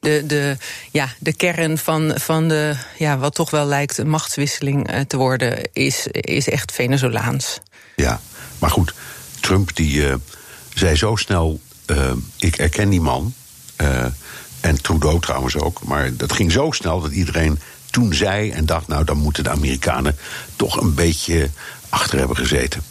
de, 0.00 0.22
de, 0.26 0.56
ja, 0.90 1.08
de 1.18 1.32
kern 1.32 1.78
van, 1.78 2.12
van 2.14 2.48
de, 2.48 2.74
ja, 2.98 3.18
wat 3.18 3.34
toch 3.34 3.50
wel 3.50 3.66
lijkt 3.66 3.98
een 3.98 4.08
machtswisseling 4.08 4.88
eh, 4.88 5.00
te 5.00 5.16
worden, 5.16 5.58
is, 5.72 6.06
is 6.10 6.48
echt 6.48 6.72
Venezolaans. 6.72 7.60
Ja, 7.96 8.20
maar 8.58 8.70
goed, 8.70 8.94
Trump 9.40 9.76
die 9.76 10.08
eh, 10.08 10.14
zei 10.74 10.96
zo 10.96 11.16
snel: 11.16 11.60
eh, 11.86 12.12
ik 12.36 12.56
erken 12.56 12.88
die 12.88 13.00
man. 13.00 13.34
En 14.60 14.82
Trudeau 14.82 15.20
trouwens 15.20 15.56
ook. 15.56 15.84
Maar 15.84 16.16
dat 16.16 16.32
ging 16.32 16.52
zo 16.52 16.70
snel 16.70 17.00
dat 17.00 17.10
iedereen 17.10 17.58
toen 17.90 18.14
zei 18.14 18.50
en 18.50 18.66
dacht: 18.66 18.88
nou, 18.88 19.04
dan 19.04 19.16
moeten 19.16 19.44
de 19.44 19.50
Amerikanen 19.50 20.16
toch 20.56 20.80
een 20.80 20.94
beetje 20.94 21.50
achter 21.88 22.18
hebben 22.18 22.36
gezeten. 22.36 22.82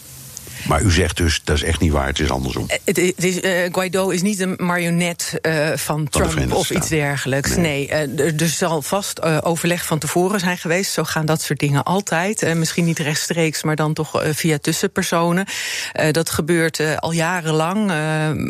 Maar 0.67 0.81
u 0.81 0.91
zegt 0.91 1.17
dus, 1.17 1.41
dat 1.43 1.55
is 1.55 1.63
echt 1.63 1.79
niet 1.79 1.91
waar, 1.91 2.07
het 2.07 2.19
is 2.19 2.29
andersom. 2.29 2.65
Eh, 2.67 2.77
Het, 2.85 3.23
is, 3.23 3.39
eh, 3.39 3.51
Guaido 3.71 4.09
is 4.09 4.21
niet 4.21 4.39
een 4.39 4.53
marionet 4.57 5.37
eh, 5.41 5.71
van 5.75 6.09
Trump 6.09 6.53
of 6.53 6.69
iets 6.69 6.87
dergelijks. 6.87 7.55
Nee, 7.55 7.89
er, 7.89 8.41
er 8.41 8.47
zal 8.47 8.81
vast 8.81 9.43
overleg 9.43 9.85
van 9.85 9.99
tevoren 9.99 10.39
zijn 10.39 10.57
geweest. 10.57 10.91
Zo 10.91 11.03
gaan 11.03 11.25
dat 11.25 11.41
soort 11.41 11.59
dingen 11.59 11.83
altijd. 11.83 12.55
Misschien 12.55 12.85
niet 12.85 12.99
rechtstreeks, 12.99 13.63
maar 13.63 13.75
dan 13.75 13.93
toch 13.93 14.23
via 14.25 14.57
tussenpersonen. 14.57 15.45
Dat 16.11 16.29
gebeurt 16.29 16.99
al 16.99 17.11
jarenlang. 17.11 17.91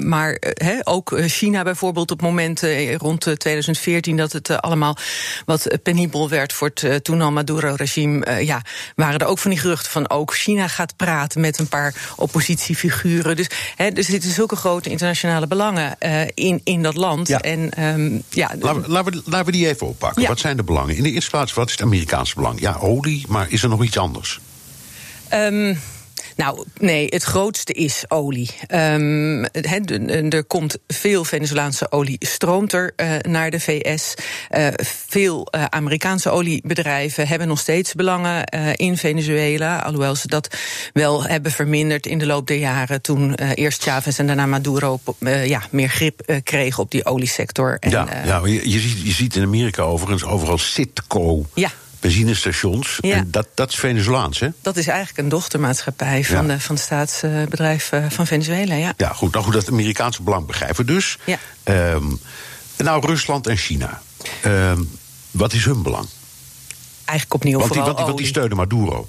maar 0.03 0.39
ook 0.84 1.20
China 1.26 1.63
bijvoorbeeld 1.63 2.11
op 2.11 2.22
momenten 2.22 2.97
rond 2.97 3.28
eh, 3.28 3.34
2014... 3.34 4.18
dat 4.18 4.32
het 4.32 4.61
allemaal 4.61 4.97
wat 5.45 5.68
penibel 5.84 6.30
werd 6.30 6.53
voor 6.53 6.72
het 6.74 7.03
toen 7.03 7.22
al 7.22 7.32
Maduro-regime... 7.32 8.45
ja, 8.45 8.61
waren 8.95 9.20
er 9.20 9.28
ook 9.28 9.39
van 9.39 9.51
die 9.51 9.59
geruchten 9.59 9.91
van 9.91 10.09
ook 10.09 10.36
China 10.36 10.68
gaat 10.68 10.95
praten 10.95 11.41
met 11.41 11.59
een 11.59 11.68
paar 11.68 11.93
oppositiefiguren. 12.16 13.36
Dus 13.36 13.47
hè, 13.76 13.86
er 13.86 14.03
zitten 14.03 14.32
zulke 14.32 14.56
grote 14.56 14.89
internationale 14.89 15.47
belangen 15.47 15.99
eh, 15.99 16.22
in, 16.34 16.62
in 16.64 16.84
dat 16.84 16.95
land. 16.95 17.28
Ja. 17.28 17.41
En 17.41 17.72
ehm, 17.72 18.20
ja, 18.30 18.51
Laten 18.60 18.82
we, 18.82 18.89
laten, 18.89 19.14
we, 19.14 19.22
laten 19.26 19.45
we 19.45 19.51
die 19.51 19.68
even 19.68 19.88
oppakken. 19.88 20.22
Ja. 20.22 20.28
Wat 20.28 20.39
zijn 20.39 20.58
de 20.58 20.64
belangen? 20.64 20.95
In 20.95 21.03
de 21.03 21.12
eerste 21.12 21.30
plaats, 21.30 21.53
wat 21.53 21.66
is 21.66 21.72
het 21.72 21.82
Amerikaanse 21.82 22.36
belang? 22.36 22.60
Ja, 22.60 22.78
olie, 22.80 23.26
maar 23.28 23.45
is 23.49 23.64
er 23.64 23.70
nog 23.70 23.84
iets 23.84 23.97
anders? 23.97 24.39
Ehm, 25.28 25.76
nou, 26.36 26.64
nee, 26.80 27.08
het 27.10 27.24
grootste 27.24 27.74
is 27.74 28.04
olie. 28.08 28.50
Ehm, 28.68 29.44
er 30.30 30.44
komt 30.44 30.78
veel 30.88 31.24
Venezolaanse 31.24 31.92
olie 31.92 32.18
stroomt 32.20 32.74
er 32.74 32.94
eh, 32.96 33.18
naar 33.22 33.52
de 33.52 33.60
VS. 33.60 34.14
Eh, 34.50 34.68
veel 34.84 35.46
eh, 35.46 35.64
Amerikaanse 35.70 36.30
oliebedrijven 36.30 37.28
hebben 37.28 37.48
nog 37.48 37.60
steeds 37.60 37.94
belangen 37.94 38.44
in 38.76 38.98
Venezuela. 38.98 39.80
Alhoewel 39.80 40.16
ze 40.16 40.28
dat 40.28 40.58
wel 40.94 41.24
hebben 41.24 41.52
verminderd 41.52 42.06
in 42.06 42.18
de 42.18 42.26
loop 42.26 42.48
der 42.48 42.58
jaren. 42.58 43.02
Toen 43.02 43.34
eerst 43.34 43.84
Chavez 43.84 44.20
en 44.20 44.28
daarna 44.28 44.46
Maduro 44.46 45.00
ja, 45.46 45.62
meer 45.72 45.90
grip 45.90 46.40
kregen 46.44 46.84
op 46.84 46.92
die 46.92 47.06
oliesector. 47.06 47.78
En, 47.80 47.90
ja, 47.90 48.08
ja 48.26 48.42
je, 48.46 48.70
je, 48.70 48.80
ziet, 48.80 49.02
je 49.02 49.12
ziet 49.12 49.36
in 49.36 49.44
Amerika 49.44 49.84
overigens 49.84 50.24
overal 50.24 50.58
Citgo 50.58 51.46
Ja. 51.54 51.72
Benzinestations. 52.06 52.97
Ja. 53.01 53.16
En 53.16 53.32
dat, 53.32 53.47
dat 53.53 53.70
is 53.70 53.76
Venezolaans, 53.76 54.39
hè? 54.39 54.47
dat 54.62 54.78
is 54.78 54.88
eigenlijk 54.88 55.18
een 55.18 55.30
dochtermaatschappij 55.30 56.24
van, 56.24 56.47
Ja. 56.47 56.53
de, 56.53 56.60
van 56.60 56.76
het 56.76 56.84
staatsbedrijf 56.84 57.91
eh, 57.91 58.06
van 58.10 58.28
Venezuela. 58.28 58.76
Ja. 58.76 58.93
Ja, 58.97 59.10
goed. 59.10 59.32
Nou 59.32 59.43
goed, 59.43 59.53
dat 59.53 59.70
Amerikaanse 59.70 60.22
belang 60.22 60.45
begrijpen 60.45 60.86
we 60.86 60.93
dus. 60.93 61.18
Ja. 61.26 61.38
Ehm, 61.64 62.06
nou, 62.78 63.06
Rusland 63.06 63.47
en 63.47 63.58
China. 63.58 64.01
Ehm, 64.41 64.82
wat 65.32 65.53
is 65.53 65.66
hun 65.66 65.82
belang? 65.82 66.08
Eigenlijk 67.06 67.34
opnieuw 67.34 67.60
Want 67.60 67.74
die, 67.74 67.82
want, 67.82 67.97
die, 67.97 68.06
want 68.06 68.18
die 68.18 68.28
steunen 68.28 68.58
Maduro. 68.58 69.08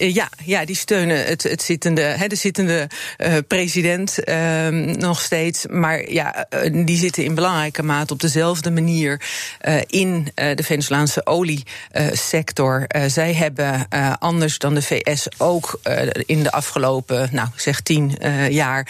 Eh, 0.00 0.14
Ja, 0.14 0.28
ja, 0.44 0.64
die 0.64 0.76
steunen 0.76 1.26
het, 1.26 1.42
het 1.42 1.62
zittende, 1.62 2.00
hè, 2.00 2.26
de 2.26 2.34
zittende 2.34 2.88
eh, 3.16 3.34
president 3.48 4.24
ehm, 4.24 4.98
nog 4.98 5.20
steeds. 5.20 5.66
Maar 5.66 6.10
ja, 6.10 6.46
eh, 6.48 6.84
die 6.86 6.96
zitten 6.96 7.24
in 7.24 7.34
belangrijke 7.34 7.82
mate 7.82 8.12
op 8.12 8.20
dezelfde 8.20 8.70
manier 8.70 9.20
in 9.86 10.28
de 10.34 10.62
Venezolaanse 10.62 11.26
oliesector. 11.26 12.86
Zij 13.06 13.34
hebben 13.34 13.88
anders 14.18 14.58
dan 14.58 14.74
de 14.74 14.82
VS 14.82 15.28
ook 15.38 15.80
in 16.26 16.42
de 16.42 16.50
afgelopen, 16.50 17.28
nou 17.32 17.48
zeg 17.56 17.80
tien 17.80 18.16
jaar, 18.50 18.88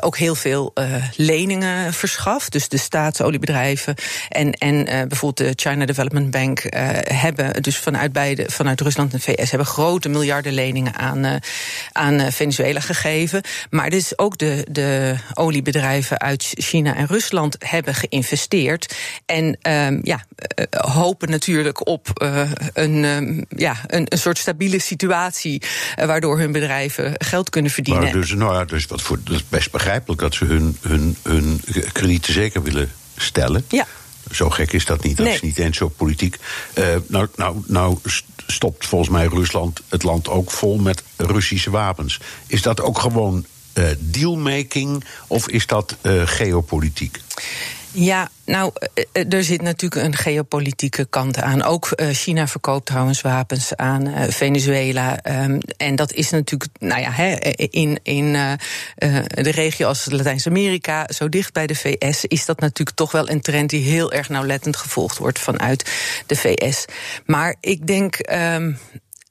ook 0.00 0.16
heel 0.16 0.34
veel 0.34 0.72
leningen 1.16 1.92
verschaft. 1.92 2.52
Dus 2.52 2.68
de 2.68 2.76
staatsoliebedrijven 2.76 3.94
en, 4.28 4.52
en 4.52 4.84
bijvoorbeeld 4.84 5.56
de 5.56 5.68
China 5.68 5.86
Development 5.86 6.30
Bank 6.30 6.62
hebben 7.08 7.62
dus 7.62 7.76
vanuit 7.76 8.12
beide, 8.12 8.44
vanuit 8.50 8.80
Rusland 8.80 9.12
en 9.12 9.20
de 9.24 9.32
VS 9.32 9.50
hebben 9.50 9.68
grote 9.68 10.08
miljarden 10.08 10.41
leningen 10.50 10.94
aan, 10.94 11.24
eh, 11.24 11.34
aan 11.92 12.18
eh, 12.20 12.32
Venezuela 12.32 12.80
gegeven. 12.80 13.42
Maar 13.70 13.90
dus 13.90 14.18
ook 14.18 14.38
de, 14.38 14.66
de 14.70 15.16
oliebedrijven 15.34 16.20
uit 16.20 16.50
China 16.54 16.94
en 16.96 17.06
Rusland 17.06 17.56
hebben 17.58 17.94
geïnvesteerd. 17.94 18.94
En 19.26 19.58
ehm, 19.60 19.98
ja, 20.02 20.24
eh, 20.36 20.64
hopen 20.80 21.30
natuurlijk 21.30 21.86
op 21.86 22.08
een, 22.72 23.04
ehm, 23.04 23.42
ja, 23.60 23.76
een, 23.86 24.06
een 24.08 24.18
soort 24.18 24.38
stabiele 24.38 24.80
situatie. 24.80 25.62
waardoor 25.96 26.38
hun 26.38 26.52
bedrijven 26.52 27.14
geld 27.18 27.50
kunnen 27.50 27.70
verdienen. 27.70 28.02
Maar 28.02 28.12
dus, 28.12 28.34
nou 28.34 28.54
ja, 28.54 28.64
dus 28.64 28.86
wat 28.86 29.02
voor, 29.02 29.18
dat 29.24 29.34
is 29.34 29.48
best 29.48 29.70
begrijpelijk 29.70 30.20
dat 30.20 30.34
ze 30.34 30.44
hun, 30.44 30.76
hun, 30.80 31.16
hun 31.22 31.60
kredieten 31.92 32.32
zeker 32.32 32.62
willen 32.62 32.92
stellen. 33.16 33.64
Ja. 33.68 33.86
Zo 34.30 34.50
gek 34.50 34.72
is 34.72 34.84
dat 34.84 35.02
niet. 35.04 35.16
Dat 35.16 35.26
Nee. 35.26 35.34
is 35.34 35.40
niet 35.40 35.58
eens 35.58 35.76
zo 35.76 35.88
politiek. 35.88 36.36
Nou, 37.08 37.28
nou, 37.36 37.62
nou 37.66 37.98
stopt 38.46 38.86
volgens 38.86 39.10
mij 39.10 39.26
Rusland 39.26 39.80
het 39.88 40.02
land 40.02 40.28
ook 40.28 40.50
vol 40.50 40.78
met 40.78 41.02
Russische 41.16 41.70
wapens. 41.70 42.20
Is 42.46 42.62
dat 42.62 42.80
ook 42.80 42.98
gewoon 42.98 43.44
eh, 43.72 43.84
dealmaking 43.98 45.04
of 45.26 45.48
is 45.48 45.66
dat 45.66 45.96
eh, 46.00 46.22
geopolitiek? 46.24 47.20
Ja, 47.94 48.30
nou, 48.44 48.72
eh, 48.94 49.04
eh, 49.12 49.32
er 49.32 49.44
zit 49.44 49.62
natuurlijk 49.62 50.02
een 50.02 50.16
geopolitieke 50.16 51.06
kant 51.10 51.40
aan. 51.40 51.62
Ook 51.62 51.90
eh, 51.90 52.08
China 52.08 52.46
verkoopt 52.46 52.86
trouwens 52.86 53.20
wapens 53.20 53.76
aan 53.76 54.14
Venezuela. 54.28 55.18
ehm, 55.22 55.60
en 55.76 55.96
dat 55.96 56.12
is 56.12 56.30
natuurlijk, 56.30 56.70
nou 56.78 57.00
ja, 57.00 57.40
in, 57.56 58.00
in 58.02 58.32
de 58.32 59.50
regio 59.50 59.86
als 59.86 60.06
Latijns-Amerika, 60.10 61.06
zo 61.14 61.28
dicht 61.28 61.52
bij 61.52 61.66
de 61.66 61.74
VS, 61.74 62.24
is 62.24 62.44
dat 62.44 62.60
natuurlijk 62.60 62.96
toch 62.96 63.12
wel 63.12 63.28
een 63.28 63.40
trend 63.40 63.70
die 63.70 63.82
heel 63.90 64.12
erg 64.12 64.28
nauwlettend 64.28 64.76
gevolgd 64.76 65.18
wordt 65.18 65.38
vanuit 65.38 65.90
de 66.26 66.36
VS. 66.36 66.84
Maar 67.26 67.56
ik 67.60 67.86
denk. 67.86 68.14
ehm, 68.14 68.72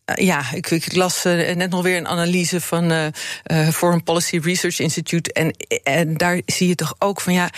eh, 0.05 0.25
Ja, 0.25 0.43
ik, 0.53 0.93
las 0.95 1.23
net 1.23 1.69
nog 1.69 1.83
weer 1.83 1.97
een 1.97 2.07
analyse 2.07 2.61
van 2.61 2.91
eh, 2.91 3.69
Foreign 3.69 4.03
Policy 4.03 4.37
Research 4.43 4.79
Institute. 4.79 5.33
En, 5.33 5.55
en 5.83 6.17
daar 6.17 6.41
zie 6.45 6.67
je 6.67 6.75
toch 6.75 6.95
ook 6.99 7.21
van 7.21 7.33
ja. 7.33 7.49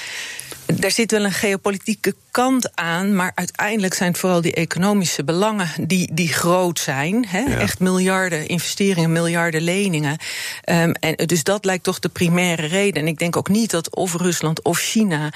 Daar 0.65 0.91
zit 0.91 1.11
wel 1.11 1.23
een 1.23 1.31
geopolitieke 1.31 2.15
kant 2.31 2.75
aan, 2.75 3.15
maar 3.15 3.31
uiteindelijk 3.35 3.93
zijn 3.93 4.09
het 4.09 4.19
vooral 4.19 4.41
die 4.41 4.53
economische 4.53 5.23
belangen 5.23 5.67
die, 5.87 6.09
die 6.13 6.33
groot 6.33 6.79
zijn. 6.79 7.25
Hè? 7.27 7.39
Ja. 7.39 7.57
Echt 7.59 7.79
miljarden 7.79 8.47
investeringen, 8.47 9.11
miljarden 9.11 9.61
leningen. 9.61 10.17
Ehm, 10.63 10.91
en 10.99 11.15
dus 11.15 11.43
dat 11.43 11.65
lijkt 11.65 11.83
toch 11.83 11.99
de 11.99 12.09
primaire 12.09 12.65
reden. 12.65 13.01
En 13.01 13.07
ik 13.07 13.19
denk 13.19 13.37
ook 13.37 13.49
niet 13.49 13.71
dat 13.71 13.95
of 13.95 14.15
Rusland 14.15 14.61
of 14.61 14.79
China 14.79 15.29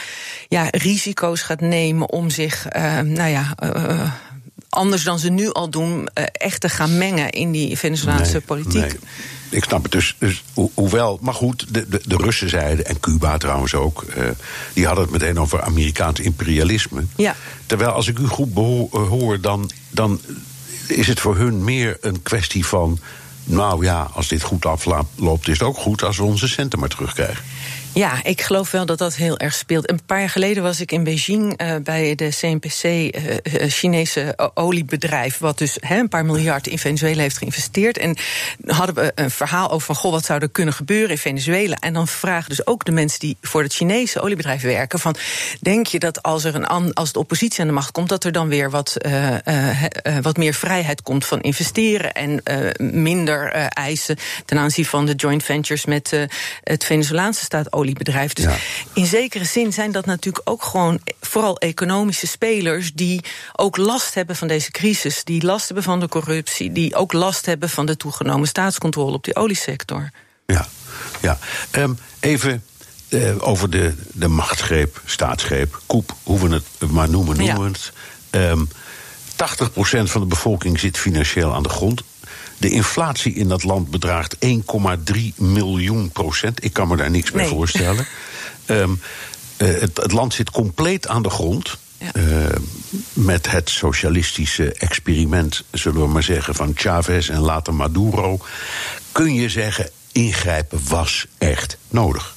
ja, 0.47 0.67
risico's 0.71 1.41
gaat 1.41 1.61
nemen 1.61 2.09
om 2.11 2.29
zich, 2.29 2.67
ehm, 2.67 3.11
nou 3.11 3.29
ja. 3.29 3.53
eh, 3.55 4.11
anders 4.69 5.03
dan 5.03 5.19
ze 5.19 5.29
nu 5.29 5.51
al 5.51 5.69
doen, 5.69 6.07
eh, 6.13 6.23
echt 6.31 6.61
te 6.61 6.69
gaan 6.69 6.97
mengen 6.97 7.29
in 7.29 7.51
die 7.51 7.77
Venezolaanse 7.77 8.31
Nee, 8.31 8.41
politiek. 8.41 8.81
nee. 8.81 8.99
Ik 9.49 9.63
snap 9.63 9.83
het 9.83 9.91
dus. 9.91 10.15
dus 10.19 10.43
ho- 10.53 10.71
hoewel, 10.73 11.19
maar 11.21 11.33
goed, 11.33 11.65
de, 11.69 11.87
de, 11.89 12.01
de 12.05 12.15
Russen 12.15 12.49
zeiden, 12.49 12.85
en 12.85 12.99
Cuba 12.99 13.37
trouwens 13.37 13.73
ook, 13.73 14.03
eh, 14.03 14.23
die 14.73 14.85
hadden 14.85 15.03
het 15.03 15.13
meteen 15.13 15.39
over 15.39 15.61
Amerikaans 15.61 16.19
imperialisme. 16.19 17.03
Ja. 17.15 17.35
Terwijl 17.65 17.91
als 17.91 18.07
ik 18.07 18.19
u 18.19 18.25
goed 18.27 18.49
eh, 18.57 19.07
hoor, 19.07 19.41
dan, 19.41 19.71
dan 19.89 20.21
is 20.87 21.07
het 21.07 21.19
voor 21.19 21.37
hun 21.37 21.63
meer 21.63 21.97
een 22.01 22.21
kwestie 22.21 22.65
van. 22.65 22.99
Nou 23.43 23.83
ja, 23.83 24.09
als 24.13 24.27
dit 24.27 24.41
goed 24.41 24.65
afloopt, 24.65 25.47
is 25.47 25.59
het 25.59 25.67
ook 25.67 25.77
goed 25.77 26.03
als 26.03 26.17
we 26.17 26.23
onze 26.23 26.47
centen 26.47 26.79
maar 26.79 26.89
terugkrijgen. 26.89 27.43
Ja, 27.97 28.23
ik 28.23 28.41
geloof 28.41 28.71
wel 28.71 28.85
dat 28.85 28.97
dat 28.97 29.15
heel 29.15 29.37
erg 29.37 29.53
speelt. 29.53 29.89
Een 29.89 30.05
paar 30.05 30.19
jaar 30.19 30.29
geleden 30.29 30.63
was 30.63 30.79
ik 30.79 30.91
in 30.91 31.03
Beijing 31.03 31.57
eh, 31.57 31.75
bij 31.83 32.15
de 32.15 32.29
CNPC, 32.29 32.83
eh, 32.83 33.37
eh, 33.43 33.69
Chinese 33.69 34.51
oliebedrijf, 34.53 35.37
wat 35.37 35.57
dus 35.57 35.77
een 35.79 36.09
paar 36.09 36.25
miljard 36.25 36.67
in 36.67 36.79
Venezuela 36.79 37.21
heeft 37.21 37.37
geïnvesteerd. 37.37 37.97
En 37.97 38.17
hadden 38.65 38.95
we 38.95 39.11
een 39.15 39.31
verhaal 39.31 39.71
over 39.71 39.85
van, 39.85 39.95
goh, 39.95 40.11
wat 40.11 40.25
zou 40.25 40.41
er 40.41 40.49
kunnen 40.49 40.73
gebeuren 40.73 41.09
in 41.09 41.17
Venezuela? 41.17 41.75
En 41.79 41.93
dan 41.93 42.07
vragen 42.07 42.49
dus 42.49 42.67
ook 42.67 42.85
de 42.85 42.91
mensen 42.91 43.19
die 43.19 43.37
voor 43.41 43.63
het 43.63 43.73
Chinese 43.73 44.21
oliebedrijf 44.21 44.61
werken 44.61 44.99
van, 44.99 45.15
denk 45.61 45.87
je 45.87 45.99
dat 45.99 46.23
als 46.23 46.43
er 46.43 46.55
een 46.55 46.93
als 46.93 47.11
de 47.11 47.19
oppositie 47.19 47.61
aan 47.61 47.67
de 47.67 47.73
macht 47.73 47.91
komt, 47.91 48.09
dat 48.09 48.23
er 48.23 48.31
dan 48.31 48.47
weer 48.47 48.69
wat, 48.69 48.97
wat 50.21 50.37
meer 50.37 50.53
vrijheid 50.53 51.01
komt 51.01 51.25
van 51.25 51.41
investeren 51.41 52.13
en 52.13 52.41
minder 52.77 53.55
uh, 53.55 53.65
eisen 53.69 54.17
ten 54.45 54.57
aanzien 54.57 54.85
van 54.85 55.05
de 55.05 55.13
joint 55.13 55.43
ventures 55.43 55.85
met 55.85 56.11
uh, 56.11 56.23
het 56.63 56.83
Venezolaanse 56.83 57.43
Dus 58.35 58.45
in 58.93 59.05
zekere 59.05 59.45
zin 59.45 59.73
zijn 59.73 59.91
dat 59.91 60.05
natuurlijk 60.05 60.49
ook 60.49 60.63
gewoon 60.63 60.99
vooral 61.21 61.57
economische 61.57 62.27
spelers 62.27 62.93
die 62.93 63.23
ook 63.55 63.77
last 63.77 64.13
hebben 64.13 64.35
van 64.35 64.47
deze 64.47 64.71
crisis, 64.71 65.23
die 65.23 65.45
last 65.45 65.65
hebben 65.65 65.83
van 65.83 65.99
de 65.99 66.07
corruptie, 66.07 66.71
die 66.71 66.95
ook 66.95 67.13
last 67.13 67.45
hebben 67.45 67.69
van 67.69 67.85
de 67.85 67.97
toegenomen 67.97 68.47
staatscontrole 68.47 69.15
op 69.15 69.23
die 69.23 69.35
oliesector. 69.35 70.09
Ja, 70.45 70.67
ja. 71.21 71.37
Um, 71.71 71.97
even 72.19 72.63
uh, 73.09 73.47
over 73.47 73.69
de, 73.69 73.93
de 74.13 74.27
machtsgreep, 74.27 75.01
staatsgreep, 75.05 75.81
koep, 75.85 76.15
hoe 76.23 76.39
we 76.39 76.53
het 76.53 76.91
maar 76.91 77.09
noemen, 77.09 77.37
noemen 77.37 77.63
ja. 77.63 77.71
het. 77.71 77.91
Um, 78.51 78.69
80% 79.37 80.03
van 80.03 80.21
de 80.21 80.27
bevolking 80.27 80.79
zit 80.79 80.97
financieel 80.97 81.53
aan 81.53 81.63
de 81.63 81.69
grond. 81.69 82.03
De 82.57 82.69
inflatie 82.69 83.33
in 83.33 83.47
dat 83.47 83.63
land 83.63 83.89
bedraagt 83.89 84.35
1,3 84.45 84.51
miljoen 85.35 86.09
procent. 86.09 86.63
Ik 86.63 86.73
kan 86.73 86.87
me 86.87 86.97
daar 86.97 87.11
niks 87.11 87.31
nee. 87.31 87.41
bij 87.41 87.51
voorstellen. 87.51 88.07
um, 88.65 88.91
uh, 89.57 89.79
het, 89.79 89.97
het, 89.97 90.11
land 90.11 90.33
zit 90.33 90.51
compleet 90.51 91.07
aan 91.07 91.21
de 91.21 91.29
grond. 91.29 91.77
Ja. 91.97 92.11
Uh, 92.13 92.45
met 93.13 93.51
het 93.51 93.69
socialistische 93.69 94.73
experiment, 94.73 95.63
zullen 95.71 96.01
we 96.01 96.07
maar 96.07 96.23
zeggen, 96.23 96.55
van 96.55 96.71
Chavez 96.75 97.29
en 97.29 97.39
later 97.39 97.73
Maduro. 97.73 98.39
Kun 99.11 99.33
je 99.33 99.49
zeggen, 99.49 99.89
ingrijpen 100.11 100.79
was 100.87 101.27
echt 101.37 101.77
nodig? 101.89 102.35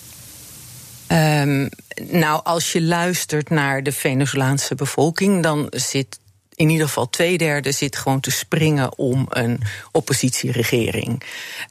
Um, 1.12 1.68
nou, 2.10 2.40
als 2.44 2.72
je 2.72 2.82
luistert 2.82 3.50
naar 3.50 3.82
de 3.82 3.92
Venezolaanse 3.92 4.74
bevolking, 4.74 5.42
dan 5.42 5.66
zit 5.70 6.19
in 6.60 6.70
ieder 6.70 6.86
geval 6.86 7.10
twee 7.10 7.38
derde 7.38 7.72
zit 7.72 7.96
gewoon 7.96 8.20
te 8.20 8.30
springen 8.30 8.98
om 8.98 9.26
een 9.28 9.60
oppositieregering. 9.92 11.22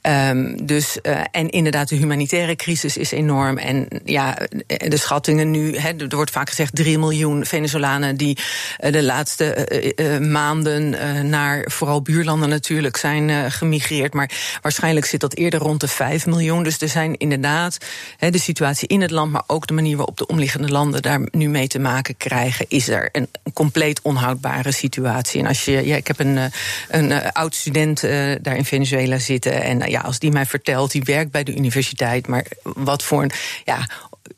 Um, 0.01 0.65
dus, 0.65 0.97
uh, 1.03 1.21
en 1.31 1.49
inderdaad, 1.49 1.89
de 1.89 1.95
humanitaire 1.95 2.55
crisis 2.55 2.97
is 2.97 3.11
enorm. 3.11 3.57
En 3.57 3.87
ja, 4.05 4.37
de 4.67 4.97
schattingen 4.97 5.51
nu, 5.51 5.75
er 5.75 6.07
wordt 6.09 6.31
vaak 6.31 6.49
gezegd 6.49 6.75
3 6.75 6.97
miljoen 6.97 7.45
Venezolanen 7.45 8.17
die 8.17 8.37
uh, 8.79 8.91
de 8.91 9.03
laatste 9.03 9.69
uh, 9.95 10.17
maanden 10.17 10.89
naar 11.29 11.65
vooral 11.71 12.01
buurlanden 12.01 12.49
natuurlijk 12.49 12.97
zijn 12.97 13.51
gemigreerd. 13.51 14.13
Maar 14.13 14.31
waarschijnlijk 14.61 15.05
zit 15.05 15.19
dat 15.19 15.35
eerder 15.35 15.59
rond 15.59 15.81
de 15.81 15.87
5 15.87 16.25
miljoen. 16.25 16.63
Dus 16.63 16.81
er 16.81 16.89
zijn 16.89 17.17
inderdaad 17.17 17.77
de 18.19 18.39
situatie 18.39 18.87
in 18.87 19.01
het 19.01 19.11
land, 19.11 19.31
maar 19.31 19.43
ook 19.47 19.67
de 19.67 19.73
manier 19.73 19.97
waarop 19.97 20.17
de 20.17 20.27
omliggende 20.27 20.69
landen 20.69 21.01
daar 21.01 21.21
nu 21.31 21.49
mee 21.49 21.67
te 21.67 21.79
maken 21.79 22.17
krijgen, 22.17 22.65
is 22.67 22.87
er 22.87 23.09
een 23.11 23.27
compleet 23.53 24.01
onhoudbare 24.01 24.61
situatie. 24.61 24.77
En 24.81 25.45
als 25.47 25.65
je, 25.65 25.85
ja, 25.85 25.95
ik 25.95 26.07
heb 26.07 26.19
een, 26.19 26.37
een, 26.37 26.51
een 26.89 27.31
oud 27.31 27.55
student 27.55 28.03
uh, 28.03 28.35
daar 28.41 28.55
in 28.55 28.65
Venezuela 28.65 29.19
zitten. 29.19 29.61
En 29.61 29.89
ja, 29.89 30.01
als 30.01 30.19
die 30.19 30.31
mij 30.31 30.45
vertelt, 30.45 30.91
die 30.91 31.03
werkt 31.03 31.31
bij 31.31 31.43
de 31.43 31.55
universiteit. 31.55 32.27
Maar 32.27 32.45
wat 32.63 33.03
voor 33.03 33.23
een. 33.23 33.31
Ja, 33.65 33.87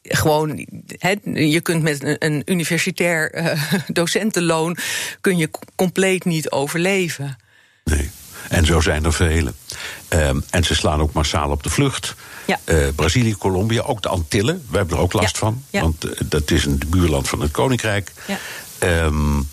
gewoon, 0.04 0.68
he, 0.98 1.16
je 1.34 1.62
kunt 1.62 1.84
met 1.84 2.24
een, 2.24 2.42
universitair 2.46 3.36
uh, 3.36 3.64
docentenloon 3.88 4.78
kun 5.22 5.38
je 5.38 5.50
compleet 5.76 6.26
niet 6.26 6.52
overleven. 6.52 7.38
Nee. 7.84 8.10
En 8.50 8.66
zo 8.66 8.80
zijn 8.80 9.06
er 9.06 9.14
velen. 9.14 9.56
Um, 10.10 10.44
en 10.50 10.64
ze 10.64 10.76
slaan 10.76 11.02
ook 11.02 11.14
massaal 11.14 11.50
op 11.50 11.64
de 11.64 11.70
vlucht. 11.70 12.16
Ja. 12.46 12.60
Uh, 12.66 12.88
Brazilië, 12.96 13.36
Colombia, 13.36 13.82
ook 13.82 14.02
de 14.02 14.10
Antillen. 14.10 14.66
We 14.70 14.78
hebben 14.78 14.96
er 14.96 15.04
ook 15.04 15.14
last 15.14 15.34
ja. 15.34 15.40
van. 15.40 15.64
Ja. 15.70 15.82
Want 15.82 16.06
uh, 16.06 16.12
dat 16.26 16.52
is 16.52 16.66
een 16.66 16.82
buurland 16.88 17.30
van 17.30 17.42
het 17.42 17.52
Koninkrijk. 17.52 18.12
Ja. 18.28 18.38
Um, 19.06 19.50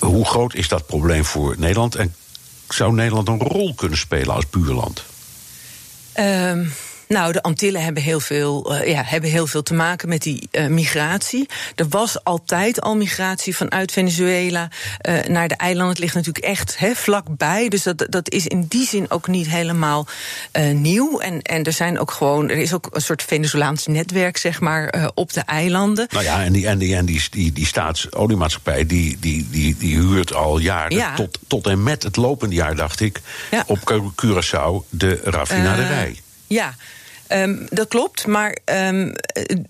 hoe 0.00 0.24
groot 0.24 0.54
is 0.54 0.68
dat 0.68 0.86
probleem 0.86 1.24
voor 1.24 1.54
Nederland? 1.58 1.94
En 1.94 2.14
zou 2.68 2.92
Nederland 2.92 3.28
een 3.28 3.40
rol 3.40 3.74
kunnen 3.74 3.98
spelen 3.98 4.34
als 4.34 4.50
buurland? 4.50 5.04
Um. 6.16 6.72
Nou, 7.08 7.32
de 7.32 7.42
Antillen 7.42 7.82
hebben 7.82 8.02
heel 8.02 8.20
veel, 8.20 8.74
uh, 8.74 8.88
ja, 8.88 9.02
hebben 9.04 9.30
heel 9.30 9.46
veel 9.46 9.62
te 9.62 9.74
maken 9.74 10.08
met 10.08 10.22
die 10.22 10.48
uh, 10.52 10.66
migratie. 10.66 11.48
Er 11.74 11.88
was 11.88 12.24
altijd 12.24 12.80
al 12.80 12.96
migratie 12.96 13.56
vanuit 13.56 13.92
Venezuela 13.92 14.68
uh, 15.08 15.24
naar 15.24 15.48
de 15.48 15.56
eilanden. 15.56 15.88
Het 15.88 15.98
ligt 15.98 16.14
natuurlijk 16.14 16.44
echt 16.44 16.78
he, 16.78 16.94
vlakbij. 16.94 17.68
Dus 17.68 17.82
dat, 17.82 18.06
dat 18.08 18.30
is 18.30 18.46
in 18.46 18.66
die 18.68 18.86
zin 18.86 19.10
ook 19.10 19.28
niet 19.28 19.48
helemaal 19.48 20.06
nieuw. 20.72 21.18
En, 21.18 21.42
en 21.42 21.64
er 21.64 21.72
zijn 21.72 21.98
ook 21.98 22.10
gewoon, 22.10 22.50
er 22.50 22.56
is 22.56 22.74
ook 22.74 22.88
een 22.90 23.00
soort 23.00 23.22
Venezolaans 23.22 23.86
netwerk, 23.86 24.36
zeg 24.36 24.60
maar, 24.60 25.10
op 25.14 25.32
de 25.32 25.40
eilanden. 25.40 26.06
Nou 26.10 26.24
ja, 26.24 26.44
en 26.44 26.52
die, 26.52 26.66
en 26.66 26.78
die, 26.78 26.96
en 26.96 27.04
die, 27.04 27.22
die, 27.30 27.52
die 27.52 27.66
staatsoliemaatschappij, 27.66 28.86
die, 28.86 29.16
die, 29.20 29.48
die, 29.50 29.76
die 29.76 29.96
huurt 29.96 30.34
al 30.34 30.58
jaren 30.58 30.96
Ja. 30.96 31.14
tot, 31.14 31.38
tot 31.46 31.66
en 31.66 31.82
met 31.82 32.02
het 32.02 32.16
lopende 32.16 32.54
jaar, 32.54 32.76
dacht 32.76 33.00
ik, 33.00 33.20
Ja. 33.50 33.64
op 33.66 34.12
Curaçao 34.24 34.88
de 34.90 35.20
raffinaderij. 35.24 36.20
Ja. 36.46 36.74
Um, 37.32 37.66
dat 37.70 37.88
klopt, 37.88 38.26
maar 38.26 38.56
um, 38.64 39.12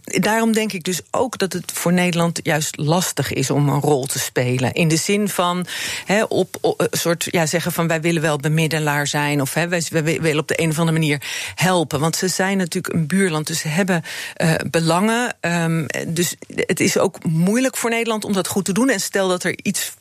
daarom 0.05 0.53
denk 0.53 0.73
ik 0.73 0.85
dus 0.85 1.01
ook 1.11 1.39
dat 1.39 1.53
het 1.53 1.73
voor 1.75 1.93
Nederland 1.93 2.41
juist 2.43 2.77
lastig 2.77 3.33
is 3.33 3.51
om 3.51 3.69
een 3.69 3.81
rol 3.81 4.07
te 4.07 4.19
spelen. 4.19 4.73
In 4.73 4.89
de 4.89 4.97
zin 4.97 5.29
van 5.29 5.67
he, 6.05 6.23
op, 6.23 6.57
op 6.61 6.81
een 6.81 6.99
soort 6.99 7.27
ja, 7.31 7.47
zeggen 7.47 7.73
van 7.73 7.87
wij 7.87 8.01
willen 8.01 8.23
wel 8.23 8.37
bemiddelaar 8.37 9.07
zijn 9.07 9.41
of 9.41 9.55
he, 9.55 9.69
wij, 9.69 9.83
willen 10.03 10.39
op 10.39 10.49
de 10.49 10.61
een 10.61 10.71
of 10.71 10.79
andere 10.79 10.99
manier 10.99 11.23
helpen. 11.55 12.01
Want 12.01 12.17
ze 12.17 12.29
zijn 12.29 12.57
natuurlijk 12.57 12.95
een 12.95 13.07
buurland, 13.07 13.47
dus 13.47 13.61
ze 13.61 13.69
hebben 13.69 14.03
uh, 14.37 14.55
belangen. 14.71 15.37
Um, 15.41 15.87
dus 16.09 16.35
het 16.49 16.81
is 16.81 16.99
ook 16.99 17.25
moeilijk 17.25 17.77
voor 17.77 17.91
Nederland 17.91 18.25
om 18.25 18.33
dat 18.33 18.49
goed 18.49 18.65
te 18.65 18.73
doen. 18.73 18.89
En 18.89 19.01
stel 19.01 19.29
dat 19.29 19.45
er 19.45 19.59
iets 19.63 19.93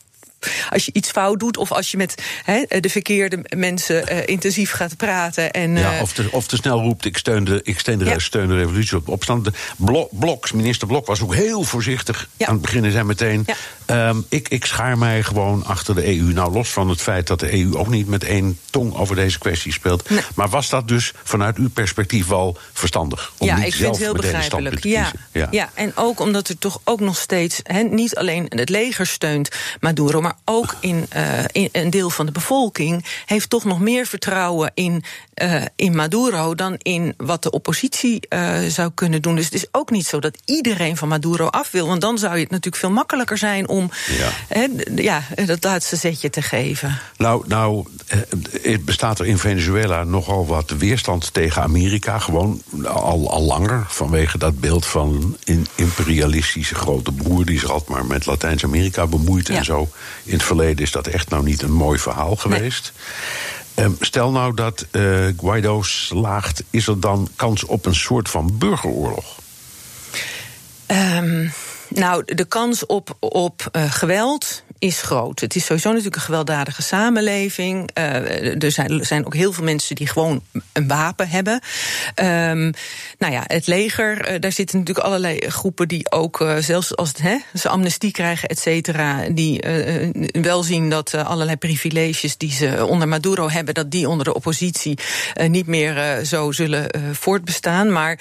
als 0.70 0.86
je 0.86 0.92
iets 0.94 1.10
fout 1.12 1.40
doet 1.40 1.58
of 1.58 1.72
als 1.72 1.92
je 1.92 1.98
met 1.98 2.24
he, 2.44 2.80
de 2.80 2.90
verkeerde 2.90 3.46
mensen 3.56 4.04
uh, 4.12 4.18
intensief 4.26 4.72
gaat 4.72 4.98
praten. 4.98 5.52
En, 5.52 5.78
ja, 5.78 6.02
of, 6.02 6.14
te, 6.14 6.28
of 6.32 6.48
te 6.48 6.56
snel 6.56 6.82
roept, 6.82 7.06
ik 7.06 7.18
steun 7.18 7.44
de, 7.44 7.60
ik 7.64 7.80
steun 7.80 7.98
de, 7.98 8.06
ja. 8.06 8.20
steun 8.20 8.48
de 8.48 8.56
revolutie 8.56 8.98
op 8.98 9.08
opstand. 9.08 9.46
De 9.46 9.52
Blok, 9.78 10.10
Bloks, 10.12 10.52
minister 10.52 10.88
Blok 10.88 11.06
was 11.06 11.22
ook 11.22 11.34
heel 11.34 11.64
voorzichtig 11.64 12.30
ja. 12.38 12.46
aan 12.46 12.54
het 12.54 12.62
beginnen 12.62 12.92
zijn 12.92 13.06
meteen. 13.06 13.46
Um, 13.88 14.26
ik, 14.30 14.50
ik 14.50 14.66
schaar 14.66 14.98
mij 14.98 15.24
gewoon 15.24 15.66
achter 15.66 15.96
de 15.96 16.18
EU. 16.18 16.34
Nou, 16.34 16.52
los 16.52 16.70
van 16.70 16.90
het 16.90 17.02
feit 17.02 17.28
dat 17.28 17.40
de 17.40 17.54
EU 17.54 17.76
ook 17.76 17.88
niet 17.88 18.08
met 18.08 18.24
één 18.24 18.60
tong 18.70 18.96
over 18.96 19.16
deze 19.16 19.40
kwestie 19.40 19.74
speelt. 19.74 20.10
Nee. 20.10 20.20
Maar 20.36 20.50
was 20.50 20.70
dat 20.70 20.88
dus 20.88 21.14
vanuit 21.24 21.58
uw 21.58 21.70
perspectief 21.70 22.28
wel 22.28 22.58
verstandig? 22.74 23.34
Om 23.38 23.48
ja, 23.48 23.56
niet 23.56 23.66
ik 23.66 23.74
vind 23.74 23.90
het 23.90 23.98
heel 23.98 24.14
begrijpelijk. 24.14 24.84
Ja. 24.84 25.12
Ja. 25.32 25.48
ja, 25.52 25.70
en 25.74 25.92
ook 25.96 26.20
omdat 26.20 26.48
er 26.48 26.58
toch 26.58 26.80
ook 26.84 27.00
nog 27.00 27.18
steeds 27.18 27.60
he, 27.64 27.82
niet 27.82 28.16
alleen 28.16 28.46
het 28.50 28.70
leger 28.70 29.08
steunt 29.08 29.50
Maduro, 29.80 30.22
maar 30.22 30.36
ook 30.46 30.76
in, 30.80 31.08
uh, 31.16 31.44
in, 31.52 31.70
een 31.72 31.90
deel 31.90 32.10
van 32.10 32.26
de 32.26 32.32
bevolking 32.32 33.06
heeft 33.26 33.50
toch 33.50 33.64
nog 33.64 33.80
meer 33.80 34.06
vertrouwen 34.06 34.72
in, 34.74 35.04
uh, 35.42 35.62
in 35.76 35.96
Maduro 35.96 36.56
dan 36.56 36.76
in 36.78 37.14
wat 37.18 37.44
de 37.44 37.52
oppositie 37.52 38.28
uh, 38.30 38.58
zou 38.68 38.92
kunnen 38.94 39.22
doen. 39.22 39.36
Dus 39.36 39.46
het 39.46 39.54
is 39.54 39.66
ook 39.72 39.90
niet 39.90 40.06
zo 40.06 40.20
dat 40.20 40.38
iedereen 40.46 40.98
van 40.98 41.08
Maduro 41.08 41.48
af 41.48 41.72
wil, 41.72 41.88
want 41.88 42.02
dan 42.02 42.18
zou 42.18 42.34
je 42.34 42.42
het 42.42 42.50
natuurlijk 42.50 42.84
veel 42.84 42.92
makkelijker 42.92 43.38
zijn 43.38 43.68
om 43.68 43.92
ja. 44.18 44.30
He, 44.48 44.68
ja, 44.96 45.24
dat 45.46 45.64
laatste 45.64 45.96
zetje 45.96 46.30
te 46.30 46.42
geven. 46.42 47.00
Nou, 47.18 47.44
nou 47.48 47.86
bestaat 48.80 49.20
er 49.20 49.26
in 49.26 49.38
Venezuela 49.38 50.04
nogal 50.04 50.46
wat 50.46 50.70
weerstand 50.70 51.34
tegen 51.34 51.62
Amerika, 51.62 52.20
gewoon 52.20 52.62
al, 52.84 53.32
al 53.32 53.42
langer, 53.42 53.86
vanwege 53.88 54.38
dat 54.38 54.60
beeld 54.60 54.86
van 54.86 55.38
een 55.44 55.68
imperialistische 55.76 56.76
grote 56.76 57.12
broer 57.12 57.46
die 57.46 57.60
zich 57.60 57.72
altijd 57.72 57.90
maar 57.90 58.06
met 58.06 58.26
Latijns-Amerika 58.26 59.08
bemoeit 59.08 59.48
ja. 59.48 59.56
en 59.56 59.66
zo. 59.66 59.90
In 60.24 60.34
het 60.34 60.44
verleden 60.44 60.84
is 60.84 60.92
dat 60.92 61.08
echt 61.08 61.30
nou 61.30 61.44
niet 61.44 61.62
een 61.62 61.74
mooi 61.74 62.00
verhaal 62.00 62.36
geweest. 62.36 62.94
Nee. 62.96 63.55
Um, 63.76 63.98
stel 64.00 64.32
nou 64.32 64.54
dat 64.54 64.86
uh, 64.92 65.28
Guaido 65.38 65.82
slaagt, 65.82 66.64
is 66.70 66.88
er 66.88 67.00
dan 67.00 67.30
kans 67.36 67.64
op 67.64 67.86
een 67.86 67.96
soort 67.96 68.30
van 68.30 68.58
burgeroorlog? 68.58 69.40
Um, 70.88 71.52
nou, 71.96 72.36
de 72.36 72.46
kans 72.46 72.86
op, 72.86 73.18
op 73.20 73.70
uh, 73.72 73.92
geweld 73.92 74.64
is 74.80 75.02
groot. 75.02 75.40
Het 75.40 75.56
is 75.56 75.66
sowieso 75.66 75.90
natuurlijk 75.90 76.16
een 76.16 76.22
gewelddadige 76.22 76.82
samenleving. 76.82 77.90
Uh, 77.98 78.64
er 78.64 78.72
zijn, 79.02 79.26
ook 79.26 79.34
heel 79.34 79.54
veel 79.54 79.64
mensen 79.64 79.96
die 79.96 80.08
gewoon 80.08 80.44
een 80.74 80.88
wapen 80.88 81.30
hebben. 81.30 81.54
Um, 81.54 82.74
nou 83.18 83.34
ja, 83.34 83.44
het 83.48 83.68
leger, 83.68 84.34
uh, 84.34 84.40
daar 84.40 84.52
zitten 84.52 84.80
natuurlijk 84.80 85.06
allerlei 85.06 85.40
groepen 85.40 85.88
die 85.88 86.12
ook, 86.12 86.46
zelfs 86.60 86.96
als 86.96 87.12
hè, 87.18 87.38
ze 87.54 87.70
amnestie 87.70 88.12
krijgen, 88.12 88.50
et 88.50 88.60
cetera, 88.60 89.30
die 89.30 89.64
wel 90.32 90.64
zien 90.64 90.90
dat 90.90 91.14
allerlei 91.14 91.58
privileges 91.58 92.38
die 92.38 92.52
ze 92.52 92.86
onder 92.86 93.08
Maduro 93.08 93.50
hebben, 93.50 93.74
dat 93.74 93.92
die 93.92 94.10
onder 94.10 94.26
de 94.26 94.34
oppositie 94.34 95.00
niet 95.48 95.68
meer 95.68 96.26
zo 96.26 96.52
zullen 96.52 96.90
voortbestaan. 97.12 97.92
Maar 97.92 98.20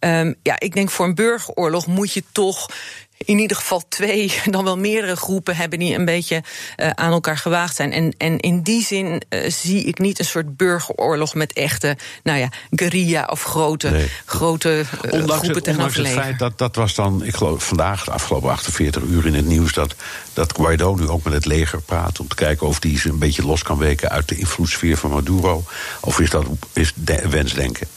um, 0.00 0.34
ja, 0.42 0.54
ik 0.58 0.74
denk 0.74 0.90
voor 0.90 1.06
een 1.06 1.14
burgeroorlog 1.14 1.86
moet 1.86 2.12
je 2.12 2.22
toch 2.32 2.70
in 3.18 3.38
ieder 3.38 3.56
geval 3.56 3.82
twee, 3.88 4.32
dan 4.50 4.64
wel 4.64 4.78
meerdere 4.78 5.16
groepen 5.16 5.56
hebben 5.56 5.78
die 5.78 5.94
een 5.94 6.04
beetje 6.04 6.42
uh, 6.76 6.90
aan 6.90 7.12
elkaar 7.12 7.38
gewaagd 7.38 7.76
zijn. 7.76 7.92
En, 7.92 8.14
en 8.18 8.38
in 8.38 8.62
die 8.62 8.84
zin 8.84 9.22
uh, 9.30 9.50
zie 9.50 9.84
ik 9.84 9.98
niet 9.98 10.18
een 10.18 10.24
soort 10.24 10.56
burgeroorlog 10.56 11.34
met 11.34 11.52
echte, 11.52 11.96
nou 12.22 12.38
ja, 12.38 12.48
guerrilla 12.70 13.24
of 13.30 13.42
grote, 13.42 13.90
nee. 13.90 14.10
grote 14.24 14.84
uh, 15.04 15.12
ondanks 15.12 15.34
groepen 15.34 15.54
het, 15.54 15.68
ondanks 15.68 15.96
het 15.96 16.08
feit 16.08 16.38
dat 16.38 16.58
dat 16.58 16.76
was 16.76 16.94
dan, 16.94 17.24
ik 17.24 17.36
geloof 17.36 17.66
vandaag, 17.66 18.04
de 18.04 18.10
afgelopen 18.10 18.50
48 18.50 19.02
uur 19.02 19.26
in 19.26 19.34
het 19.34 19.46
nieuws, 19.46 19.72
dat, 19.72 19.94
dat 20.32 20.52
Guaido 20.56 20.94
nu 20.94 21.08
ook 21.08 21.24
met 21.24 21.32
het 21.32 21.44
leger 21.44 21.80
praat 21.80 22.20
om 22.20 22.28
te 22.28 22.34
kijken 22.34 22.66
of 22.66 22.80
die 22.80 22.98
ze 22.98 23.08
een 23.08 23.18
beetje 23.18 23.46
los 23.46 23.62
kan 23.62 23.78
weken 23.78 24.10
uit 24.10 24.28
de 24.28 24.36
invloedssfeer 24.36 24.96
van 24.96 25.10
Maduro. 25.10 25.64
Of 26.00 26.20
is 26.20 26.30
dat 26.30 26.46
is 26.72 26.92
de, 26.94 27.28
wensdenken? 27.28 27.88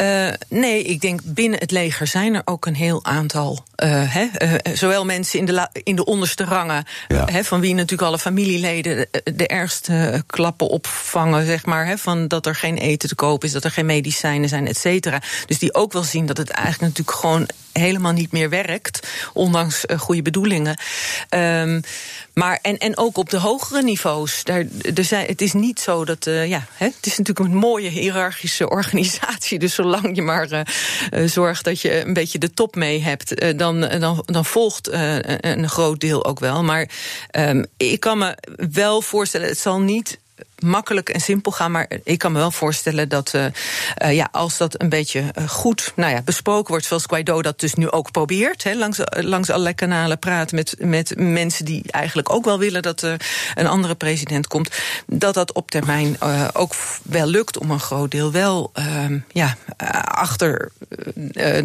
Uh, 0.00 0.28
nee, 0.48 0.82
ik 0.82 1.00
denk 1.00 1.20
binnen 1.24 1.58
het 1.58 1.70
leger 1.70 2.06
zijn 2.06 2.34
er 2.34 2.42
ook 2.44 2.66
een 2.66 2.74
heel 2.74 3.04
aantal. 3.04 3.64
Uh, 3.84 4.14
hè, 4.14 4.28
uh, 4.38 4.54
zowel 4.76 5.04
mensen 5.04 5.38
in 5.38 5.44
de, 5.44 5.52
la, 5.52 5.70
in 5.72 5.96
de 5.96 6.04
onderste 6.04 6.44
rangen, 6.44 6.84
ja. 7.08 7.24
hè, 7.30 7.44
van 7.44 7.60
wie 7.60 7.74
natuurlijk 7.74 8.08
alle 8.08 8.18
familieleden 8.18 9.08
de, 9.10 9.34
de 9.36 9.46
ergste 9.46 10.22
klappen 10.26 10.68
opvangen, 10.68 11.46
zeg 11.46 11.66
maar. 11.66 11.86
Hè, 11.86 11.98
van 11.98 12.28
dat 12.28 12.46
er 12.46 12.54
geen 12.54 12.76
eten 12.78 13.08
te 13.08 13.14
koop 13.14 13.44
is, 13.44 13.52
dat 13.52 13.64
er 13.64 13.70
geen 13.70 13.86
medicijnen 13.86 14.48
zijn, 14.48 14.66
et 14.66 14.78
cetera. 14.78 15.22
Dus 15.46 15.58
die 15.58 15.74
ook 15.74 15.92
wel 15.92 16.02
zien 16.02 16.26
dat 16.26 16.36
het 16.36 16.50
eigenlijk 16.50 16.80
natuurlijk 16.80 17.18
gewoon 17.18 17.48
helemaal 17.72 18.12
niet 18.12 18.32
meer 18.32 18.50
werkt, 18.50 19.08
ondanks 19.32 19.84
goede 19.96 20.22
bedoelingen. 20.22 20.78
Um, 21.30 21.82
maar 22.38 22.58
en, 22.62 22.78
en 22.78 22.96
ook 22.96 23.16
op 23.16 23.30
de 23.30 23.38
hogere 23.38 23.82
niveaus. 23.82 24.44
Daar, 24.44 24.64
er 24.94 25.04
zijn, 25.04 25.26
het 25.26 25.40
is 25.40 25.52
niet 25.52 25.80
zo 25.80 26.04
dat. 26.04 26.24
ja, 26.24 26.66
hè, 26.72 26.86
het 26.86 27.06
is 27.06 27.18
natuurlijk 27.18 27.48
een 27.48 27.56
mooie 27.56 27.88
hiërarchische 27.88 28.68
organisatie. 28.68 29.58
Dus 29.58 29.74
zolang 29.74 30.16
je 30.16 30.22
maar 30.22 30.52
uh, 30.52 30.60
uh, 31.10 31.28
zorgt 31.28 31.64
dat 31.64 31.80
je 31.80 32.04
een 32.04 32.12
beetje 32.12 32.38
de 32.38 32.50
top 32.50 32.74
mee 32.74 33.02
hebt, 33.02 33.58
dan, 33.58 33.80
dan, 33.80 34.22
dan 34.24 34.44
volgt 34.44 34.88
een 35.40 35.68
groot 35.68 36.00
deel 36.00 36.24
ook 36.24 36.38
wel. 36.38 36.62
Maar 36.62 36.90
um, 37.36 37.66
ik 37.76 38.00
kan 38.00 38.18
me 38.18 38.36
wel 38.70 39.02
voorstellen, 39.02 39.48
het 39.48 39.58
zal 39.58 39.80
niet 39.80 40.18
makkelijk 40.58 41.08
en 41.08 41.20
simpel 41.20 41.52
gaan. 41.52 41.70
Maar 41.70 41.90
ik 42.04 42.18
kan 42.18 42.32
me 42.32 42.38
wel 42.38 42.50
voorstellen 42.50 43.08
dat 43.08 43.32
uh, 43.34 43.44
uh, 44.02 44.14
ja, 44.14 44.28
als 44.32 44.56
dat 44.56 44.80
een 44.80 44.88
beetje 44.88 45.20
uh, 45.20 45.48
goed 45.48 45.92
nou 45.96 46.12
ja, 46.12 46.22
besproken 46.22 46.70
wordt, 46.70 46.86
zoals 46.86 47.04
Guaido 47.06 47.42
dat 47.42 47.60
dus 47.60 47.74
nu 47.74 47.90
ook 47.90 48.10
probeert, 48.10 48.74
langs, 48.74 49.00
langs 49.10 49.50
allerlei 49.50 49.74
kanalen 49.74 50.18
praten 50.18 50.56
met, 50.56 50.74
met 50.78 51.14
mensen 51.16 51.64
die 51.64 51.82
eigenlijk 51.90 52.32
ook 52.32 52.44
wel 52.44 52.58
willen 52.58 52.82
dat 52.82 53.02
er 53.02 53.20
een 53.54 53.66
andere 53.66 53.94
president 53.94 54.46
komt, 54.46 54.70
dat 55.06 55.34
dat 55.34 55.52
op 55.52 55.70
termijn 55.70 56.16
ook 56.52 56.74
wel 57.02 57.26
lukt 57.26 57.58
om 57.58 57.70
een 57.70 57.80
groot 57.80 58.10
deel 58.10 58.32
wel 58.32 58.70
ehm, 58.72 59.18
ja, 59.32 59.56
achter 60.04 60.70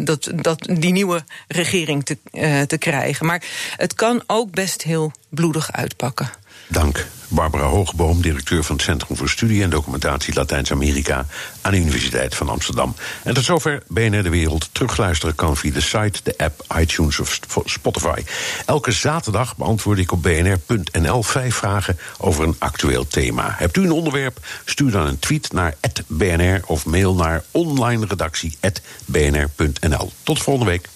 dat, 0.00 0.30
dat, 0.34 0.58
die 0.72 0.92
nieuwe 0.92 1.24
regering 1.48 2.04
te, 2.04 2.18
te 2.66 2.78
krijgen. 2.78 3.26
Maar 3.26 3.42
het 3.76 3.94
kan 3.94 4.22
ook 4.26 4.50
best 4.50 4.82
heel 4.82 5.12
bloedig 5.28 5.72
uitpakken. 5.72 6.30
Dank. 6.68 7.06
Barbara 7.28 7.64
Hoogboom, 7.64 8.22
directeur 8.22 8.64
van 8.64 8.76
het 8.76 8.84
Centrum 8.84 9.16
voor 9.16 9.28
Studie 9.28 9.62
en 9.62 9.70
Documentatie 9.70 10.34
Latijns-Amerika 10.34 11.26
aan 11.60 11.72
de 11.72 11.78
Universiteit 11.78 12.34
van 12.34 12.48
Amsterdam. 12.48 12.94
En 13.22 13.34
tot 13.34 13.44
zover 13.44 13.82
BNR 13.88 14.22
De 14.22 14.28
Wereld. 14.28 14.68
Terugluisteren 14.72 15.34
kan 15.34 15.56
via 15.56 15.72
de 15.72 15.80
site, 15.80 16.20
de 16.22 16.34
app, 16.36 16.64
iTunes 16.78 17.20
of 17.20 17.40
Spotify. 17.64 18.22
Elke 18.66 18.92
zaterdag 18.92 19.56
beantwoord 19.56 19.98
ik 19.98 20.12
op 20.12 20.22
bnr.nl 20.22 21.22
vijf 21.22 21.54
vragen 21.54 21.98
over 22.18 22.44
een 22.44 22.56
actueel 22.58 23.06
thema. 23.06 23.54
Hebt 23.58 23.76
u 23.76 23.82
een 23.82 23.92
onderwerp? 23.92 24.38
Stuur 24.64 24.90
dan 24.90 25.06
een 25.06 25.18
tweet 25.18 25.52
naar 25.52 25.74
@bnr 26.06 26.60
of 26.66 26.86
mail 26.86 27.14
naar 27.14 27.42
onlineredactie@bnr.nl. 27.50 30.12
Tot 30.22 30.42
volgende 30.42 30.70
week. 30.70 30.88